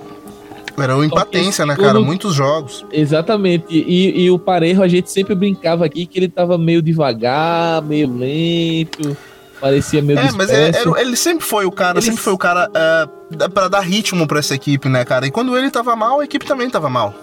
Era 0.77 0.95
uma 0.95 1.05
empatência, 1.05 1.65
né, 1.65 1.75
cara? 1.75 1.99
Muitos 1.99 2.35
jogos. 2.35 2.85
Exatamente. 2.91 3.65
E, 3.69 4.25
e 4.25 4.29
o 4.29 4.37
Parejo, 4.37 4.81
a 4.83 4.87
gente 4.87 5.11
sempre 5.11 5.33
brincava 5.33 5.83
aqui 5.85 6.05
que 6.05 6.19
ele 6.19 6.29
tava 6.29 6.55
meio 6.57 6.83
devagar, 6.83 7.81
meio 7.81 8.15
lento. 8.15 9.17
Parecia 9.59 10.03
meio 10.03 10.19
É, 10.19 10.31
mas 10.33 10.51
é, 10.51 10.71
ele 10.99 11.15
sempre 11.15 11.43
foi 11.43 11.65
o 11.65 11.71
cara, 11.71 11.97
ele... 11.97 12.05
sempre 12.05 12.21
foi 12.21 12.33
o 12.33 12.37
cara 12.37 12.69
é, 12.75 13.47
para 13.49 13.67
dar 13.67 13.79
ritmo 13.79 14.27
para 14.27 14.37
essa 14.37 14.53
equipe, 14.53 14.87
né, 14.87 15.03
cara? 15.03 15.25
E 15.25 15.31
quando 15.31 15.57
ele 15.57 15.71
tava 15.71 15.95
mal, 15.95 16.19
a 16.19 16.23
equipe 16.23 16.45
também 16.45 16.69
tava 16.69 16.89
mal. 16.89 17.13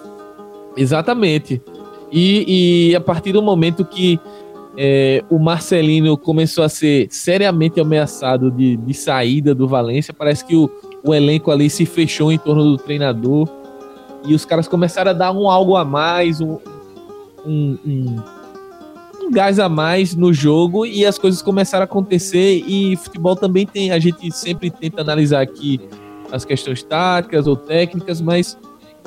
Exatamente. 0.76 1.62
E, 2.16 2.90
e 2.90 2.94
a 2.94 3.00
partir 3.00 3.32
do 3.32 3.42
momento 3.42 3.84
que 3.84 4.20
é, 4.76 5.24
o 5.28 5.36
Marcelino 5.36 6.16
começou 6.16 6.62
a 6.62 6.68
ser 6.68 7.08
seriamente 7.10 7.80
ameaçado 7.80 8.52
de, 8.52 8.76
de 8.76 8.94
saída 8.94 9.52
do 9.52 9.66
Valência, 9.66 10.14
parece 10.14 10.44
que 10.44 10.54
o, 10.54 10.70
o 11.02 11.12
elenco 11.12 11.50
ali 11.50 11.68
se 11.68 11.84
fechou 11.84 12.30
em 12.30 12.38
torno 12.38 12.62
do 12.62 12.78
treinador 12.78 13.48
e 14.24 14.32
os 14.32 14.44
caras 14.44 14.68
começaram 14.68 15.10
a 15.10 15.14
dar 15.14 15.32
um 15.32 15.50
algo 15.50 15.74
a 15.74 15.84
mais, 15.84 16.40
um, 16.40 16.56
um, 17.44 17.78
um, 17.84 18.22
um 19.22 19.30
gás 19.32 19.58
a 19.58 19.68
mais 19.68 20.14
no 20.14 20.32
jogo 20.32 20.86
e 20.86 21.04
as 21.04 21.18
coisas 21.18 21.42
começaram 21.42 21.82
a 21.82 21.84
acontecer 21.84 22.62
e 22.64 22.94
futebol 22.94 23.34
também 23.34 23.66
tem, 23.66 23.90
a 23.90 23.98
gente 23.98 24.30
sempre 24.30 24.70
tenta 24.70 25.00
analisar 25.00 25.40
aqui 25.40 25.80
as 26.30 26.44
questões 26.44 26.80
táticas 26.84 27.48
ou 27.48 27.56
técnicas, 27.56 28.20
mas 28.20 28.56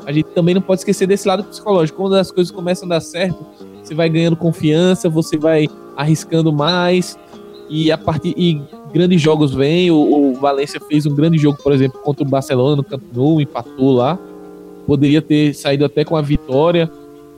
a 0.05 0.11
gente 0.11 0.27
também 0.29 0.55
não 0.55 0.61
pode 0.61 0.81
esquecer 0.81 1.07
desse 1.07 1.27
lado 1.27 1.43
psicológico. 1.43 2.01
Quando 2.01 2.15
as 2.15 2.31
coisas 2.31 2.51
começam 2.51 2.85
a 2.85 2.89
dar 2.89 3.01
certo, 3.01 3.45
você 3.83 3.93
vai 3.93 4.09
ganhando 4.09 4.35
confiança, 4.35 5.09
você 5.09 5.37
vai 5.37 5.67
arriscando 5.95 6.53
mais 6.53 7.17
e 7.69 7.91
a 7.91 7.97
partir 7.97 8.33
e 8.37 8.61
grandes 8.93 9.21
jogos 9.21 9.53
vêm. 9.53 9.91
O, 9.91 10.31
o 10.31 10.33
Valência 10.35 10.79
fez 10.79 11.05
um 11.05 11.13
grande 11.13 11.37
jogo, 11.37 11.57
por 11.61 11.71
exemplo, 11.71 11.99
contra 12.01 12.23
o 12.23 12.27
Barcelona 12.27 12.77
no 12.77 12.83
Camp 12.83 13.01
Nou, 13.13 13.41
empatou 13.41 13.93
lá. 13.93 14.17
Poderia 14.85 15.21
ter 15.21 15.53
saído 15.53 15.83
até 15.83 16.05
com 16.05 16.15
a 16.15 16.21
vitória. 16.21 16.89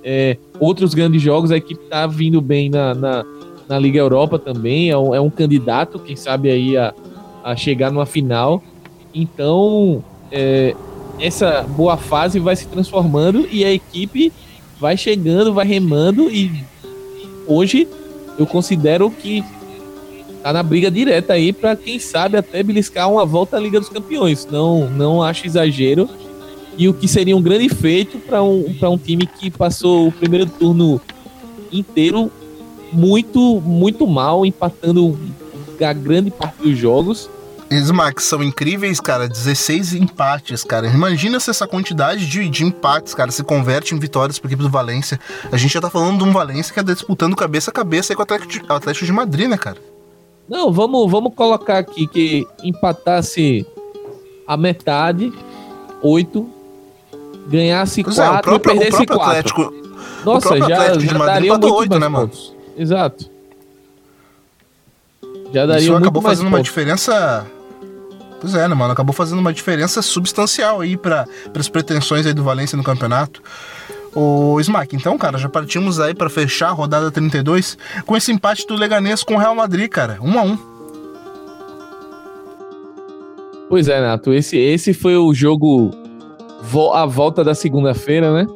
É, 0.04 0.38
outros 0.60 0.94
grandes 0.94 1.22
jogos, 1.22 1.52
a 1.52 1.58
equipe 1.58 1.84
está 1.84 2.08
vindo 2.08 2.40
bem 2.40 2.70
na, 2.70 2.94
na, 2.94 3.26
na, 3.68 3.80
Liga 3.80 4.00
Europa 4.00 4.38
também. 4.38 4.90
É 4.90 4.98
um, 4.98 5.16
é 5.16 5.20
um, 5.20 5.30
candidato, 5.30 6.00
quem 6.00 6.16
sabe, 6.16 6.50
aí 6.50 6.78
a, 6.78 6.94
a 7.44 7.56
chegar 7.56 7.92
numa 7.92 8.06
final. 8.06 8.64
Então, 9.14 10.04
é, 10.32 10.76
essa 11.20 11.64
boa 11.64 11.98
fase 11.98 12.40
vai 12.40 12.56
se 12.56 12.68
transformando 12.68 13.48
e 13.52 13.64
a 13.66 13.72
equipe 13.72 14.32
vai 14.80 14.96
chegando, 14.96 15.54
vai 15.54 15.66
remando 15.66 16.30
e 16.32 16.64
hoje 17.46 17.88
eu 18.38 18.46
considero 18.46 19.12
que 19.12 19.44
tá 20.42 20.54
na 20.54 20.64
briga 20.64 20.90
direta 20.90 21.34
aí 21.34 21.52
para 21.52 21.76
quem 21.76 22.00
sabe 22.00 22.38
até 22.38 22.64
beliscar 22.64 23.12
uma 23.12 23.26
volta 23.26 23.58
à 23.58 23.60
Liga 23.60 23.80
dos 23.80 23.90
Campeões. 23.90 24.48
Não, 24.50 24.90
não 24.90 25.22
acho 25.22 25.46
exagero. 25.46 26.10
E 26.78 26.88
o 26.88 26.94
que 26.94 27.10
seria 27.10 27.36
um 27.36 27.42
grande 27.42 27.68
feito 27.68 28.18
para 28.20 28.42
um, 28.42 28.74
um 28.82 28.98
time 28.98 29.26
que 29.26 29.52
passou 29.52 30.08
o 30.08 30.12
primeiro 30.14 30.46
turno 30.46 31.02
inteiro 31.72 32.32
muito, 32.94 33.60
muito 33.62 34.08
mal, 34.08 34.46
empatando 34.46 35.20
a 35.82 35.94
grande 35.94 36.32
parte 36.32 36.62
dos 36.64 36.78
jogos. 36.78 37.30
Max 37.94 38.24
são 38.24 38.44
incríveis, 38.44 39.00
cara. 39.00 39.28
16 39.28 39.94
empates, 39.94 40.64
cara. 40.64 40.88
Imagina 40.88 41.40
se 41.40 41.50
essa 41.50 41.68
quantidade 41.68 42.28
de, 42.28 42.50
de 42.50 42.66
empates, 42.66 43.14
cara, 43.14 43.32
se 43.32 43.44
converte 43.44 43.94
em 43.94 44.00
vitórias 44.00 44.40
para 44.40 44.48
equipe 44.48 44.64
do 44.64 44.70
Valência. 44.70 45.20
A 45.52 45.58
gente 45.58 45.74
já 45.74 45.82
tá 45.82 45.90
falando 45.90 46.18
de 46.18 46.24
um 46.24 46.32
Valência 46.32 46.74
que 46.74 46.80
é 46.80 46.84
disputando 46.84 47.36
cabeça 47.36 47.70
a 47.70 47.74
cabeça 47.74 48.12
aí 48.12 48.16
com 48.16 48.22
o 48.22 48.24
Atlético 48.24 48.52
de, 48.52 48.62
Atlético 48.68 49.06
de 49.06 49.12
Madrid, 49.12 49.48
né, 49.48 49.58
cara? 49.58 49.78
Não, 50.50 50.72
vamos, 50.72 51.10
vamos 51.12 51.36
colocar 51.36 51.78
aqui 51.78 52.08
que 52.08 52.48
empatasse 52.64 53.68
a 54.48 54.58
metade, 54.58 55.32
8, 56.02 56.50
ganhasse 57.48 58.04
4 58.04 58.24
é, 58.24 58.42
próprio, 58.42 58.74
e 58.74 58.80
perdesse 58.80 59.06
4. 59.06 59.22
Atlético, 59.22 59.74
Nossa, 60.26 60.58
já, 60.58 60.66
Atlético 60.66 61.14
já 61.14 61.26
daria 61.26 61.52
muito 61.52 61.76
8, 61.76 62.00
né, 62.00 62.08
mano? 62.08 62.32
Exato. 62.76 63.30
Já 65.54 65.68
daria 65.68 65.84
Isso 65.84 65.96
acabou 65.96 66.22
fazendo 66.22 66.48
uma 66.48 66.64
diferença 66.64 67.46
Pois 68.40 68.56
é, 68.56 68.68
né, 68.68 68.74
mano? 68.74 68.94
Acabou 68.94 69.14
fazendo 69.14 69.40
uma 69.40 69.54
diferença 69.54 70.02
substancial 70.02 70.82
aí 70.82 70.96
para 70.96 71.28
as 71.54 71.68
pretensões 71.68 72.26
aí 72.26 72.34
do 72.34 72.44
Valência 72.44 72.78
no 72.78 72.84
campeonato. 72.84 73.42
O 74.16 74.60
Smack, 74.60 74.96
então, 74.96 75.18
cara, 75.18 75.38
já 75.38 75.48
partimos 75.48 76.00
aí 76.00 76.16
para 76.16 76.30
fechar 76.30 76.70
a 76.70 76.72
rodada 76.72 77.12
32 77.12 77.78
com 78.06 78.18
esse 78.18 78.32
empate 78.32 78.66
do 78.66 78.76
Leganês 78.76 79.24
com 79.24 79.36
o 79.36 79.38
Real 79.38 79.54
Madrid, 79.54 79.90
cara, 79.90 80.18
1 80.22 80.28
um 80.28 80.40
a 80.40 80.42
1 80.42 80.48
um. 80.48 80.58
Pois 83.70 83.88
é, 83.88 84.02
Nato, 84.02 84.34
esse, 84.34 84.58
esse 84.58 84.94
foi 84.96 85.16
o 85.16 85.32
jogo 85.32 85.92
a 86.94 87.06
volta 87.06 87.44
da 87.44 87.54
segunda-feira, 87.54 88.34
né? 88.34 88.48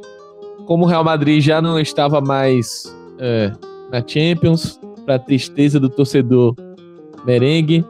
Como 0.65 0.85
o 0.85 0.87
Real 0.87 1.03
Madrid 1.03 1.43
já 1.43 1.61
não 1.61 1.79
estava 1.79 2.19
mais 2.19 2.83
é, 3.19 3.51
na 3.91 4.03
Champions, 4.05 4.79
para 5.05 5.19
tristeza 5.19 5.79
do 5.79 5.89
torcedor 5.89 6.55
merengue, 7.25 7.85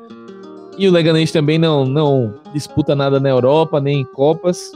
e 0.78 0.88
o 0.88 0.92
Leganês 0.92 1.32
também 1.32 1.58
não, 1.58 1.86
não 1.86 2.34
disputa 2.54 2.96
nada 2.96 3.20
na 3.20 3.30
Europa, 3.30 3.80
nem 3.80 4.02
em 4.02 4.06
Copas. 4.06 4.72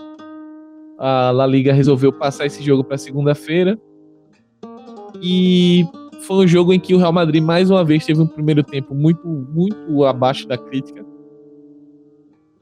A 0.97 1.31
La 1.31 1.45
Liga 1.45 1.73
resolveu 1.73 2.11
passar 2.11 2.45
esse 2.45 2.63
jogo 2.63 2.83
para 2.83 2.97
segunda-feira. 2.97 3.79
E 5.21 5.85
foi 6.21 6.45
um 6.45 6.47
jogo 6.47 6.73
em 6.73 6.79
que 6.79 6.93
o 6.93 6.97
Real 6.97 7.13
Madrid 7.13 7.41
mais 7.41 7.69
uma 7.69 7.83
vez 7.83 8.05
teve 8.05 8.21
um 8.21 8.27
primeiro 8.27 8.63
tempo 8.63 8.93
muito, 8.93 9.27
muito 9.27 10.03
abaixo 10.05 10.47
da 10.47 10.57
crítica. 10.57 11.05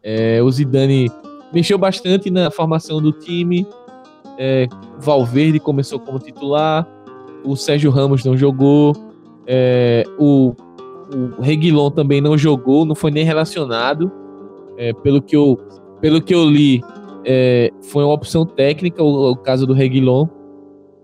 É, 0.04 0.42
o 0.42 0.52
Zidane 0.52 1.12
mexeu 1.52 1.78
bastante 1.78 2.30
na 2.30 2.52
formação 2.52 3.02
do 3.02 3.12
time. 3.12 3.66
É, 4.38 4.68
Valverde 5.00 5.60
começou 5.60 6.00
como 6.00 6.20
titular. 6.20 6.88
O 7.44 7.56
Sérgio 7.56 7.90
Ramos 7.90 8.24
não 8.24 8.38
jogou. 8.38 8.94
É, 9.48 10.04
o 10.18 10.54
o 11.14 11.42
Reguilon 11.42 11.92
também 11.92 12.22
não 12.22 12.38
jogou, 12.38 12.86
não 12.86 12.96
foi 12.96 13.12
nem 13.12 13.24
relacionado. 13.24 14.12
É, 14.78 14.94
pelo, 14.94 15.22
que 15.22 15.36
eu, 15.36 15.58
pelo 16.02 16.22
que 16.22 16.34
eu 16.34 16.46
li, 16.46 16.82
é, 17.24 17.72
foi 17.84 18.04
uma 18.04 18.14
opção 18.14 18.46
técnica 18.46 19.02
o, 19.02 19.32
o 19.32 19.36
caso 19.36 19.66
do 19.66 19.74
Reguilon. 19.74 20.28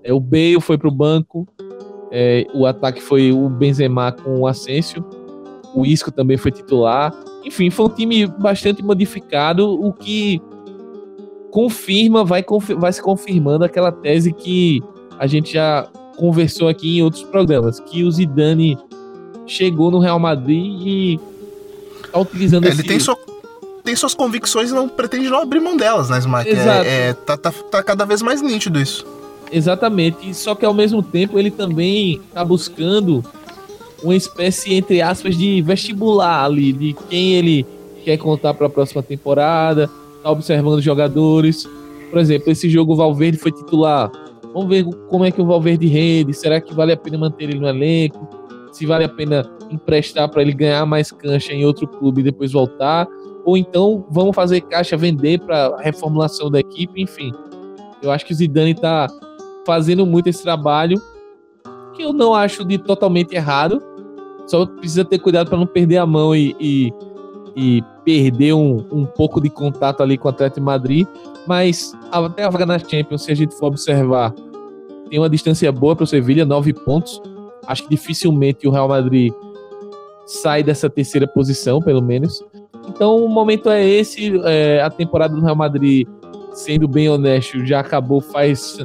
É, 0.04 0.14
o 0.14 0.20
Bale 0.20 0.60
foi 0.60 0.78
para 0.78 0.88
o 0.88 0.92
banco. 0.92 1.48
É, 2.12 2.46
o 2.54 2.66
ataque 2.66 3.02
foi 3.02 3.32
o 3.32 3.50
Benzema 3.50 4.12
com 4.12 4.40
o 4.40 4.48
Asensio. 4.48 5.06
O 5.74 5.86
Isco 5.86 6.12
também 6.12 6.38
foi 6.38 6.52
titular. 6.52 7.14
Enfim, 7.46 7.70
foi 7.70 7.86
um 7.86 7.90
time 7.90 8.28
bastante 8.28 8.84
modificado, 8.84 9.68
o 9.68 9.92
que 9.94 10.42
confirma, 11.50 12.24
vai, 12.24 12.44
vai 12.78 12.94
se 12.94 13.02
confirmando 13.02 13.66
aquela 13.66 13.92
tese 13.92 14.32
que 14.32 14.82
a 15.20 15.28
gente 15.28 15.54
já 15.54 15.88
conversou 16.18 16.68
aqui 16.68 16.98
em 16.98 17.04
outros 17.04 17.24
programas, 17.24 17.80
que 17.80 18.04
o 18.04 18.12
Zidane 18.12 18.78
chegou 19.46 19.92
no 19.92 20.00
Real 20.00 20.20
Madrid 20.20 20.82
e 20.86 21.20
tá 22.12 22.20
utilizando 22.20 22.66
Ele 22.66 22.74
esse... 22.74 22.84
tem, 22.84 23.00
sua, 23.00 23.18
tem 23.84 23.96
suas 23.96 24.14
convicções 24.14 24.72
e 24.72 24.74
não 24.74 24.88
pretende 24.88 25.30
não 25.30 25.42
abrir 25.42 25.60
mão 25.60 25.76
delas, 25.76 26.10
né, 26.10 26.20
Smart? 26.20 26.50
É, 26.50 26.52
Exato. 26.52 26.86
É, 26.86 27.10
é, 27.10 27.14
tá, 27.14 27.38
tá, 27.38 27.52
tá 27.52 27.84
cada 27.84 28.06
vez 28.06 28.22
mais 28.22 28.42
nítido 28.42 28.80
isso. 28.80 29.06
Exatamente, 29.52 30.34
só 30.34 30.56
que 30.56 30.66
ao 30.66 30.74
mesmo 30.74 31.04
tempo 31.04 31.38
ele 31.38 31.52
também 31.52 32.22
tá 32.34 32.44
buscando 32.44 33.24
uma 34.02 34.16
espécie, 34.16 34.74
entre 34.74 35.02
aspas, 35.02 35.38
de 35.38 35.62
vestibular 35.62 36.46
ali, 36.46 36.72
de 36.72 36.96
quem 37.10 37.34
ele 37.34 37.66
quer 38.04 38.18
contar 38.18 38.54
para 38.54 38.68
a 38.68 38.70
próxima 38.70 39.04
temporada, 39.04 39.90
tá 40.24 40.32
observando 40.32 40.78
os 40.78 40.84
jogadores. 40.84 41.68
Por 42.10 42.20
exemplo, 42.20 42.52
esse 42.52 42.70
jogo 42.70 42.94
o 42.94 42.96
Valverde 42.96 43.38
foi 43.38 43.52
titular. 43.52 44.12
Vamos 44.54 44.70
ver 44.70 44.84
como 45.10 45.24
é 45.26 45.32
que 45.32 45.42
o 45.42 45.46
Valverde 45.46 45.88
rende, 45.88 46.34
será 46.34 46.60
que 46.60 46.74
vale 46.74 46.94
a 46.94 46.98
pena 46.98 47.18
manter 47.18 47.46
ele 47.46 47.60
no 47.60 47.68
elenco? 47.68 48.41
Se 48.72 48.86
vale 48.86 49.04
a 49.04 49.10
pena 49.10 49.50
emprestar 49.70 50.30
para 50.30 50.42
ele 50.42 50.54
ganhar 50.54 50.86
mais 50.86 51.12
cancha 51.12 51.54
em 51.54 51.66
outro 51.66 51.88
clube 51.88 52.22
e 52.22 52.24
depois 52.24 52.52
voltar, 52.52 53.08
ou 53.46 53.58
então 53.58 54.06
vamos 54.10 54.36
fazer 54.36 54.62
caixa 54.62 54.96
vender 54.96 55.40
para 55.40 55.78
reformulação 55.78 56.50
da 56.50 56.60
equipe, 56.60 57.02
enfim. 57.02 57.32
Eu 58.02 58.12
acho 58.12 58.26
que 58.26 58.34
o 58.34 58.36
Zidane 58.36 58.72
está 58.72 59.08
fazendo 59.66 60.06
muito 60.06 60.28
esse 60.28 60.42
trabalho, 60.42 61.02
que 61.94 62.04
eu 62.04 62.14
não 62.14 62.34
acho 62.34 62.66
de 62.66 62.78
totalmente 62.78 63.34
errado. 63.36 63.82
Só 64.48 64.66
precisa 64.66 65.06
ter 65.06 65.20
cuidado 65.20 65.50
para 65.50 65.58
não 65.58 65.68
perder 65.68 65.98
a 65.98 66.06
mão 66.06 66.36
e, 66.36 66.56
e, 66.60 66.94
e 67.56 67.84
perder 68.04 68.54
um, 68.54 68.86
um, 68.92 69.06
pouco 69.06 69.40
de 69.40 69.50
contato 69.50 70.02
ali 70.02 70.18
com 70.18 70.28
o 70.28 70.32
Atlético 70.32 70.62
Madrid. 70.62 71.08
Mas 71.48 71.94
até 72.12 72.44
a 72.44 72.50
vaga 72.50 72.66
na 72.66 72.80
Champions, 72.80 73.24
se 73.24 73.32
a 73.32 73.36
gente 73.36 73.56
for 73.56 73.68
observar, 73.68 74.34
tem 75.10 75.20
uma 75.20 75.30
distância 75.30 75.72
boa 75.72 75.96
para 75.96 76.04
o 76.04 76.08
Sevilha, 76.08 76.44
nove 76.44 76.74
pontos 76.74 77.22
acho 77.68 77.84
que 77.84 77.90
dificilmente 77.90 78.68
o 78.68 78.72
Real 78.72 78.88
Madrid 78.88 79.34
sai 80.26 80.64
dessa 80.64 80.90
terceira 80.90 81.28
posição, 81.28 81.82
pelo 81.82 82.02
menos. 82.02 82.44
Então 82.88 83.24
o 83.24 83.30
momento 83.30 83.70
é 83.70 83.86
esse. 83.88 84.40
É, 84.46 84.82
a 84.82 84.90
temporada 84.90 85.36
do 85.36 85.42
Real 85.42 85.56
Madrid, 85.56 86.08
sendo 86.54 86.88
bem 86.88 87.10
honesto, 87.10 87.66
já 87.66 87.80
acabou 87.80 88.22
faz, 88.22 88.78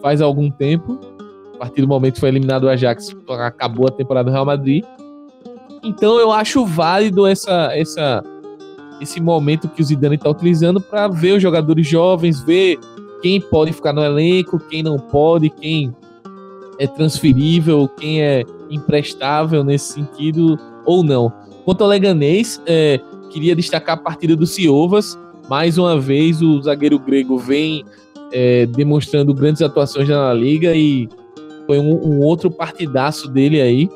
faz 0.00 0.20
algum 0.20 0.50
tempo. 0.50 0.98
A 1.54 1.58
partir 1.58 1.82
do 1.82 1.88
momento 1.88 2.14
que 2.14 2.20
foi 2.20 2.30
eliminado 2.30 2.64
o 2.64 2.68
Ajax, 2.68 3.14
acabou 3.28 3.86
a 3.86 3.90
temporada 3.90 4.30
do 4.30 4.32
Real 4.32 4.44
Madrid. 4.44 4.84
Então 5.82 6.18
eu 6.18 6.32
acho 6.32 6.64
válido 6.64 7.26
essa, 7.26 7.70
essa, 7.72 8.22
esse 9.00 9.20
momento 9.20 9.68
que 9.68 9.82
o 9.82 9.84
Zidane 9.84 10.16
está 10.16 10.30
utilizando 10.30 10.80
para 10.80 11.06
ver 11.08 11.32
os 11.32 11.42
jogadores 11.42 11.86
jovens, 11.86 12.42
ver 12.42 12.78
quem 13.22 13.40
pode 13.40 13.72
ficar 13.72 13.92
no 13.92 14.02
elenco, 14.02 14.58
quem 14.58 14.82
não 14.82 14.98
pode, 14.98 15.48
quem 15.50 15.94
é 16.78 16.86
transferível, 16.86 17.88
quem 17.88 18.22
é 18.22 18.44
emprestável 18.70 19.62
nesse 19.62 19.92
sentido 19.92 20.58
ou 20.84 21.02
não. 21.02 21.32
Quanto 21.64 21.82
ao 21.82 21.88
Leganês, 21.88 22.60
é, 22.66 23.00
queria 23.30 23.56
destacar 23.56 23.96
a 23.96 24.00
partida 24.00 24.36
do 24.36 24.46
Ciovas. 24.46 25.18
Mais 25.48 25.78
uma 25.78 25.98
vez, 25.98 26.42
o 26.42 26.60
zagueiro 26.62 26.98
grego 26.98 27.38
vem 27.38 27.84
é, 28.32 28.66
demonstrando 28.66 29.34
grandes 29.34 29.62
atuações 29.62 30.08
na 30.08 30.32
Liga 30.32 30.74
e 30.74 31.08
foi 31.66 31.78
um, 31.78 31.94
um, 31.94 32.20
outro 32.20 32.50
partidaço 32.50 33.28
dele 33.28 33.60
aí. 33.60 33.88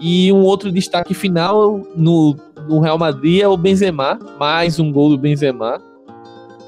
E 0.00 0.32
um 0.32 0.42
outro 0.42 0.70
destaque 0.70 1.14
final 1.14 1.80
no, 1.96 2.36
no 2.68 2.80
Real 2.80 2.98
Madrid 2.98 3.40
é 3.40 3.48
o 3.48 3.56
Benzema, 3.56 4.18
mais 4.38 4.78
um 4.78 4.92
gol 4.92 5.10
do 5.10 5.18
Benzema. 5.18 5.80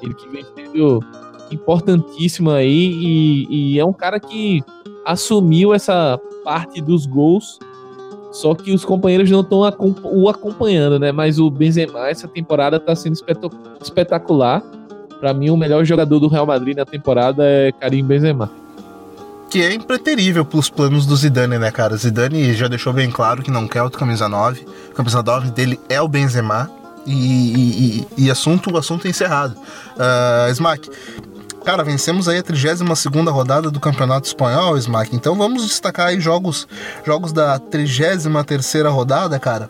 Ele 0.02 0.14
que 0.14 0.28
vem 0.28 0.44
sendo 0.54 1.00
importantíssimo 1.50 2.50
aí 2.50 2.92
e, 2.92 3.46
e 3.74 3.78
é 3.78 3.84
um 3.84 3.92
cara 3.92 4.18
que 4.20 4.62
assumiu 5.08 5.74
essa 5.74 6.20
parte 6.44 6.80
dos 6.80 7.06
gols 7.06 7.58
só 8.30 8.54
que 8.54 8.72
os 8.72 8.84
companheiros 8.84 9.30
não 9.30 9.40
estão 9.40 9.60
o 10.04 10.28
acompanhando, 10.28 10.98
né? 10.98 11.10
Mas 11.12 11.38
o 11.38 11.50
Benzema 11.50 12.08
essa 12.08 12.28
temporada 12.28 12.76
está 12.76 12.94
sendo 12.94 13.16
espetacular. 13.82 14.62
Para 15.18 15.34
mim, 15.34 15.50
o 15.50 15.56
melhor 15.56 15.84
jogador 15.84 16.20
do 16.20 16.28
Real 16.28 16.46
Madrid 16.46 16.76
na 16.76 16.84
temporada 16.84 17.42
é 17.44 17.72
Karim 17.72 18.04
Benzema. 18.04 18.50
Que 19.50 19.62
é 19.62 19.72
impreterível 19.72 20.44
pros 20.44 20.68
planos 20.68 21.06
do 21.06 21.16
Zidane, 21.16 21.58
né, 21.58 21.70
cara? 21.70 21.96
Zidane 21.96 22.52
já 22.52 22.68
deixou 22.68 22.92
bem 22.92 23.10
claro 23.10 23.42
que 23.42 23.50
não 23.50 23.66
quer 23.66 23.82
o 23.82 23.90
camisa 23.90 24.28
9. 24.28 24.64
O 24.90 24.94
camisa 24.94 25.22
9 25.22 25.50
dele 25.50 25.80
é 25.88 26.00
o 26.00 26.06
Benzema. 26.06 26.70
E, 27.06 27.12
e, 27.12 28.06
e, 28.18 28.24
e 28.26 28.30
assunto, 28.30 28.70
o 28.70 28.76
assunto 28.76 29.06
é 29.06 29.10
encerrado. 29.10 29.56
Uh, 29.96 30.50
Smack, 30.52 30.90
Cara, 31.68 31.84
vencemos 31.84 32.30
aí 32.30 32.38
a 32.38 32.42
32 32.42 32.80
rodada 33.26 33.70
do 33.70 33.78
Campeonato 33.78 34.26
Espanhol, 34.26 34.78
Smack. 34.78 35.14
Então 35.14 35.34
vamos 35.34 35.66
destacar 35.66 36.06
aí 36.06 36.18
jogos, 36.18 36.66
jogos 37.04 37.30
da 37.30 37.58
33 37.58 38.24
rodada, 38.86 39.38
cara. 39.38 39.68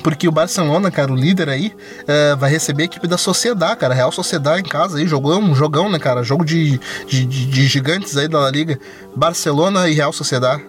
Porque 0.00 0.28
o 0.28 0.30
Barcelona, 0.30 0.92
cara, 0.92 1.12
o 1.12 1.16
líder 1.16 1.48
aí, 1.48 1.72
é, 2.06 2.36
vai 2.36 2.48
receber 2.48 2.84
a 2.84 2.86
equipe 2.86 3.08
da 3.08 3.18
Sociedade, 3.18 3.80
cara. 3.80 3.92
Real 3.92 4.12
Sociedade 4.12 4.60
em 4.60 4.64
casa 4.64 4.98
aí, 4.98 5.08
jogão, 5.08 5.52
jogão, 5.52 5.90
né, 5.90 5.98
cara? 5.98 6.22
Jogo 6.22 6.44
de, 6.44 6.78
de, 7.08 7.26
de, 7.26 7.46
de 7.46 7.66
gigantes 7.66 8.16
aí 8.16 8.28
da 8.28 8.38
La 8.38 8.50
Liga. 8.52 8.78
Barcelona 9.16 9.88
e 9.88 9.94
Real 9.94 10.12
Sociedade. 10.12 10.64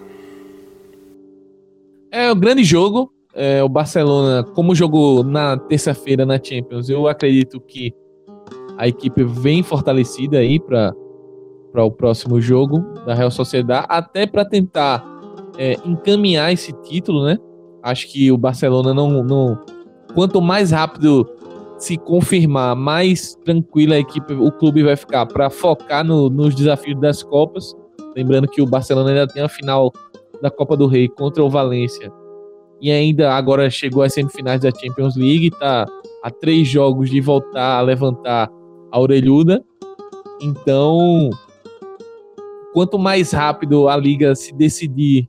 É 2.10 2.28
o 2.28 2.34
um 2.34 2.40
grande 2.40 2.64
jogo. 2.64 3.12
É, 3.32 3.62
o 3.62 3.68
Barcelona, 3.68 4.42
como 4.42 4.74
jogou 4.74 5.22
na 5.22 5.56
terça-feira 5.56 6.26
na 6.26 6.42
Champions, 6.42 6.88
eu 6.88 7.06
acredito 7.06 7.60
que 7.60 7.94
a 8.82 8.88
equipe 8.88 9.22
vem 9.22 9.62
fortalecida 9.62 10.38
aí 10.38 10.58
para 10.58 10.92
o 11.84 11.90
próximo 11.92 12.40
jogo 12.40 12.80
da 13.06 13.14
Real 13.14 13.30
Sociedade, 13.30 13.86
até 13.88 14.26
para 14.26 14.44
tentar 14.44 15.04
é, 15.56 15.74
encaminhar 15.84 16.52
esse 16.52 16.72
título, 16.82 17.24
né? 17.24 17.38
Acho 17.80 18.08
que 18.08 18.32
o 18.32 18.36
Barcelona 18.36 18.92
não, 18.92 19.22
não. 19.22 19.56
Quanto 20.16 20.42
mais 20.42 20.72
rápido 20.72 21.24
se 21.78 21.96
confirmar, 21.96 22.74
mais 22.74 23.36
tranquila 23.44 23.94
a 23.94 24.00
equipe, 24.00 24.34
o 24.34 24.50
clube 24.50 24.82
vai 24.82 24.96
ficar 24.96 25.26
para 25.26 25.48
focar 25.48 26.04
no, 26.04 26.28
nos 26.28 26.52
desafios 26.52 27.00
das 27.00 27.22
Copas. 27.22 27.76
Lembrando 28.16 28.48
que 28.48 28.60
o 28.60 28.66
Barcelona 28.66 29.10
ainda 29.10 29.28
tem 29.28 29.44
a 29.44 29.48
final 29.48 29.92
da 30.42 30.50
Copa 30.50 30.76
do 30.76 30.88
Rei 30.88 31.08
contra 31.08 31.44
o 31.44 31.48
Valência. 31.48 32.12
E 32.80 32.90
ainda 32.90 33.32
agora 33.32 33.70
chegou 33.70 34.02
às 34.02 34.12
semifinais 34.12 34.60
da 34.60 34.72
Champions 34.72 35.14
League, 35.14 35.52
tá 35.52 35.86
a 36.24 36.30
três 36.32 36.66
jogos 36.66 37.08
de 37.08 37.20
voltar 37.20 37.78
a 37.78 37.80
levantar 37.80 38.50
a 38.92 39.00
orelhuda. 39.00 39.64
Então, 40.40 41.30
quanto 42.72 42.98
mais 42.98 43.32
rápido 43.32 43.88
a 43.88 43.96
liga 43.96 44.34
se 44.34 44.52
decidir 44.52 45.28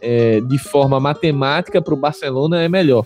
é, 0.00 0.40
de 0.40 0.58
forma 0.58 1.00
matemática 1.00 1.82
para 1.82 1.92
o 1.92 1.96
Barcelona, 1.96 2.62
é 2.62 2.68
melhor. 2.68 3.04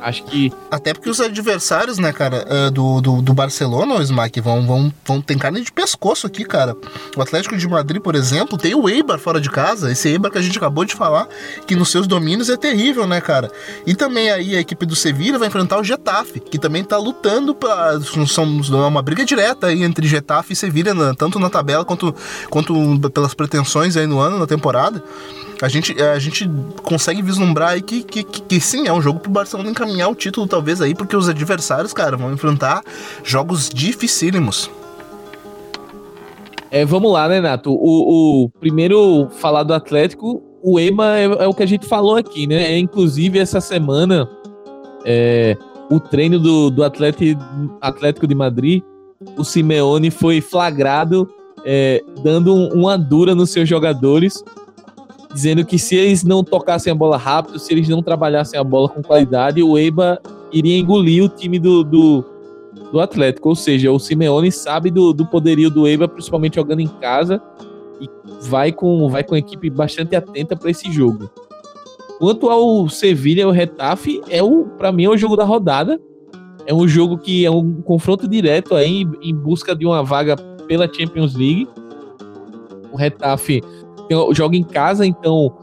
Acho 0.00 0.24
que. 0.24 0.52
Até 0.70 0.92
porque 0.92 1.10
os 1.10 1.20
adversários, 1.20 1.98
né, 1.98 2.12
cara, 2.12 2.46
eh, 2.48 2.70
do, 2.70 3.00
do, 3.00 3.22
do 3.22 3.34
Barcelona, 3.34 3.94
o 3.94 4.02
Smack, 4.02 4.40
vão, 4.40 4.66
vão, 4.66 4.92
vão 5.04 5.20
ter 5.20 5.36
carne 5.36 5.60
de 5.60 5.72
pescoço 5.72 6.26
aqui, 6.26 6.44
cara. 6.44 6.76
O 7.16 7.22
Atlético 7.22 7.56
de 7.56 7.68
Madrid, 7.68 8.00
por 8.00 8.14
exemplo, 8.14 8.58
tem 8.58 8.74
o 8.74 8.88
Eibar 8.88 9.18
fora 9.18 9.40
de 9.40 9.50
casa, 9.50 9.90
esse 9.90 10.08
Eibar 10.08 10.30
que 10.30 10.38
a 10.38 10.42
gente 10.42 10.58
acabou 10.58 10.84
de 10.84 10.94
falar, 10.94 11.28
que 11.66 11.74
nos 11.74 11.90
seus 11.90 12.06
domínios 12.06 12.48
é 12.48 12.56
terrível, 12.56 13.06
né, 13.06 13.20
cara? 13.20 13.50
E 13.86 13.94
também 13.94 14.30
aí 14.30 14.56
a 14.56 14.60
equipe 14.60 14.84
do 14.86 14.94
Sevilla 14.94 15.38
vai 15.38 15.48
enfrentar 15.48 15.78
o 15.78 15.84
Getafe, 15.84 16.40
que 16.40 16.58
também 16.58 16.84
tá 16.84 16.96
lutando 16.98 17.54
para 17.54 18.00
são 18.26 18.44
uma 18.44 19.02
briga 19.02 19.24
direta 19.24 19.68
aí 19.68 19.82
entre 19.82 20.06
Getafe 20.06 20.52
e 20.52 20.56
Sevilla, 20.56 20.94
né, 20.94 21.14
tanto 21.16 21.38
na 21.38 21.50
tabela 21.50 21.84
quanto, 21.84 22.14
quanto 22.50 22.74
pelas 23.10 23.34
pretensões 23.34 23.96
aí 23.96 24.06
no 24.06 24.18
ano, 24.18 24.38
na 24.38 24.46
temporada 24.46 25.02
a 25.62 25.68
gente, 25.68 26.00
a 26.00 26.18
gente 26.18 26.48
consegue 26.82 27.22
vislumbrar 27.22 27.70
aí 27.70 27.82
que, 27.82 28.02
que, 28.02 28.22
que, 28.22 28.42
que 28.42 28.60
sim, 28.60 28.86
é 28.86 28.92
um 28.92 29.00
jogo 29.00 29.20
pro 29.20 29.30
Barcelona 29.30 29.70
encaminhar 29.70 30.10
o 30.10 30.14
título, 30.14 30.46
talvez 30.46 30.80
aí, 30.80 30.94
porque 30.94 31.16
os 31.16 31.28
adversários, 31.28 31.92
cara, 31.92 32.16
vão 32.16 32.32
enfrentar 32.32 32.82
jogos 33.24 33.68
dificílimos. 33.68 34.70
É, 36.70 36.84
vamos 36.84 37.12
lá, 37.12 37.28
né, 37.28 37.40
Nato? 37.40 37.72
O, 37.72 38.44
o 38.44 38.48
primeiro 38.60 39.28
falar 39.30 39.62
do 39.62 39.72
Atlético, 39.72 40.42
o 40.62 40.78
EMA 40.78 41.16
é, 41.16 41.24
é, 41.24 41.46
o 41.46 41.54
que 41.54 41.62
a 41.62 41.66
gente 41.66 41.86
falou 41.86 42.16
aqui, 42.16 42.46
né? 42.46 42.72
É, 42.72 42.78
inclusive, 42.78 43.38
essa 43.38 43.60
semana, 43.60 44.28
é, 45.04 45.56
o 45.90 46.00
treino 46.00 46.38
do, 46.38 46.70
do 46.70 46.84
Atlético, 46.84 47.40
Atlético 47.80 48.26
de 48.26 48.34
Madrid, 48.34 48.82
o 49.36 49.44
Simeone 49.44 50.10
foi 50.10 50.40
flagrado 50.40 51.28
é, 51.64 52.02
dando 52.22 52.54
um, 52.54 52.68
uma 52.72 52.96
dura 52.96 53.34
nos 53.34 53.50
seus 53.50 53.68
jogadores 53.68 54.44
dizendo 55.36 55.66
que 55.66 55.78
se 55.78 55.94
eles 55.94 56.24
não 56.24 56.42
tocassem 56.42 56.90
a 56.90 56.96
bola 56.96 57.18
rápido, 57.18 57.58
se 57.58 57.70
eles 57.70 57.86
não 57.90 58.02
trabalhassem 58.02 58.58
a 58.58 58.64
bola 58.64 58.88
com 58.88 59.02
qualidade, 59.02 59.62
o 59.62 59.76
Eiba 59.76 60.18
iria 60.50 60.78
engolir 60.78 61.22
o 61.22 61.28
time 61.28 61.58
do, 61.58 61.84
do, 61.84 62.24
do 62.90 62.98
Atlético. 62.98 63.50
Ou 63.50 63.54
seja, 63.54 63.92
o 63.92 63.98
Simeone 63.98 64.50
sabe 64.50 64.90
do, 64.90 65.12
do 65.12 65.26
poderio 65.26 65.68
do 65.68 65.86
Eiba, 65.86 66.08
principalmente 66.08 66.54
jogando 66.54 66.80
em 66.80 66.86
casa, 66.86 67.42
e 68.00 68.08
vai 68.48 68.72
com, 68.72 69.10
vai 69.10 69.22
com 69.22 69.34
a 69.34 69.38
equipe 69.38 69.68
bastante 69.68 70.16
atenta 70.16 70.56
para 70.56 70.70
esse 70.70 70.90
jogo. 70.90 71.30
Quanto 72.18 72.48
ao 72.48 72.88
Sevilha 72.88 73.42
e 73.42 73.44
o 73.44 73.50
Retafe, 73.50 74.22
é 74.30 74.42
o 74.42 74.64
para 74.64 74.90
mim 74.90 75.04
é 75.04 75.10
o 75.10 75.18
jogo 75.18 75.36
da 75.36 75.44
rodada. 75.44 76.00
É 76.64 76.72
um 76.72 76.88
jogo 76.88 77.18
que 77.18 77.44
é 77.44 77.50
um 77.50 77.82
confronto 77.82 78.26
direto 78.26 78.74
aí 78.74 79.06
em 79.20 79.34
busca 79.34 79.76
de 79.76 79.84
uma 79.84 80.02
vaga 80.02 80.34
pela 80.66 80.90
Champions 80.90 81.34
League. 81.34 81.68
O 82.90 82.96
Retafe 82.96 83.62
joga 84.32 84.56
em 84.56 84.64
casa, 84.64 85.06
então 85.06 85.54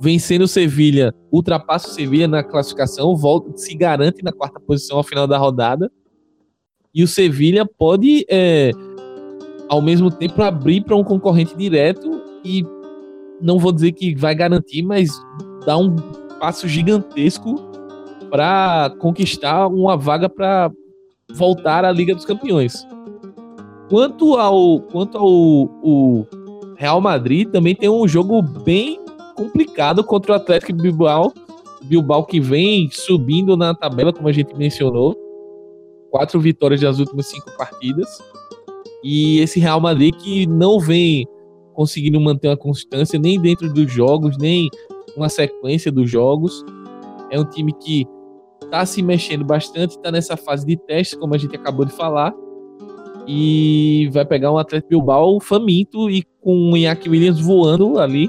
vencendo 0.00 0.42
o 0.42 0.48
Sevilha, 0.48 1.14
ultrapassa 1.30 1.88
o 1.88 1.90
Sevilha 1.90 2.26
na 2.26 2.42
classificação, 2.42 3.14
volta, 3.14 3.54
se 3.56 3.74
garante 3.74 4.24
na 4.24 4.32
quarta 4.32 4.58
posição 4.58 4.96
ao 4.96 5.02
final 5.02 5.26
da 5.26 5.36
rodada. 5.36 5.92
E 6.94 7.04
o 7.04 7.08
Sevilha 7.08 7.66
pode, 7.66 8.24
é, 8.28 8.70
ao 9.68 9.82
mesmo 9.82 10.10
tempo, 10.10 10.40
abrir 10.42 10.82
para 10.82 10.96
um 10.96 11.04
concorrente 11.04 11.54
direto 11.54 12.22
e 12.42 12.64
não 13.40 13.58
vou 13.58 13.72
dizer 13.72 13.92
que 13.92 14.14
vai 14.14 14.34
garantir, 14.34 14.82
mas 14.82 15.10
dar 15.66 15.76
um 15.76 15.94
passo 16.40 16.66
gigantesco 16.66 17.56
para 18.30 18.94
conquistar 18.98 19.66
uma 19.66 19.96
vaga 19.96 20.28
para 20.30 20.70
voltar 21.32 21.84
à 21.84 21.92
Liga 21.92 22.14
dos 22.14 22.24
Campeões. 22.24 22.86
Quanto 23.90 24.36
ao, 24.36 24.80
quanto 24.80 25.18
ao 25.18 25.28
o, 25.28 26.26
Real 26.80 26.98
Madrid 26.98 27.46
também 27.50 27.74
tem 27.74 27.90
um 27.90 28.08
jogo 28.08 28.40
bem 28.40 28.98
complicado 29.36 30.02
contra 30.02 30.32
o 30.32 30.34
Atlético 30.34 30.72
Bilbao. 30.72 31.30
Bilbao 31.82 32.24
que 32.24 32.40
vem 32.40 32.88
subindo 32.90 33.54
na 33.54 33.74
tabela, 33.74 34.14
como 34.14 34.28
a 34.28 34.32
gente 34.32 34.56
mencionou. 34.56 35.14
Quatro 36.10 36.40
vitórias 36.40 36.80
das 36.80 36.98
últimas 36.98 37.26
cinco 37.26 37.54
partidas. 37.58 38.08
E 39.04 39.40
esse 39.40 39.60
Real 39.60 39.78
Madrid 39.78 40.14
que 40.14 40.46
não 40.46 40.80
vem 40.80 41.26
conseguindo 41.74 42.18
manter 42.18 42.48
uma 42.48 42.56
constância 42.56 43.18
nem 43.18 43.38
dentro 43.38 43.70
dos 43.70 43.92
jogos, 43.92 44.38
nem 44.38 44.70
uma 45.14 45.28
sequência 45.28 45.92
dos 45.92 46.10
jogos. 46.10 46.64
É 47.30 47.38
um 47.38 47.44
time 47.44 47.74
que 47.74 48.06
está 48.64 48.86
se 48.86 49.02
mexendo 49.02 49.44
bastante, 49.44 49.98
está 49.98 50.10
nessa 50.10 50.34
fase 50.34 50.64
de 50.64 50.78
teste, 50.78 51.14
como 51.18 51.34
a 51.34 51.38
gente 51.38 51.54
acabou 51.54 51.84
de 51.84 51.92
falar 51.92 52.34
e 53.32 54.08
vai 54.12 54.24
pegar 54.24 54.50
um 54.50 54.58
Atlético 54.58 54.88
Bilbao 54.90 55.38
faminto 55.38 56.10
e 56.10 56.26
com 56.40 56.72
o 56.72 56.76
Iñaki 56.76 57.08
Williams 57.08 57.38
voando 57.38 58.00
ali. 58.00 58.28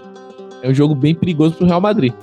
É 0.61 0.69
um 0.69 0.73
jogo 0.75 0.93
bem 0.93 1.15
perigoso 1.15 1.55
pro 1.55 1.65
Real 1.65 1.81
Madrid. 1.81 2.13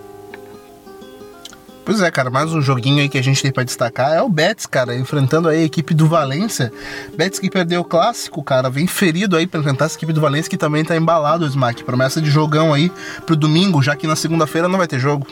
Pois 1.85 2.01
é, 2.01 2.09
cara, 2.09 2.31
mais 2.31 2.53
um 2.53 2.61
joguinho 2.61 3.01
aí 3.01 3.09
que 3.09 3.19
a 3.19 3.23
gente 3.23 3.43
tem 3.43 3.51
para 3.51 3.65
destacar 3.65 4.13
é 4.13 4.23
o 4.23 4.29
Betis, 4.29 4.67
cara, 4.67 4.95
enfrentando 4.95 5.49
aí 5.49 5.63
a 5.63 5.65
equipe 5.65 5.93
do 5.93 6.07
Valência. 6.07 6.71
Betis 7.17 7.41
que 7.41 7.51
perdeu 7.51 7.81
o 7.81 7.85
clássico, 7.85 8.45
cara, 8.45 8.71
vem 8.71 8.87
ferido 8.87 9.37
aí 9.37 9.47
para 9.47 9.59
enfrentar 9.59 9.87
essa 9.87 9.97
equipe 9.97 10.13
do 10.13 10.21
Valência 10.21 10.49
que 10.49 10.57
também 10.57 10.85
tá 10.85 10.97
embalado 10.97 11.45
o 11.45 11.49
Smack. 11.49 11.83
Promessa 11.83 12.21
de 12.21 12.31
jogão 12.31 12.73
aí 12.73 12.93
pro 13.27 13.35
domingo, 13.35 13.83
já 13.83 13.97
que 13.97 14.07
na 14.07 14.15
segunda-feira 14.15 14.69
não 14.69 14.79
vai 14.79 14.87
ter 14.87 15.01
jogo. 15.01 15.27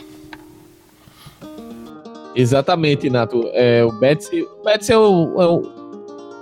Exatamente, 2.35 3.09
Nato. 3.09 3.49
É, 3.53 3.85
o 3.85 3.91
Betis, 3.93 4.29
o 4.33 4.65
Betis 4.65 4.89
é, 4.89 4.97
o, 4.97 5.41
é 5.41 5.45
o, 5.45 5.76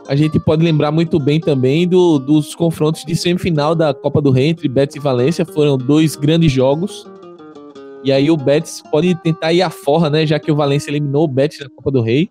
A 0.07 0.15
gente 0.15 0.39
pode 0.39 0.63
lembrar 0.63 0.91
muito 0.91 1.19
bem 1.19 1.39
também 1.39 1.87
do, 1.87 2.19
dos 2.19 2.53
confrontos 2.53 3.03
de 3.03 3.15
semifinal 3.15 3.73
da 3.73 3.91
Copa 3.93 4.21
do 4.21 4.29
Rei 4.29 4.49
entre 4.49 4.67
Betis 4.67 4.95
e 4.95 4.99
Valência. 4.99 5.45
Foram 5.45 5.77
dois 5.77 6.15
grandes 6.15 6.51
jogos. 6.51 7.07
E 8.03 8.11
aí 8.11 8.29
o 8.29 8.37
Betis 8.37 8.83
pode 8.91 9.15
tentar 9.15 9.51
ir 9.51 9.63
à 9.63 9.69
forra, 9.71 10.11
né? 10.11 10.25
Já 10.25 10.37
que 10.37 10.51
o 10.51 10.55
Valência 10.55 10.91
eliminou 10.91 11.23
o 11.23 11.27
Betis 11.27 11.59
na 11.59 11.69
Copa 11.69 11.89
do 11.89 12.01
Rei. 12.01 12.29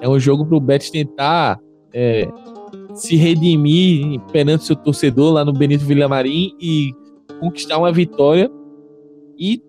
É 0.00 0.08
um 0.08 0.18
jogo 0.18 0.46
para 0.46 0.56
o 0.56 0.60
Betis 0.60 0.90
tentar 0.90 1.58
é, 1.92 2.28
se 2.94 3.16
redimir 3.16 4.20
perante 4.30 4.64
seu 4.64 4.76
torcedor 4.76 5.32
lá 5.32 5.44
no 5.44 5.52
Benito 5.52 5.84
Villamarim 5.84 6.54
e 6.60 6.92
conquistar 7.40 7.78
uma 7.78 7.90
vitória. 7.90 8.48
E 9.36 9.60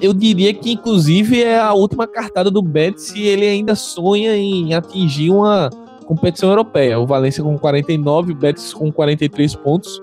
eu 0.00 0.14
diria 0.14 0.54
que, 0.54 0.70
inclusive, 0.70 1.42
é 1.42 1.58
a 1.58 1.72
última 1.72 2.06
cartada 2.06 2.52
do 2.52 2.62
Betis 2.62 3.02
se 3.02 3.20
ele 3.20 3.48
ainda 3.48 3.74
sonha 3.74 4.36
em 4.36 4.74
atingir 4.74 5.30
uma 5.30 5.70
competição 6.08 6.48
europeia. 6.48 6.98
O 6.98 7.06
Valência 7.06 7.44
com 7.44 7.58
49, 7.58 8.32
o 8.32 8.34
Betis 8.34 8.72
com 8.72 8.90
43 8.90 9.54
pontos. 9.56 10.00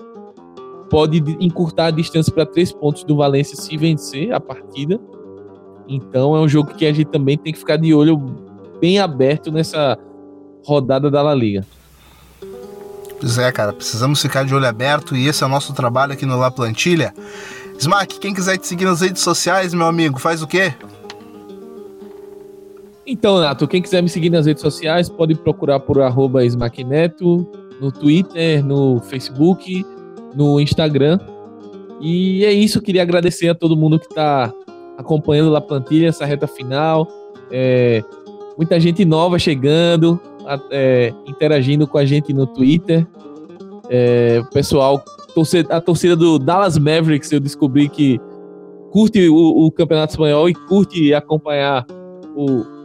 Pode 0.88 1.18
encurtar 1.40 1.86
a 1.86 1.90
distância 1.90 2.32
para 2.32 2.46
3 2.46 2.72
pontos 2.74 3.02
do 3.02 3.16
Valência 3.16 3.56
se 3.56 3.76
vencer 3.76 4.32
a 4.32 4.38
partida. 4.38 5.00
Então 5.88 6.36
é 6.36 6.40
um 6.40 6.48
jogo 6.48 6.74
que 6.74 6.86
a 6.86 6.92
gente 6.92 7.10
também 7.10 7.36
tem 7.36 7.52
que 7.52 7.58
ficar 7.58 7.76
de 7.76 7.92
olho 7.92 8.16
bem 8.80 9.00
aberto 9.00 9.50
nessa 9.50 9.98
rodada 10.64 11.10
da 11.10 11.20
La 11.22 11.34
Liga. 11.34 11.66
Pois 13.18 13.36
é, 13.38 13.50
cara, 13.50 13.72
precisamos 13.72 14.22
ficar 14.22 14.44
de 14.44 14.54
olho 14.54 14.66
aberto 14.66 15.16
e 15.16 15.26
esse 15.26 15.42
é 15.42 15.46
o 15.46 15.48
nosso 15.48 15.72
trabalho 15.72 16.12
aqui 16.12 16.24
no 16.24 16.38
La 16.38 16.52
Plantilha. 16.52 17.12
Smack, 17.78 18.20
quem 18.20 18.32
quiser 18.32 18.58
te 18.58 18.66
seguir 18.66 18.84
nas 18.84 19.00
redes 19.00 19.22
sociais, 19.22 19.74
meu 19.74 19.86
amigo, 19.86 20.20
faz 20.20 20.40
o 20.40 20.46
quê? 20.46 20.72
Então, 23.06 23.38
Nato, 23.38 23.68
quem 23.68 23.80
quiser 23.80 24.02
me 24.02 24.08
seguir 24.08 24.30
nas 24.30 24.46
redes 24.46 24.60
sociais 24.60 25.08
pode 25.08 25.36
procurar 25.36 25.78
por 25.78 26.00
arroba 26.00 26.40
Neto, 26.84 27.48
no 27.80 27.92
Twitter, 27.92 28.64
no 28.64 29.00
Facebook, 29.00 29.86
no 30.34 30.60
Instagram. 30.60 31.20
E 32.00 32.44
é 32.44 32.52
isso, 32.52 32.82
queria 32.82 33.02
agradecer 33.02 33.48
a 33.48 33.54
todo 33.54 33.76
mundo 33.76 33.98
que 33.98 34.06
está 34.06 34.52
acompanhando 34.98 35.50
La 35.50 35.60
Plantilha, 35.60 36.08
essa 36.08 36.24
reta 36.24 36.48
final. 36.48 37.06
É, 37.50 38.02
muita 38.56 38.80
gente 38.80 39.04
nova 39.04 39.38
chegando, 39.38 40.20
é, 40.72 41.12
interagindo 41.26 41.86
com 41.86 41.98
a 41.98 42.04
gente 42.04 42.32
no 42.32 42.44
Twitter. 42.44 43.06
É, 43.88 44.40
o 44.42 44.50
pessoal, 44.50 45.02
a 45.70 45.80
torcida 45.80 46.16
do 46.16 46.40
Dallas 46.40 46.76
Mavericks, 46.76 47.30
eu 47.30 47.38
descobri 47.38 47.88
que 47.88 48.20
curte 48.90 49.28
o, 49.28 49.66
o 49.66 49.70
Campeonato 49.70 50.14
Espanhol 50.14 50.48
e 50.48 50.54
curte 50.54 51.14
acompanhar 51.14 51.86
o 52.34 52.75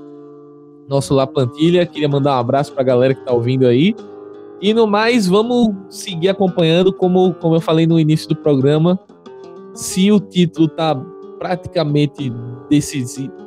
nosso 0.92 1.16
La 1.16 1.26
Plantilha. 1.26 1.86
Queria 1.86 2.10
mandar 2.10 2.36
um 2.36 2.40
abraço 2.40 2.74
para 2.74 2.82
a 2.82 2.86
galera 2.86 3.14
que 3.14 3.22
está 3.22 3.32
ouvindo 3.32 3.66
aí. 3.66 3.96
E 4.62 4.74
no 4.74 4.86
mais, 4.86 5.26
vamos 5.26 5.74
seguir 5.90 6.30
acompanhando, 6.30 6.94
como, 6.94 7.34
como 7.36 7.56
eu 7.56 7.62
falei 7.62 7.88
no 7.88 8.00
início 8.00 8.28
do 8.30 8.36
programa. 8.36 9.00
Se 9.74 10.12
o 10.12 10.20
título 10.20 10.68
tá 10.68 10.94
praticamente 11.40 12.32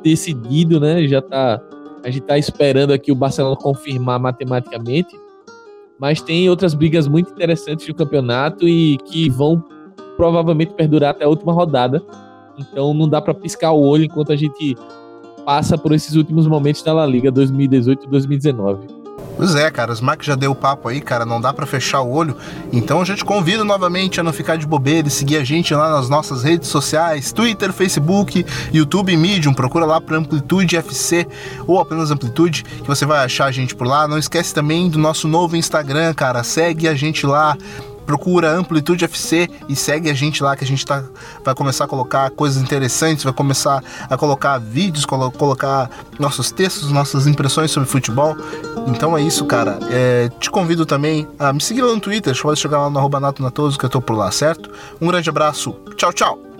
decidido, 0.03 0.79
né? 0.79 1.07
Já 1.07 1.21
tá 1.21 1.61
a 2.03 2.09
gente 2.09 2.21
está 2.21 2.37
esperando 2.37 2.93
aqui 2.93 3.11
o 3.11 3.15
Barcelona 3.15 3.55
confirmar 3.55 4.19
matematicamente, 4.19 5.17
mas 5.97 6.21
tem 6.21 6.47
outras 6.47 6.75
brigas 6.75 7.07
muito 7.07 7.31
interessantes 7.31 7.87
no 7.87 7.95
campeonato 7.95 8.67
e 8.67 8.97
que 9.05 9.27
vão 9.27 9.63
provavelmente 10.15 10.75
perdurar 10.75 11.11
até 11.11 11.25
a 11.25 11.27
última 11.27 11.51
rodada. 11.51 12.03
Então 12.59 12.93
não 12.93 13.09
dá 13.09 13.19
para 13.19 13.33
piscar 13.33 13.71
o 13.71 13.81
olho 13.81 14.03
enquanto 14.03 14.31
a 14.31 14.35
gente 14.35 14.75
passa 15.45 15.77
por 15.77 15.93
esses 15.93 16.15
últimos 16.15 16.47
momentos 16.47 16.81
da 16.81 16.91
La 16.91 17.05
Liga 17.05 17.31
2018-2019. 17.31 19.05
Pois 19.37 19.53
é, 19.53 19.69
cara, 19.69 19.91
o 19.91 19.93
Smack 19.93 20.25
já 20.25 20.33
deu 20.33 20.51
o 20.51 20.55
papo 20.55 20.87
aí, 20.87 21.01
cara, 21.01 21.25
não 21.25 21.41
dá 21.41 21.51
para 21.51 21.65
fechar 21.65 21.99
o 22.01 22.09
olho. 22.09 22.37
Então 22.71 23.01
a 23.01 23.05
gente 23.05 23.25
convida 23.25 23.65
novamente 23.65 24.19
a 24.19 24.23
não 24.23 24.31
ficar 24.31 24.55
de 24.55 24.65
bobeira 24.65 25.09
e 25.09 25.11
seguir 25.11 25.35
a 25.35 25.43
gente 25.43 25.73
lá 25.73 25.91
nas 25.91 26.09
nossas 26.09 26.41
redes 26.41 26.69
sociais, 26.69 27.33
Twitter, 27.33 27.73
Facebook, 27.73 28.45
YouTube 28.73 29.11
e 29.11 29.17
Medium. 29.17 29.53
Procura 29.53 29.85
lá 29.85 29.99
por 29.99 30.15
Amplitude 30.15 30.77
FC 30.77 31.27
ou 31.67 31.81
apenas 31.81 32.11
Amplitude, 32.11 32.63
que 32.63 32.87
você 32.87 33.05
vai 33.05 33.25
achar 33.25 33.45
a 33.45 33.51
gente 33.51 33.75
por 33.75 33.85
lá. 33.85 34.07
Não 34.07 34.17
esquece 34.17 34.53
também 34.53 34.89
do 34.89 34.97
nosso 34.97 35.27
novo 35.27 35.57
Instagram, 35.57 36.13
cara. 36.13 36.41
Segue 36.41 36.87
a 36.87 36.95
gente 36.95 37.25
lá 37.25 37.57
procura 38.05 38.51
Amplitude 38.51 39.05
FC 39.05 39.49
e 39.67 39.75
segue 39.75 40.09
a 40.09 40.13
gente 40.13 40.43
lá 40.43 40.55
que 40.55 40.63
a 40.63 40.67
gente 40.67 40.85
tá, 40.85 41.03
vai 41.43 41.55
começar 41.55 41.85
a 41.85 41.87
colocar 41.87 42.29
coisas 42.31 42.61
interessantes, 42.61 43.23
vai 43.23 43.33
começar 43.33 43.83
a 44.09 44.17
colocar 44.17 44.57
vídeos, 44.57 45.05
colo 45.05 45.31
colocar 45.31 45.89
nossos 46.19 46.51
textos, 46.51 46.91
nossas 46.91 47.27
impressões 47.27 47.71
sobre 47.71 47.89
futebol. 47.89 48.35
Então 48.87 49.17
é 49.17 49.21
isso, 49.21 49.45
cara. 49.45 49.79
É, 49.89 50.29
te 50.39 50.49
convido 50.49 50.85
também 50.85 51.27
a 51.39 51.51
me 51.51 51.61
seguir 51.61 51.81
lá 51.81 51.93
no 51.93 51.99
Twitter, 51.99 52.39
pode 52.41 52.59
chegar 52.59 52.79
lá 52.79 52.89
no 52.89 52.99
arroba 52.99 53.19
Nato 53.19 53.41
Natoso, 53.41 53.77
que 53.77 53.85
eu 53.85 53.89
tô 53.89 54.01
por 54.01 54.15
lá, 54.15 54.31
certo? 54.31 54.69
Um 55.01 55.07
grande 55.07 55.29
abraço, 55.29 55.75
tchau, 55.95 56.13
tchau! 56.13 56.54